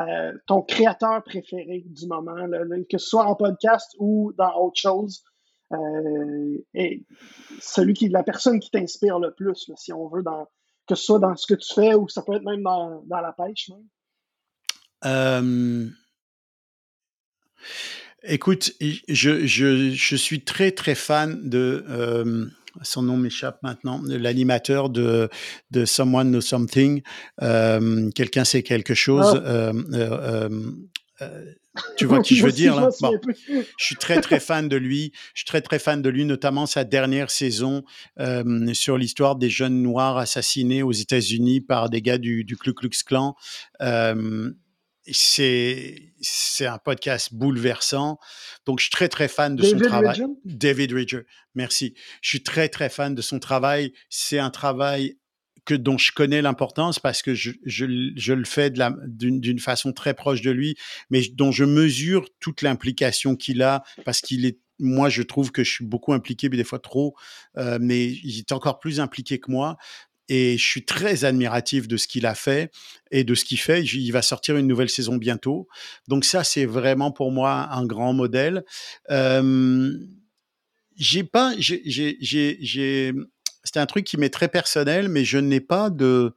[0.00, 2.48] Euh, ton créateur préféré du moment,
[2.90, 5.22] que ce soit en podcast ou dans autre chose,
[5.72, 7.04] euh, et
[7.60, 10.22] celui qui, la personne qui t'inspire le plus, si on veut,
[10.86, 13.32] que ce soit dans ce que tu fais ou ça peut être même dans, la
[13.32, 13.70] pêche.
[15.04, 15.88] Euh,
[18.24, 18.72] écoute,
[19.08, 22.50] je, je, suis très très fan de
[22.82, 25.28] son nom m'échappe maintenant, l'animateur de,
[25.70, 27.02] de Someone Knows Something,
[27.42, 29.42] euh, quelqu'un sait quelque chose.
[29.44, 29.48] Ah.
[29.48, 30.50] Euh,
[31.20, 31.44] euh,
[31.96, 32.90] tu vois qui je veux dire là?
[32.98, 35.12] Je suis très très fan de lui.
[35.34, 37.84] Je suis très très fan de lui, notamment sa dernière saison
[38.72, 42.90] sur l'histoire des jeunes noirs assassinés aux États-Unis par des gars du, du Ku Klux
[43.06, 43.36] Klan
[45.10, 48.18] c'est c'est un podcast bouleversant.
[48.66, 50.22] Donc, je suis très, très fan de son travail.
[50.44, 51.22] David Ridger,
[51.54, 51.94] merci.
[52.20, 53.92] Je suis très, très fan de son travail.
[54.08, 55.18] C'est un travail
[55.64, 60.14] que dont je connais l'importance parce que je, je, je le fais d'une façon très
[60.14, 60.76] proche de lui,
[61.10, 65.62] mais dont je mesure toute l'implication qu'il a parce qu'il est moi, je trouve que
[65.62, 67.14] je suis beaucoup impliqué, mais des fois trop,
[67.56, 69.76] euh, mais il est encore plus impliqué que moi
[70.28, 72.70] et je suis très admiratif de ce qu'il a fait
[73.10, 73.82] et de ce qu'il fait.
[73.82, 75.68] Il va sortir une nouvelle saison bientôt.
[76.08, 78.64] Donc ça, c'est vraiment pour moi un grand modèle.
[79.10, 79.92] Euh,
[80.96, 83.12] j'ai pas, j'ai,
[83.64, 86.34] c'est un truc qui m'est très personnel, mais je n'ai pas de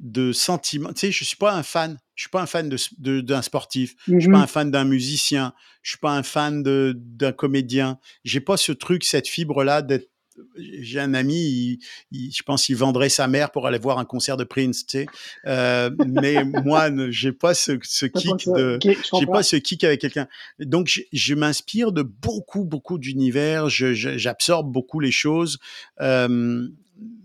[0.00, 0.94] de sentiment.
[0.94, 1.98] Tu sais, je suis pas un fan.
[2.14, 3.94] Je suis pas un fan de, d'un sportif.
[4.08, 5.52] Je suis pas mmh un fan d'un musicien.
[5.82, 7.98] Je suis pas un fan de, d'un comédien.
[8.24, 10.10] J'ai pas ce truc, cette fibre là d'être
[10.56, 11.78] j'ai un ami,
[12.12, 15.06] je pense qu'il vendrait sa mère pour aller voir un concert de Prince, tu sais.
[15.46, 20.28] Euh, mais moi, j'ai pas ce, ce kick de, j'ai pas ce kick avec quelqu'un.
[20.58, 23.68] Donc, je, je m'inspire de beaucoup, beaucoup d'univers.
[23.68, 25.58] J'absorbe beaucoup les choses.
[26.00, 26.68] Euh,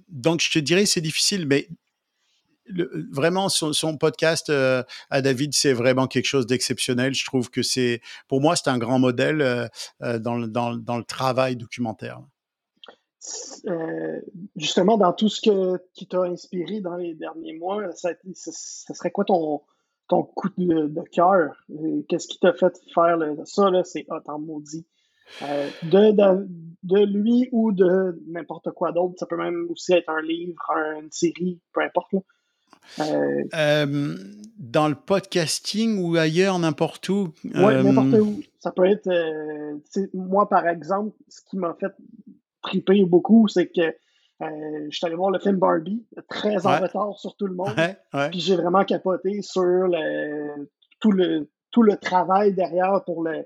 [0.09, 1.67] donc, je te dirais, c'est difficile, mais
[3.11, 7.13] vraiment, son, podcast euh, à David, c'est vraiment quelque chose d'exceptionnel.
[7.13, 9.67] Je trouve que c'est, pour moi, c'est un grand modèle euh,
[10.01, 12.21] euh, dans, le, dans, dans, le travail documentaire.
[14.55, 19.25] Justement, dans tout ce que, qui t'a inspiré dans les derniers mois, ça, serait quoi
[19.25, 19.61] ton,
[20.07, 21.55] ton coup de, cœur?
[22.07, 23.69] Qu'est-ce qui t'a fait faire ça?
[23.69, 24.85] Là, c'est hot en maudit.
[25.41, 26.47] de, de,
[26.83, 29.15] de, lui ou de n'importe quoi d'autre.
[29.17, 30.61] Ça peut même aussi être un livre,
[31.01, 32.13] une série, peu importe.
[32.13, 32.19] Là.
[32.99, 34.15] Euh, euh,
[34.57, 37.33] dans le podcasting ou ailleurs, n'importe où.
[37.43, 38.41] Oui, n'importe euh, où.
[38.59, 39.09] Ça peut être.
[40.13, 41.93] moi, par exemple, ce qui m'a fait
[43.05, 43.95] beaucoup, c'est que
[44.41, 47.73] je suis allé voir le film Barbie, très en retard sur tout le monde.
[48.31, 53.45] Puis j'ai vraiment capoté sur le, tout, le, tout le travail derrière pour le,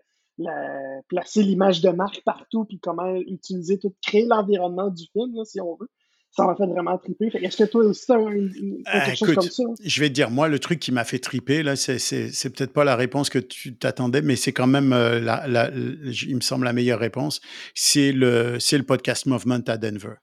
[1.08, 5.76] placer l'image de marque partout, puis comment utiliser tout, créer l'environnement du film, si on
[5.76, 5.90] veut
[6.32, 7.30] ça m'a fait vraiment triper.
[7.42, 9.64] Est-ce que toi aussi, quelque chose comme ça?
[9.84, 12.84] Je vais te dire, moi, le truc qui m'a fait triper, là, c'est peut-être pas
[12.84, 16.74] la réponse que tu t'attendais, mais c'est quand même, euh, la, il me semble, la
[16.74, 17.42] meilleure réponse.
[17.74, 20.16] C'est le, le podcast Movement à Denver.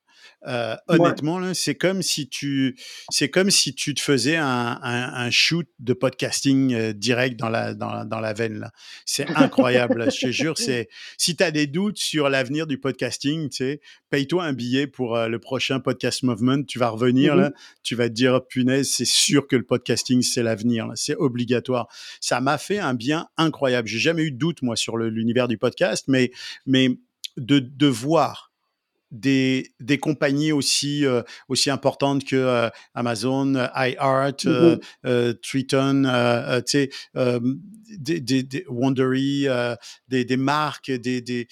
[0.47, 2.78] Euh, honnêtement, c'est comme si tu,
[3.11, 7.74] c'est comme si tu te faisais un, un, shoot de podcasting euh, direct dans la,
[7.74, 8.61] dans, dans la veine.
[8.61, 8.70] Là.
[9.05, 10.11] C'est incroyable.
[10.12, 10.88] je te jure, c'est,
[11.18, 13.80] si tu as des doutes sur l'avenir du podcasting, tu sais,
[14.11, 16.62] paye-toi un billet pour euh, le prochain podcast movement.
[16.62, 17.76] Tu vas revenir là, mm-hmm.
[17.82, 20.88] tu vas te dire, oh, punaise, c'est sûr que le podcasting, c'est l'avenir.
[20.94, 21.88] C'est obligatoire.
[22.20, 23.88] Ça m'a fait un bien incroyable.
[23.88, 26.30] J'ai jamais eu de doute, moi, sur l'univers du podcast, mais,
[26.66, 26.90] mais
[27.36, 28.53] de, de voir
[29.11, 36.02] des, des compagnies aussi, euh, aussi importantes que euh, Amazon, iHeart, mmh euh, Triton,
[36.64, 39.46] des, des, des, Wondery,
[40.09, 41.46] des, des marques, des, des,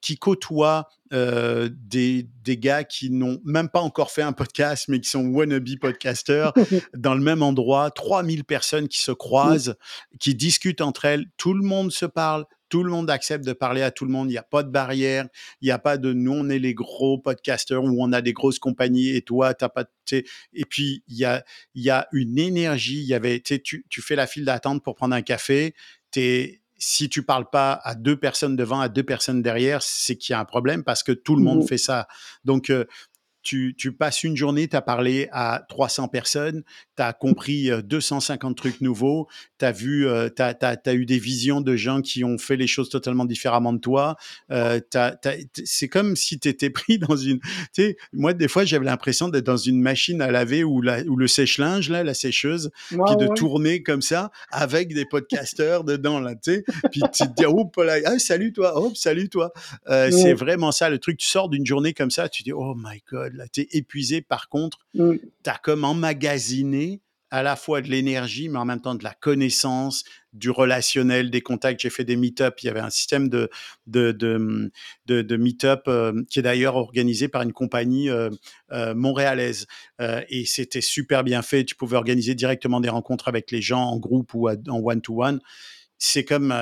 [0.00, 5.00] qui côtoient euh, des, des, gars qui n'ont même pas encore fait un podcast, mais
[5.00, 6.52] qui sont wannabe podcasters
[6.96, 9.76] dans le même endroit, 3000 personnes qui se croisent,
[10.20, 12.44] qui discutent entre elles, tout le monde se parle,
[12.74, 14.28] tout le monde accepte de parler à tout le monde.
[14.28, 15.28] Il n'y a pas de barrière.
[15.60, 18.32] Il n'y a pas de nous, on est les gros podcasters où on a des
[18.32, 19.84] grosses compagnies et toi, t'as pas.
[20.10, 21.44] Et puis, il y a,
[21.76, 22.98] y a une énergie.
[22.98, 25.76] Il y avait, tu, tu fais la file d'attente pour prendre un café.
[26.76, 30.34] si tu parles pas à deux personnes devant, à deux personnes derrière, c'est qu'il y
[30.34, 32.08] a un problème parce que tout le monde mmh fait ça.
[32.44, 32.86] Donc, euh,
[33.44, 36.64] tu, tu, passes une journée, tu as parlé à 300 personnes,
[36.96, 39.28] tu as compris 250 euh, trucs nouveaux,
[39.58, 42.88] tu as vu, tu as, eu des visions de gens qui ont fait les choses
[42.88, 44.16] totalement différemment de toi.
[44.50, 44.80] Euh,
[45.64, 47.38] c'est comme si tu étais pris dans une...
[47.40, 51.02] Tu sais, moi, des fois, j'avais l'impression d'être dans une machine à laver ou, la,
[51.02, 56.18] ou le sèche-linge, là, la sécheuse, puis de tourner comme ça avec des podcasteurs dedans,
[56.18, 56.64] là, tu sais.
[56.90, 59.52] Puis tu te dis, oh, là, ah, salut toi, oh, salut toi.
[59.86, 61.18] C'est vraiment ça, le truc.
[61.18, 64.22] Tu sors d'une journée comme ça, tu dis, oh my God, tu es épuisé.
[64.22, 65.12] Par contre, mmh.
[65.42, 67.00] tu as comme emmagasiné
[67.34, 71.40] à la fois de l'énergie, mais en même temps de la connaissance, du relationnel, des
[71.40, 71.80] contacts.
[71.80, 72.60] J'ai fait des meet-up.
[72.62, 73.50] Il y avait un système de,
[73.88, 74.70] de, de,
[75.22, 78.30] de, meet-up euh, qui est d'ailleurs organisé par une compagnie euh,
[78.70, 79.66] euh, montréalaise.
[79.98, 81.64] et c'était super bien fait.
[81.64, 85.40] Tu pouvais organiser directement des rencontres avec les gens en groupe ou en one-to-one.
[85.98, 86.54] C'est comme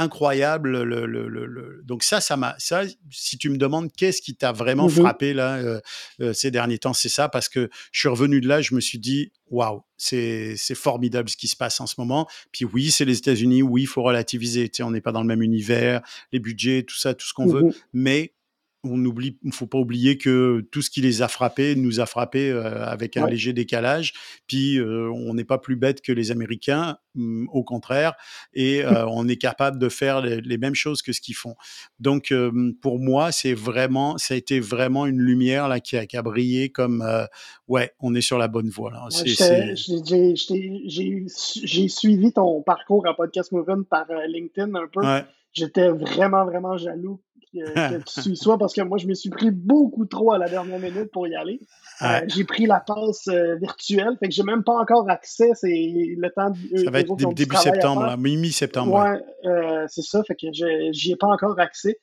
[0.00, 0.82] incroyable.
[0.82, 2.54] Le, le, le, donc ça, ça m'a.
[2.58, 5.80] Ça, si tu me demandes qu'est-ce qui t'a vraiment mmh frappé là euh,
[6.20, 8.80] euh, ces derniers temps, c'est ça parce que je suis revenu de là, je me
[8.80, 12.26] suis dit waouh, c'est c'est formidable ce qui se passe en ce moment.
[12.52, 14.68] Puis oui, c'est les États-Unis, oui, il faut relativiser.
[14.68, 16.00] Tu sais, on n'est pas dans le même univers,
[16.32, 18.32] les budgets, tout ça, tout ce qu'on veut, mmh mais
[18.82, 22.50] on oublie, faut pas oublier que tout ce qui les a frappés nous a frappés
[22.50, 24.14] euh, avec un léger décalage.
[24.46, 28.14] Puis euh, on n'est pas plus bête que les Américains, mm, au contraire,
[28.54, 31.54] et euh, on est capable de faire les, mêmes choses que ce qu'ils font.
[31.98, 32.32] Donc
[32.80, 36.22] pour moi, c'est vraiment, ça a été vraiment une lumière là qui a, qui a
[36.22, 37.04] brillé comme
[37.68, 38.92] ouais, on est sur la bonne voie.
[41.64, 45.00] J'ai suivi ton parcours en podcast movement par LinkedIn un peu.
[45.52, 47.20] J'étais vraiment vraiment jaloux
[47.52, 50.78] que, tu sois parce que moi, je me suis pris beaucoup trop à la dernière
[50.78, 51.60] minute pour y aller.
[52.02, 55.50] Euh, j'ai pris la passe euh, virtuelle, fait que j'ai même pas encore accès.
[55.54, 56.52] C'est le temps.
[56.84, 58.94] Ça va être début septembre, mi-septembre.
[58.94, 60.46] Ouais, euh, c'est ça, fait que
[60.92, 61.98] j'y ai pas encore accès.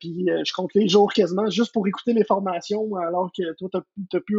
[0.00, 3.68] puis je compte les jours quasiment juste pour écouter les formations, alors que toi,
[4.10, 4.36] tu as, pu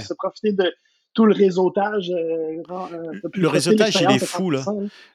[0.00, 0.72] se profiter de
[1.14, 2.10] tout le réseautage.
[2.10, 4.64] le réseautage, il est fou, là.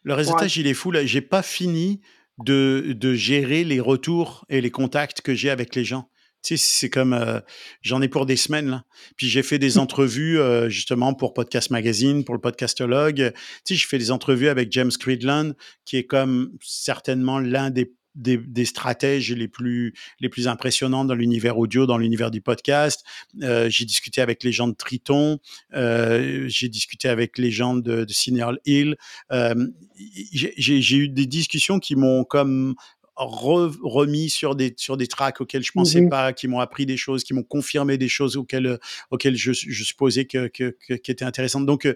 [0.03, 1.05] Le réseautage, il est fou, là.
[1.05, 2.01] J'ai pas fini
[2.39, 6.09] de, de gérer les retours et les contacts que j'ai avec les gens.
[6.43, 7.39] Tu sais, c'est comme euh,
[7.81, 8.83] j'en ai pour des semaines là.
[9.15, 13.31] Puis j'ai fait des entrevues euh, justement pour Podcast Magazine, pour le Podcastologue.
[13.65, 15.53] Tu sais, je fais des entrevues avec James Cridland,
[15.85, 21.13] qui est comme certainement l'un des des, des, stratèges les plus les plus impressionnants dans
[21.13, 23.03] l'univers audio, dans l'univers du podcast.
[23.41, 25.39] Euh, j'ai discuté avec les gens de Triton,
[25.73, 28.95] euh, j'ai discuté avec les gens de, de Cineral Hill.
[29.31, 32.75] Euh, j'ai eu des discussions qui m'ont comme
[33.15, 36.97] remis sur des sur des tracks auxquels je pensais mmh pas, qui m'ont appris des
[36.97, 38.79] choses, qui m'ont confirmé des choses auxquelles
[39.11, 41.67] auxquelles je, je supposais que, que, que qui étaient intéressantes.
[41.67, 41.87] Donc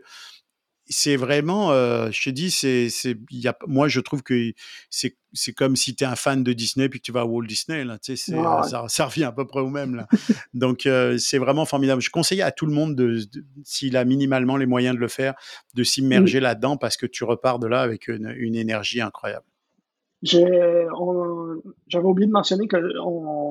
[0.90, 4.52] c'est vraiment, euh, je te dis, c'est, c'est, y a, moi je trouve que
[4.90, 7.26] c'est, c'est comme si tu es un fan de Disney puis que tu vas à
[7.26, 10.08] Walt Disney là, tu sais, ça, ça, revient à peu près au même là.
[10.54, 12.02] Donc euh, c'est vraiment formidable.
[12.02, 13.20] Je conseille à tout le monde de,
[13.64, 15.36] s'il a minimalement les moyens de le faire,
[15.74, 19.46] de s'immerger là-dedans parce que tu repars de là avec une, une énergie incroyable.
[20.24, 20.88] J'avais
[22.04, 22.78] oublié de mentionner que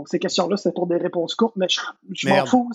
[0.07, 2.71] ces questions-là, c'était pour des réponses courtes, mais je, m'en fous.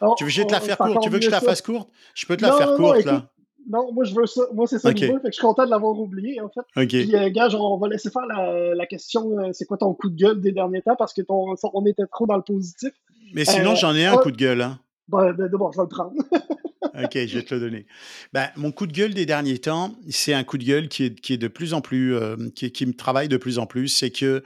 [0.00, 1.02] Oh, tu veux que je te la fasse courte?
[1.02, 1.90] Tu veux que je la fasse courte?
[2.14, 3.30] Je peux te la faire courte, là.
[3.68, 4.42] Non, moi je veux ça.
[4.52, 5.18] Moi c'est ça que je veux.
[5.18, 6.86] Fait que je suis content de l'avoir oublié en fait.
[6.86, 10.16] Puis euh, gars, on va laisser faire la, question euh, c'est quoi ton coup de
[10.16, 10.96] gueule des derniers temps?
[10.96, 12.90] Parce que ton, on était trop dans le positif.
[13.34, 14.62] Mais sinon, euh, j'en ai un coup de gueule.
[14.62, 14.78] Hein.
[15.08, 16.12] Ben, d'abord, je vais le prendre.
[17.04, 17.86] ok, je vais te le donner.
[18.32, 21.20] Ben, mon coup de gueule des derniers temps, c'est un coup de gueule qui est,
[21.20, 22.16] qui est de plus en plus,
[22.54, 23.88] qui, qui, me travaille de plus en plus.
[23.88, 24.42] C'est que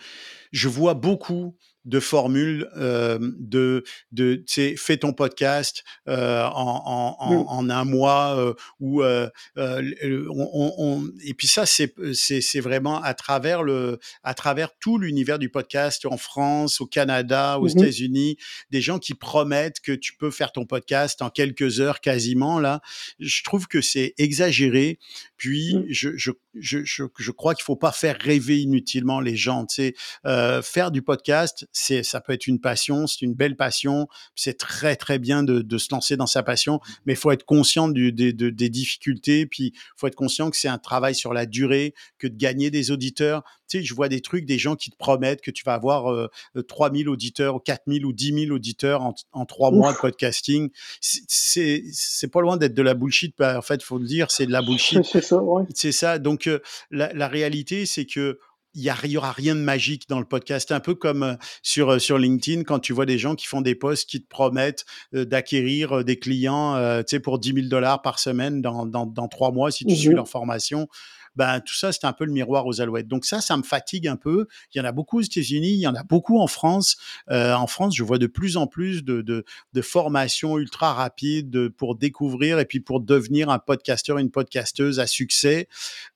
[0.53, 1.57] je vois beaucoup
[1.87, 8.37] de formules euh, de, de tu sais, fais ton podcast euh, en, en, un mois
[8.37, 14.77] euh, ou on, on, et puis ça c'est c'est vraiment à travers le à travers
[14.79, 18.37] tout l'univers du podcast en France, au Canada, aux mmh États-Unis,
[18.71, 22.81] des gens qui promettent que tu peux faire ton podcast en quelques heures quasiment là.
[23.19, 24.99] Je trouve que c'est exagéré.
[25.37, 25.85] Puis mmh.
[25.91, 29.67] je, je, je, je, crois qu'il faut pas faire rêver inutilement les gens.
[29.67, 29.95] Tu sais,
[30.25, 34.09] euh, faire du podcast, c'est ça peut être une passion, c'est une belle passion.
[34.35, 37.45] C'est très très bien de, de, se lancer dans sa passion, mais il faut être
[37.45, 39.45] conscient du, des, des difficultés.
[39.45, 42.91] Puis faut être conscient que c'est un travail sur la durée, que de gagner des
[42.91, 43.43] auditeurs.
[43.69, 46.11] Tu sais, je vois des trucs, des gens qui te promettent que tu vas avoir
[46.11, 46.31] euh,
[46.67, 50.71] 3000 auditeurs, ou 4000 ou 10 000 auditeurs en, en trois mois de podcasting.
[51.01, 53.39] C'est c'est pas loin d'être de la bullshit.
[53.39, 55.05] En fait, faut le dire, c'est de la bullshit.
[55.05, 55.43] C'est ça.
[55.43, 55.65] Ouais.
[55.75, 56.19] C'est ça.
[56.19, 58.39] Donc euh, la, la réalité, c'est que
[58.77, 60.71] il y, aura rien de magique dans le podcast.
[60.71, 63.63] Un peu comme euh, sur, euh, sur LinkedIn, quand tu vois des gens qui font
[63.63, 64.85] des posts qui te promettent
[65.15, 69.51] euh, d'acquérir des clients euh, pour 10 000 dollars par semaine dans, dans, dans, trois
[69.51, 70.89] mois si tu mmh suis leur formation.
[71.37, 73.09] Ben, tout ça, c'est un peu le miroir aux alouettes.
[73.09, 74.47] Donc ça, ça me fatigue un peu.
[74.75, 76.97] Il y en a beaucoup aux États-Unis, il y en a beaucoup en France.
[77.31, 81.69] Euh, en France, je vois de plus en plus de, de, de formations ultra rapides
[81.69, 85.69] pour découvrir et puis pour devenir un podcasteur, une podcasteuse à succès.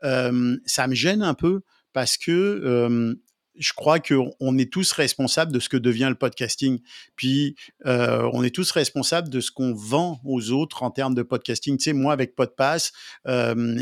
[0.05, 1.61] Euh, ça me gêne un peu
[1.93, 3.15] parce que euh,
[3.61, 6.81] je crois qu'on est tous responsables de ce que devient le podcasting.
[7.15, 11.23] Puis, euh, on est tous responsables de ce qu'on vend aux autres en termes de
[11.23, 11.77] podcasting.
[11.77, 12.93] Tu sais, moi, avec Podpass,
[13.27, 13.79] euh,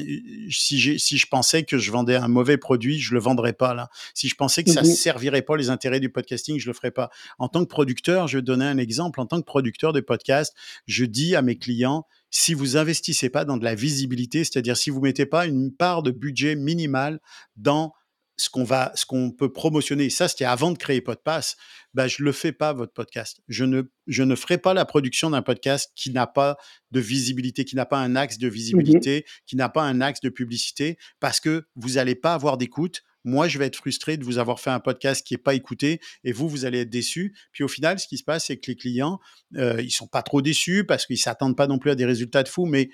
[0.51, 3.89] si, si je pensais que je vendais un mauvais produit, je le vendrais pas là.
[4.15, 6.91] Si je pensais que ça ne servirait pas les intérêts du podcasting, je le ferais
[6.91, 7.11] pas.
[7.39, 9.21] En tant que producteur, je vais donner un exemple.
[9.21, 10.55] En tant que producteur de podcast,
[10.87, 14.91] je dis à mes clients, si vous investissez pas dans de la visibilité, c'est-à-dire si
[14.91, 17.21] vous mettez pas une part de budget minimal
[17.57, 17.95] dans
[18.39, 21.57] ce qu'on va, ce qu'on peut promotionner, ça c'était avant de créer Podpass,
[21.93, 23.41] bah, je le fais pas votre podcast.
[23.49, 26.57] Je ne, je ne ferai pas la production d'un podcast qui n'a pas
[26.93, 30.21] de visibilité, qui n'a pas un axe de mmh visibilité, qui n'a pas un axe
[30.21, 33.03] de publicité, parce que vous n'allez pas avoir d'écoute.
[33.25, 36.01] Moi, je vais être frustré de vous avoir fait un podcast qui n'est pas écouté
[36.23, 37.37] et vous, vous allez être déçu.
[37.53, 39.19] Puis au final, ce qui se passe, c'est que les clients,
[39.57, 42.45] euh, ils sont pas trop déçus parce qu'ils s'attendent pas non plus à des résultats
[42.45, 42.91] de fou, mais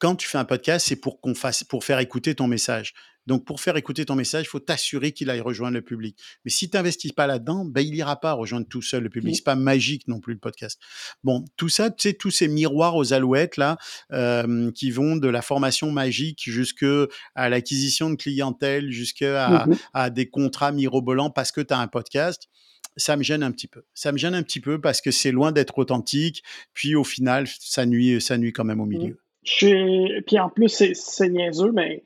[0.00, 2.94] quand tu fais un podcast, c'est pour qu'on fasse, pour faire écouter ton message.
[3.26, 6.18] Donc, pour faire écouter ton message, il faut t'assurer qu'il aille rejoindre le public.
[6.44, 9.36] Mais si tu n'investis pas là-dedans, ben, il n'ira pas rejoindre tout seul le public.
[9.36, 10.80] C'est pas magique non plus le podcast.
[11.22, 13.76] Bon, tout ça, tu sais, tous ces miroirs aux alouettes là,
[14.10, 16.86] euh, qui vont de la formation magique jusque
[17.34, 21.88] à l'acquisition de clientèle, jusqu'à mmh à des contrats mirobolants parce que tu as un
[21.88, 22.48] podcast
[22.96, 23.82] ça me gêne un petit peu.
[23.94, 26.42] Ça me gêne un petit peu parce que c'est loin d'être authentique.
[26.74, 28.88] Puis au final, ça nuit, ça nuit quand même au mmh.
[28.88, 29.20] milieu.
[29.44, 32.04] Puis en plus, c'est niaiseux, mais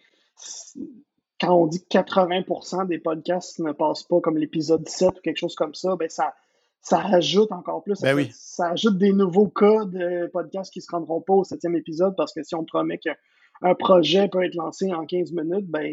[1.40, 5.38] quand on dit que 80% des podcasts ne passent pas comme l'épisode 7 ou quelque
[5.38, 6.34] chose comme ça, ben ça,
[6.80, 8.00] ça ajoute encore plus.
[8.00, 8.30] Ben oui.
[8.32, 12.14] Ça ajoute des nouveaux cas de podcasts qui ne se rendront pas au septième épisode
[12.16, 15.90] parce que si on promet qu'un projet peut être lancé en 15 minutes, ben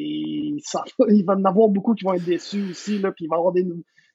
[0.63, 3.27] ça, il va y en avoir beaucoup qui vont être déçus aussi, là, puis il
[3.27, 3.65] va y avoir des,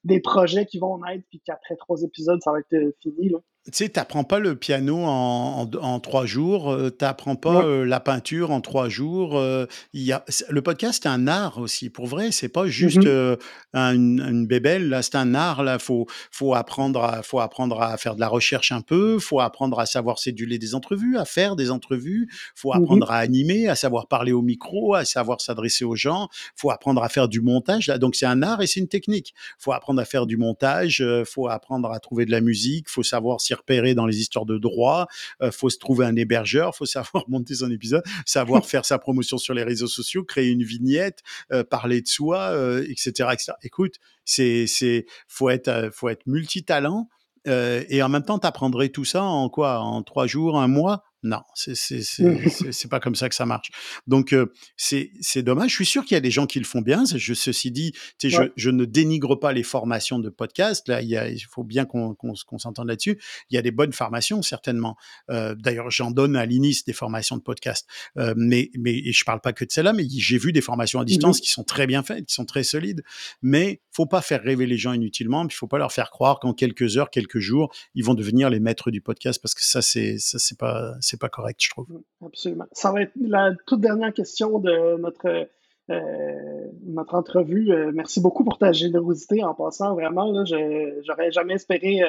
[0.04, 3.30] des projets qui vont naître, puis qu'après trois épisodes, ça va être euh, fini.
[3.30, 3.38] Là.
[3.66, 7.84] Tu sais, t'apprends pas le piano en, en, en trois jours, euh, t'apprends pas euh,
[7.84, 9.36] la peinture en trois jours.
[9.38, 12.30] euh, il y a, c'est- le podcast, c'est un art aussi, pour vrai.
[12.30, 13.04] C'est pas juste Mhm.
[13.06, 13.36] euh,
[13.74, 15.62] un- une, bébelle, là, c'est un art.
[15.64, 19.40] Là, faut, faut apprendre à, faut apprendre à faire de la recherche un peu, faut
[19.40, 22.82] apprendre à savoir céduler des entrevues, à faire des entrevues, faut Mhm.
[22.82, 27.02] apprendre à animer, à savoir parler au micro, à savoir s'adresser aux gens, faut apprendre
[27.02, 27.88] à faire du montage.
[27.88, 29.34] Là, donc c'est un art et c'est une technique.
[29.58, 33.02] Faut apprendre à faire du montage, euh, faut apprendre à trouver de la musique, faut
[33.02, 35.06] savoir s'y repérer dans les histoires de droit,
[35.42, 39.38] euh, faut se trouver un hébergeur, faut savoir monter son épisode, savoir faire sa promotion
[39.38, 41.22] sur les réseaux sociaux, créer une vignette,
[41.52, 43.52] euh, parler de soi, euh, etc., etc.
[43.62, 47.08] Écoute, c'est, c'est, faut être, euh, faut être multitalent.
[47.46, 49.78] et en même temps, t'apprendrais tout ça en quoi?
[49.78, 51.04] En trois jours, un mois?
[51.26, 53.70] Non, c'est c'est pas comme ça que ça marche.
[54.06, 55.70] Donc euh, c'est dommage.
[55.70, 57.04] Je suis sûr qu'il y a des gens qui le font bien.
[57.04, 57.92] Je, ceci dit,
[58.22, 60.86] je, ne dénigre pas les formations de podcast.
[60.86, 63.18] Là, il, y a, il faut bien qu'on s'entende là-dessus.
[63.50, 64.96] Il y a des bonnes formations, certainement.
[65.30, 67.88] Euh, D'ailleurs, j'en donne à l'INIS des formations de podcast.
[68.18, 71.00] Euh, mais, mais et je parle pas que de celle-là, mais j'ai vu des formations
[71.00, 71.42] à distance Mhm.
[71.42, 73.02] qui sont très bien faites, qui sont très solides.
[73.42, 75.44] Mais faut pas faire rêver les gens inutilement.
[75.46, 78.60] Puis faut pas leur faire croire qu'en quelques heures, quelques jours, ils vont devenir les
[78.60, 81.86] maîtres du podcast parce que ça, c'est ça, c'est pas c'est pas correct, je trouve.
[82.24, 82.66] Absolument.
[82.72, 85.48] Ça va être la toute dernière question de notre,
[85.90, 87.72] euh, notre entrevue.
[87.72, 89.94] Euh, merci beaucoup pour ta générosité en passant.
[89.94, 92.02] Vraiment, là, je j'aurais jamais espéré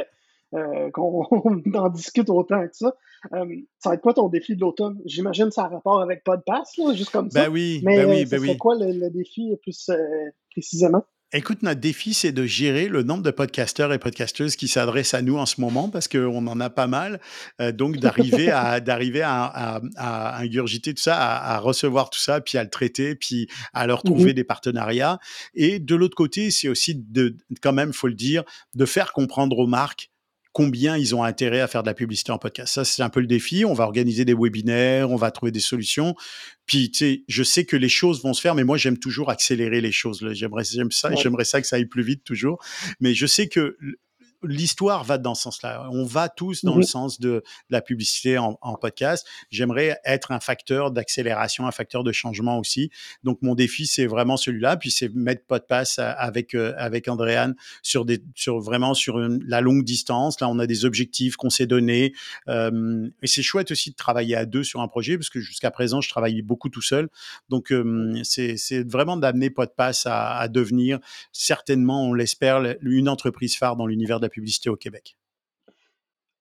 [0.54, 1.24] euh, qu'on
[1.76, 2.96] en discute autant que ça.
[3.32, 5.00] Ça va être quoi ton défi de l'automne?
[5.06, 7.46] J'imagine ça a rapport avec Podpass, là, juste comme ça.
[7.46, 8.58] Ben oui, Mais ben oui, ben serait oui.
[8.58, 9.90] quoi le, le défi plus
[10.52, 11.04] précisément?
[11.34, 15.22] Écoute, notre défi, c'est de gérer le nombre de podcasteurs et podcasteuses qui s'adressent à
[15.22, 17.20] nous en ce moment, parce qu'on en a pas mal.
[17.60, 22.20] Euh, donc, d'arriver à, d'arriver à, à, à ingurgiter tout ça, à, à recevoir tout
[22.20, 24.34] ça, puis à le traiter, puis à leur trouver Mhm.
[24.36, 25.20] des partenariats.
[25.54, 28.44] Et de l'autre côté, c'est aussi de, quand même, faut le dire,
[28.76, 30.10] de faire comprendre aux marques
[30.58, 32.74] combien ils ont intérêt à faire de la publicité en podcast.
[32.74, 33.64] Ça, c'est un peu le défi.
[33.64, 36.16] On va organiser des webinaires, on va trouver des solutions.
[36.66, 39.30] Puis, tu sais, je sais que les choses vont se faire, mais moi, j'aime toujours
[39.30, 40.28] accélérer les choses.
[40.32, 41.16] J'aimerais, j'aime ça, Ouais.
[41.22, 42.58] j'aimerais ça que ça aille plus vite toujours.
[43.00, 43.78] Mais je sais que
[44.44, 45.88] l'histoire va dans ce sens-là.
[45.92, 46.84] On va tous dans le Mhm.
[46.84, 49.26] sens de, de la publicité en, en podcast.
[49.50, 52.90] J'aimerais être un facteur d'accélération, un facteur de changement aussi.
[53.24, 54.78] Donc, mon défi, c'est vraiment celui-là.
[54.78, 59.44] Puis, c'est mettre Podpass à- avec, euh, avec Andréane sur des, sur vraiment sur une-
[59.48, 60.40] la longue distance.
[60.42, 62.14] Là, on a des objectifs qu'on s'est donnés.
[62.48, 65.72] Euh, et c'est chouette aussi de travailler à deux sur un projet parce que jusqu'à
[65.72, 67.10] présent, je travaillais beaucoup tout seul.
[67.50, 71.00] Donc, euh, c'est vraiment d'amener Podpass à, à devenir,
[71.32, 75.18] certainement, on l'espère, le- une entreprise phare dans l'univers de la publicité au Québec.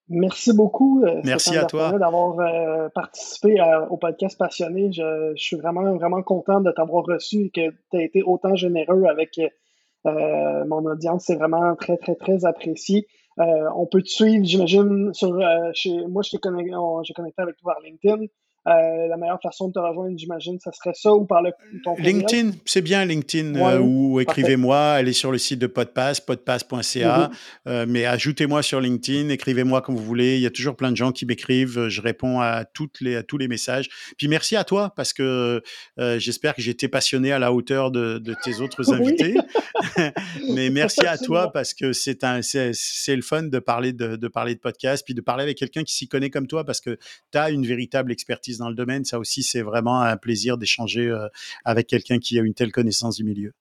[0.08, 1.98] Merci beaucoup, euh, Merci à toi.
[1.98, 4.92] D'avoir euh, participé à- au podcast Passionné.
[4.92, 8.54] Je, je suis vraiment, vraiment content de t'avoir reçu et que tu as été autant
[8.54, 11.24] généreux avec euh, mon audience.
[11.26, 13.08] C'est vraiment très, très, très apprécié.
[13.40, 13.44] Euh,
[13.76, 16.70] on peut te suivre, j'imagine, sur euh, chez moi, je t'ai connecté,
[17.14, 18.26] connecté avec toi par LinkedIn.
[18.66, 21.52] Euh, la meilleure façon de te rejoindre, j'imagine, ça serait ça ou par le,
[21.84, 21.94] ton.
[21.98, 27.28] LinkedIn, c'est bien LinkedIn Ouais, euh, ou écrivez-moi, allez sur le site de Podpass, podpass.ca,
[27.28, 27.36] Mhm.
[27.68, 30.36] euh, mais ajoutez-moi sur LinkedIn, écrivez-moi comme vous voulez.
[30.36, 33.22] Il y a toujours plein de gens qui m'écrivent, je réponds à toutes les à
[33.22, 33.88] tous les messages.
[34.18, 35.62] Puis merci à toi parce que
[35.96, 39.36] j'espère que j'ai été passionné à la hauteur de, de tes autres invités.
[40.54, 44.28] mais merci à toi parce que c'est un c'est le fun de parler de, de
[44.28, 46.98] parler de podcast puis de parler avec quelqu'un qui s'y connaît comme toi parce que
[47.32, 49.04] tu as une véritable expertise dans le domaine.
[49.04, 51.28] Ça aussi, c'est vraiment un plaisir d'échanger euh,
[51.64, 53.52] avec quelqu'un qui a une telle connaissance du milieu.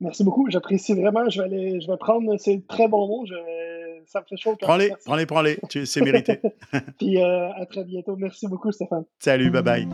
[0.00, 1.28] Merci beaucoup, j'apprécie vraiment.
[1.28, 3.26] Je vais, aller, je vais prendre ces très bons mots.
[3.26, 3.34] Je,
[4.06, 4.56] ça me fait chaud.
[4.60, 5.58] Prends-les, prends-les, prends-les.
[5.84, 6.40] C'est mérité.
[6.98, 8.16] Puis euh, à très bientôt.
[8.16, 9.04] Merci beaucoup, Stéphane.
[9.18, 9.88] Salut, bye bye.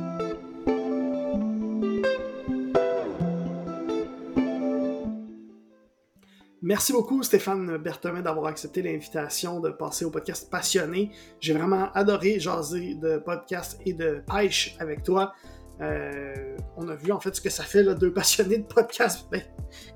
[6.67, 11.11] Merci beaucoup, Stéphane Berthevin, d'avoir accepté l'invitation de passer au podcast Passionné.
[11.39, 15.35] J'ai vraiment adoré jaser de podcast et de pêche avec toi.
[15.83, 19.27] Euh, on a vu en fait ce que ça fait, là, deux passionnés de podcast.
[19.31, 19.43] Ben,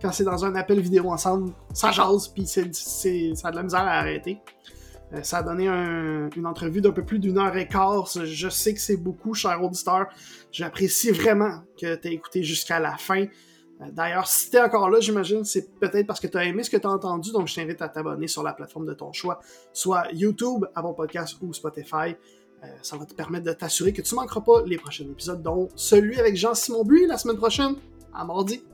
[0.02, 3.80] quand c'est dans un appel vidéo ensemble, ça jase, puis ça a de la misère
[3.80, 4.38] à arrêter.
[5.14, 8.06] Euh, ça a donné un- une entrevue d'un peu plus d'une heure et quart.
[8.14, 10.08] Je sais que c'est beaucoup, cher auditeur.
[10.52, 13.24] J'apprécie vraiment que tu aies écouté jusqu'à la fin.
[13.92, 16.76] D'ailleurs, si t'es encore là, j'imagine c'est peut-être parce que tu as aimé ce que
[16.76, 19.40] tu as entendu, donc je t'invite à t'abonner sur la plateforme de ton choix,
[19.72, 22.16] soit YouTube, Apple Podcast ou Spotify.
[22.64, 25.68] Euh, ça va te permettre de t'assurer que tu manqueras pas les prochains épisodes, dont
[25.76, 27.76] celui avec Jean-Simon Buis la semaine prochaine,
[28.12, 28.64] à mardi.